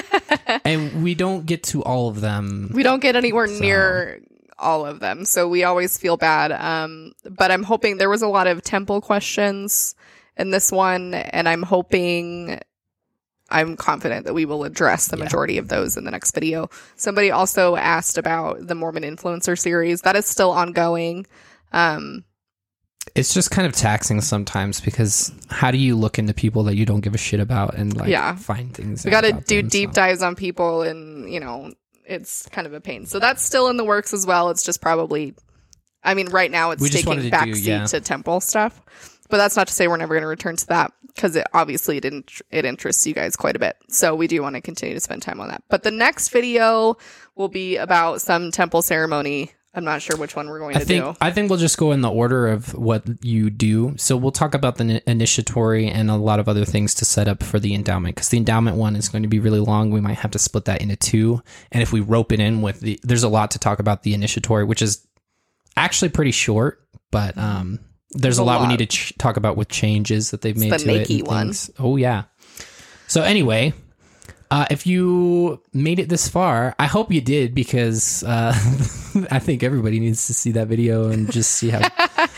and 0.65 1.03
we 1.03 1.15
don't 1.15 1.45
get 1.47 1.63
to 1.63 1.81
all 1.83 2.07
of 2.09 2.21
them. 2.21 2.69
we 2.73 2.83
don't 2.83 3.01
get 3.01 3.15
anywhere 3.15 3.47
So- 3.47 3.59
near 3.59 4.21
all 4.59 4.85
of 4.85 4.99
them 4.99 5.25
so 5.25 5.47
we 5.47 5.63
always 5.63 5.97
feel 5.97 6.17
bad 6.17 6.51
um 6.51 7.13
but 7.31 7.49
i'm 7.49 7.63
hoping 7.63 7.97
there 7.97 8.11
was 8.11 8.21
a 8.21 8.27
lot 8.27 8.45
of 8.45 8.61
temple 8.61 9.01
questions 9.01 9.95
in 10.37 10.51
this 10.51 10.71
one, 10.71 11.13
and 11.13 11.47
I'm 11.49 11.61
hoping. 11.61 12.59
I'm 13.51 13.75
confident 13.75 14.25
that 14.25 14.33
we 14.33 14.45
will 14.45 14.63
address 14.63 15.07
the 15.07 15.17
Yeah. 15.17 15.25
majority 15.25 15.57
of 15.57 15.67
those 15.67 15.97
in 15.97 16.03
the 16.05 16.11
next 16.11 16.31
video. 16.33 16.69
Somebody 16.95 17.31
also 17.31 17.75
asked 17.75 18.17
about 18.17 18.65
the 18.67 18.75
Mormon 18.75 19.03
influencer 19.03 19.57
series. 19.59 20.01
That 20.01 20.15
is 20.15 20.25
still 20.25 20.51
ongoing. 20.51 21.25
Um, 21.73 22.23
It's 23.15 23.33
just 23.33 23.49
kind 23.51 23.65
of 23.67 23.73
taxing 23.73 24.21
sometimes 24.21 24.79
because 24.79 25.31
how 25.49 25.71
do 25.71 25.77
you 25.77 25.95
look 25.95 26.19
into 26.19 26.33
people 26.33 26.63
that 26.65 26.75
you 26.75 26.85
don't 26.85 27.01
give 27.01 27.15
a 27.15 27.17
shit 27.17 27.39
about 27.39 27.75
and 27.75 27.95
like 27.97 28.09
Yeah. 28.09 28.35
find 28.35 28.73
things? 28.73 29.03
we 29.03 29.11
got 29.11 29.21
to 29.21 29.33
do 29.33 29.61
them, 29.61 29.69
deep 29.69 29.89
so. 29.89 29.93
dives 29.93 30.21
on 30.21 30.35
people 30.35 30.83
and 30.83 31.31
you 31.31 31.39
know 31.39 31.73
it's 32.05 32.47
kind 32.49 32.67
of 32.67 32.73
a 32.73 32.79
pain 32.81 33.05
so 33.05 33.19
that's 33.19 33.41
still 33.41 33.69
in 33.69 33.77
the 33.77 33.83
works 33.83 34.13
as 34.13 34.25
well 34.25 34.49
it's 34.49 34.63
just 34.63 34.81
probably 34.81 35.33
i 36.03 36.13
mean 36.13 36.27
right 36.29 36.51
now 36.51 36.71
it's 36.71 36.81
We 36.81 36.89
taking 36.89 37.19
backseat 37.31 37.65
yeah. 37.65 37.85
to 37.85 38.01
temple 38.01 38.39
stuff 38.41 38.81
but 39.31 39.37
that's 39.37 39.55
not 39.55 39.67
to 39.67 39.73
say 39.73 39.87
we're 39.87 39.97
never 39.97 40.13
going 40.13 40.21
to 40.21 40.27
return 40.27 40.55
to 40.55 40.67
that 40.67 40.91
because 41.07 41.35
it 41.35 41.47
obviously 41.53 41.97
it, 41.97 42.05
int- 42.05 42.41
it 42.51 42.65
interests 42.65 43.05
you 43.07 43.13
guys 43.13 43.35
quite 43.35 43.55
a 43.55 43.59
bit 43.59 43.75
so 43.87 44.13
we 44.15 44.27
do 44.27 44.41
want 44.41 44.55
to 44.55 44.61
continue 44.61 44.93
to 44.93 45.01
spend 45.01 45.21
time 45.21 45.41
on 45.41 45.47
that 45.47 45.63
but 45.69 45.83
the 45.83 45.91
next 45.91 46.29
video 46.29 46.95
will 47.35 47.49
be 47.49 47.77
about 47.77 48.21
some 48.21 48.51
temple 48.51 48.81
ceremony 48.81 49.51
i'm 49.73 49.83
not 49.83 50.01
sure 50.01 50.17
which 50.17 50.35
one 50.35 50.49
we're 50.49 50.59
going 50.59 50.75
I 50.75 50.79
to 50.79 50.85
think 50.85 51.03
do 51.03 51.15
I 51.21 51.31
think 51.31 51.49
we'll 51.49 51.59
just 51.59 51.77
go 51.77 51.91
in 51.91 52.01
the 52.01 52.11
order 52.11 52.47
of 52.47 52.73
what 52.73 53.03
you 53.23 53.49
do. 53.49 53.95
So 53.97 54.17
we'll 54.17 54.31
talk 54.33 54.53
about 54.53 54.75
the 54.75 54.83
ni- 54.83 55.01
initiatory 55.07 55.87
and 55.87 56.11
a 56.11 56.15
lot 56.17 56.39
of 56.41 56.49
other 56.49 56.65
things 56.65 56.93
to 56.95 57.05
set 57.05 57.27
up 57.29 57.41
for 57.41 57.57
the 57.57 57.73
endowment 57.73 58.15
because 58.15 58.29
the 58.29 58.37
endowment 58.37 58.75
one 58.75 58.97
is 58.97 59.07
going 59.07 59.21
to 59.21 59.29
be 59.29 59.39
really 59.39 59.61
long. 59.61 59.89
We 59.91 60.01
might 60.01 60.17
have 60.17 60.31
to 60.31 60.39
split 60.39 60.65
that 60.65 60.81
into 60.81 60.97
two. 60.97 61.41
And 61.71 61.81
if 61.81 61.93
we 61.93 62.01
rope 62.01 62.33
it 62.33 62.41
in 62.41 62.61
with 62.61 62.81
the, 62.81 62.99
there's 63.03 63.23
a 63.23 63.29
lot 63.29 63.51
to 63.51 63.59
talk 63.59 63.79
about 63.79 64.03
the 64.03 64.13
initiatory, 64.13 64.65
which 64.65 64.81
is 64.81 65.07
actually 65.77 66.09
pretty 66.09 66.31
short, 66.31 66.85
but 67.09 67.37
um, 67.37 67.79
there's 68.11 68.39
a 68.39 68.43
a 68.43 68.43
lot, 68.43 68.61
we 68.61 68.67
need 68.67 68.77
to 68.77 68.85
ch- 68.85 69.13
talk 69.17 69.37
about 69.37 69.57
with 69.57 69.69
changes 69.69 70.31
that 70.31 70.41
they've 70.41 70.57
made 70.57 70.71
the 70.71 70.77
to 70.77 71.13
it. 71.13 71.27
One. 71.27 71.47
things. 71.47 71.71
Oh 71.79 71.95
yeah. 71.97 72.23
So 73.07 73.21
anyway, 73.23 73.73
uh, 74.51 74.65
if 74.69 74.85
you 74.85 75.61
made 75.73 75.99
it 75.99 76.09
this 76.09 76.27
far, 76.27 76.75
I 76.77 76.85
hope 76.85 77.11
you 77.11 77.21
did 77.21 77.55
because 77.55 78.23
uh, 78.23 78.53
I 79.31 79.39
think 79.39 79.63
everybody 79.63 79.99
needs 79.99 80.27
to 80.27 80.33
see 80.33 80.51
that 80.51 80.67
video 80.67 81.09
and 81.09 81.31
just 81.31 81.51
see 81.51 81.69
how 81.69 81.87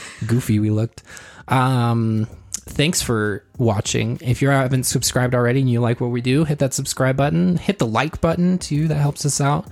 goofy 0.27 0.59
we 0.59 0.69
looked. 0.69 1.03
Um, 1.47 2.27
thanks 2.51 3.01
for 3.01 3.43
watching. 3.57 4.19
If 4.21 4.41
you 4.41 4.49
haven't 4.49 4.83
subscribed 4.83 5.33
already 5.35 5.61
and 5.61 5.69
you 5.69 5.79
like 5.79 5.99
what 6.01 6.11
we 6.11 6.21
do, 6.21 6.45
hit 6.45 6.59
that 6.59 6.73
subscribe 6.73 7.17
button. 7.17 7.57
Hit 7.57 7.79
the 7.79 7.87
like 7.87 8.21
button 8.21 8.59
too. 8.59 8.87
That 8.87 8.95
helps 8.95 9.25
us 9.25 9.41
out. 9.41 9.67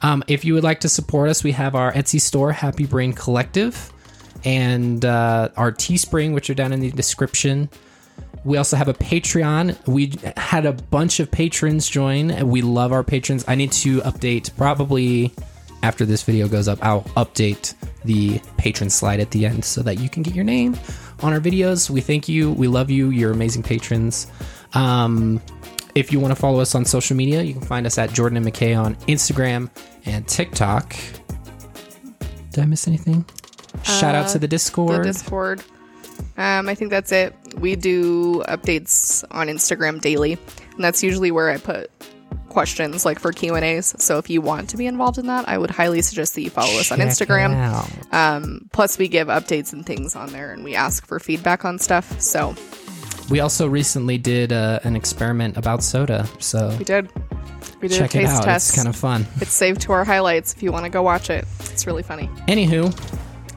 Um, 0.00 0.24
if 0.26 0.44
you 0.44 0.54
would 0.54 0.64
like 0.64 0.80
to 0.80 0.88
support 0.88 1.28
us, 1.28 1.44
we 1.44 1.52
have 1.52 1.74
our 1.74 1.92
Etsy 1.92 2.20
store, 2.20 2.52
Happy 2.52 2.86
Brain 2.86 3.12
Collective, 3.12 3.92
and 4.44 5.04
uh, 5.04 5.48
our 5.56 5.72
Teespring, 5.72 6.34
which 6.34 6.50
are 6.50 6.54
down 6.54 6.72
in 6.72 6.80
the 6.80 6.90
description. 6.90 7.68
We 8.44 8.56
also 8.56 8.76
have 8.76 8.88
a 8.88 8.94
Patreon. 8.94 9.86
We 9.86 10.12
had 10.36 10.66
a 10.66 10.72
bunch 10.72 11.20
of 11.20 11.30
patrons 11.30 11.88
join, 11.88 12.48
we 12.48 12.62
love 12.62 12.92
our 12.92 13.04
patrons. 13.04 13.44
I 13.46 13.54
need 13.54 13.72
to 13.72 14.00
update 14.00 14.54
probably 14.56 15.32
after 15.82 16.04
this 16.04 16.22
video 16.22 16.48
goes 16.48 16.68
up. 16.68 16.78
I'll 16.82 17.02
update 17.16 17.74
the 18.04 18.40
patron 18.56 18.90
slide 18.90 19.20
at 19.20 19.30
the 19.30 19.46
end 19.46 19.64
so 19.64 19.82
that 19.82 19.98
you 19.98 20.08
can 20.08 20.22
get 20.22 20.34
your 20.34 20.44
name 20.44 20.76
on 21.22 21.32
our 21.32 21.40
videos. 21.40 21.90
We 21.90 22.00
thank 22.00 22.28
you. 22.28 22.52
We 22.52 22.68
love 22.68 22.90
you. 22.90 23.10
You're 23.10 23.32
amazing 23.32 23.62
patrons. 23.62 24.26
Um, 24.74 25.40
if 25.94 26.12
you 26.12 26.20
want 26.20 26.34
to 26.34 26.40
follow 26.40 26.60
us 26.60 26.74
on 26.74 26.84
social 26.84 27.16
media, 27.16 27.42
you 27.42 27.52
can 27.52 27.62
find 27.62 27.86
us 27.86 27.98
at 27.98 28.12
Jordan 28.12 28.38
and 28.38 28.46
McKay 28.46 28.80
on 28.80 28.96
Instagram 29.06 29.70
and 30.06 30.26
TikTok. 30.26 30.96
Did 32.50 32.62
I 32.62 32.66
miss 32.66 32.88
anything? 32.88 33.24
Shout 33.84 34.14
out 34.14 34.28
to 34.30 34.38
the 34.38 34.48
Discord. 34.48 35.00
the 35.00 35.04
discord. 35.08 35.62
Um 36.36 36.68
i 36.68 36.74
think 36.74 36.90
that's 36.90 37.12
it. 37.12 37.34
We 37.58 37.76
do 37.76 38.42
updates 38.48 39.24
on 39.30 39.48
instagram 39.48 40.00
daily 40.00 40.38
and 40.74 40.84
that's 40.84 41.02
usually 41.02 41.30
where 41.30 41.50
i 41.50 41.56
put 41.58 41.90
questions 42.48 43.04
like 43.04 43.18
for 43.18 43.32
q 43.32 43.54
and 43.54 43.64
a's. 43.64 43.94
So 43.98 44.18
if 44.18 44.28
you 44.30 44.40
want 44.42 44.68
to 44.70 44.76
be 44.76 44.86
involved 44.86 45.18
in 45.18 45.26
that 45.26 45.48
i 45.48 45.56
would 45.56 45.70
highly 45.70 46.02
suggest 46.02 46.34
that 46.34 46.42
you 46.42 46.50
follow 46.50 46.78
us 46.78 46.92
on 46.92 46.98
Check 46.98 47.08
instagram. 47.08 48.12
um 48.12 48.68
plus 48.72 48.98
we 48.98 49.08
give 49.08 49.28
updates 49.28 49.72
and 49.72 49.84
things 49.86 50.14
on 50.14 50.30
there 50.32 50.52
and 50.52 50.62
we 50.64 50.74
ask 50.74 51.06
for 51.06 51.18
feedback 51.18 51.64
on 51.64 51.78
stuff. 51.78 52.20
So 52.20 52.54
We 53.30 53.40
also 53.40 53.66
recently 53.68 54.18
did 54.18 54.52
uh, 54.52 54.80
an 54.84 54.96
experiment 54.96 55.56
about 55.56 55.82
soda, 55.82 56.26
so 56.38 56.74
we 56.78 56.84
did. 56.84 57.08
We 57.80 57.88
did 57.88 57.98
check 57.98 58.14
a 58.14 58.18
it 58.18 58.22
taste 58.22 58.34
out. 58.34 58.44
test 58.44 58.68
It's 58.70 58.76
kind 58.76 58.88
of 58.88 58.96
fun. 58.96 59.26
it's 59.40 59.52
saved 59.52 59.80
to 59.82 59.92
our 59.92 60.04
highlights 60.04 60.52
if 60.54 60.62
you 60.62 60.70
want 60.72 60.84
to 60.84 60.90
go 60.90 61.02
watch 61.02 61.30
it. 61.30 61.44
It's 61.72 61.86
really 61.86 62.02
funny. 62.02 62.28
Anywho, 62.48 62.92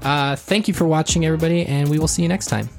uh, 0.06 0.36
thank 0.36 0.68
you 0.68 0.74
for 0.74 0.86
watching, 0.86 1.26
everybody, 1.26 1.66
and 1.66 1.90
we 1.90 2.00
will 2.00 2.08
see 2.08 2.22
you 2.22 2.30
next 2.30 2.46
time. 2.48 2.70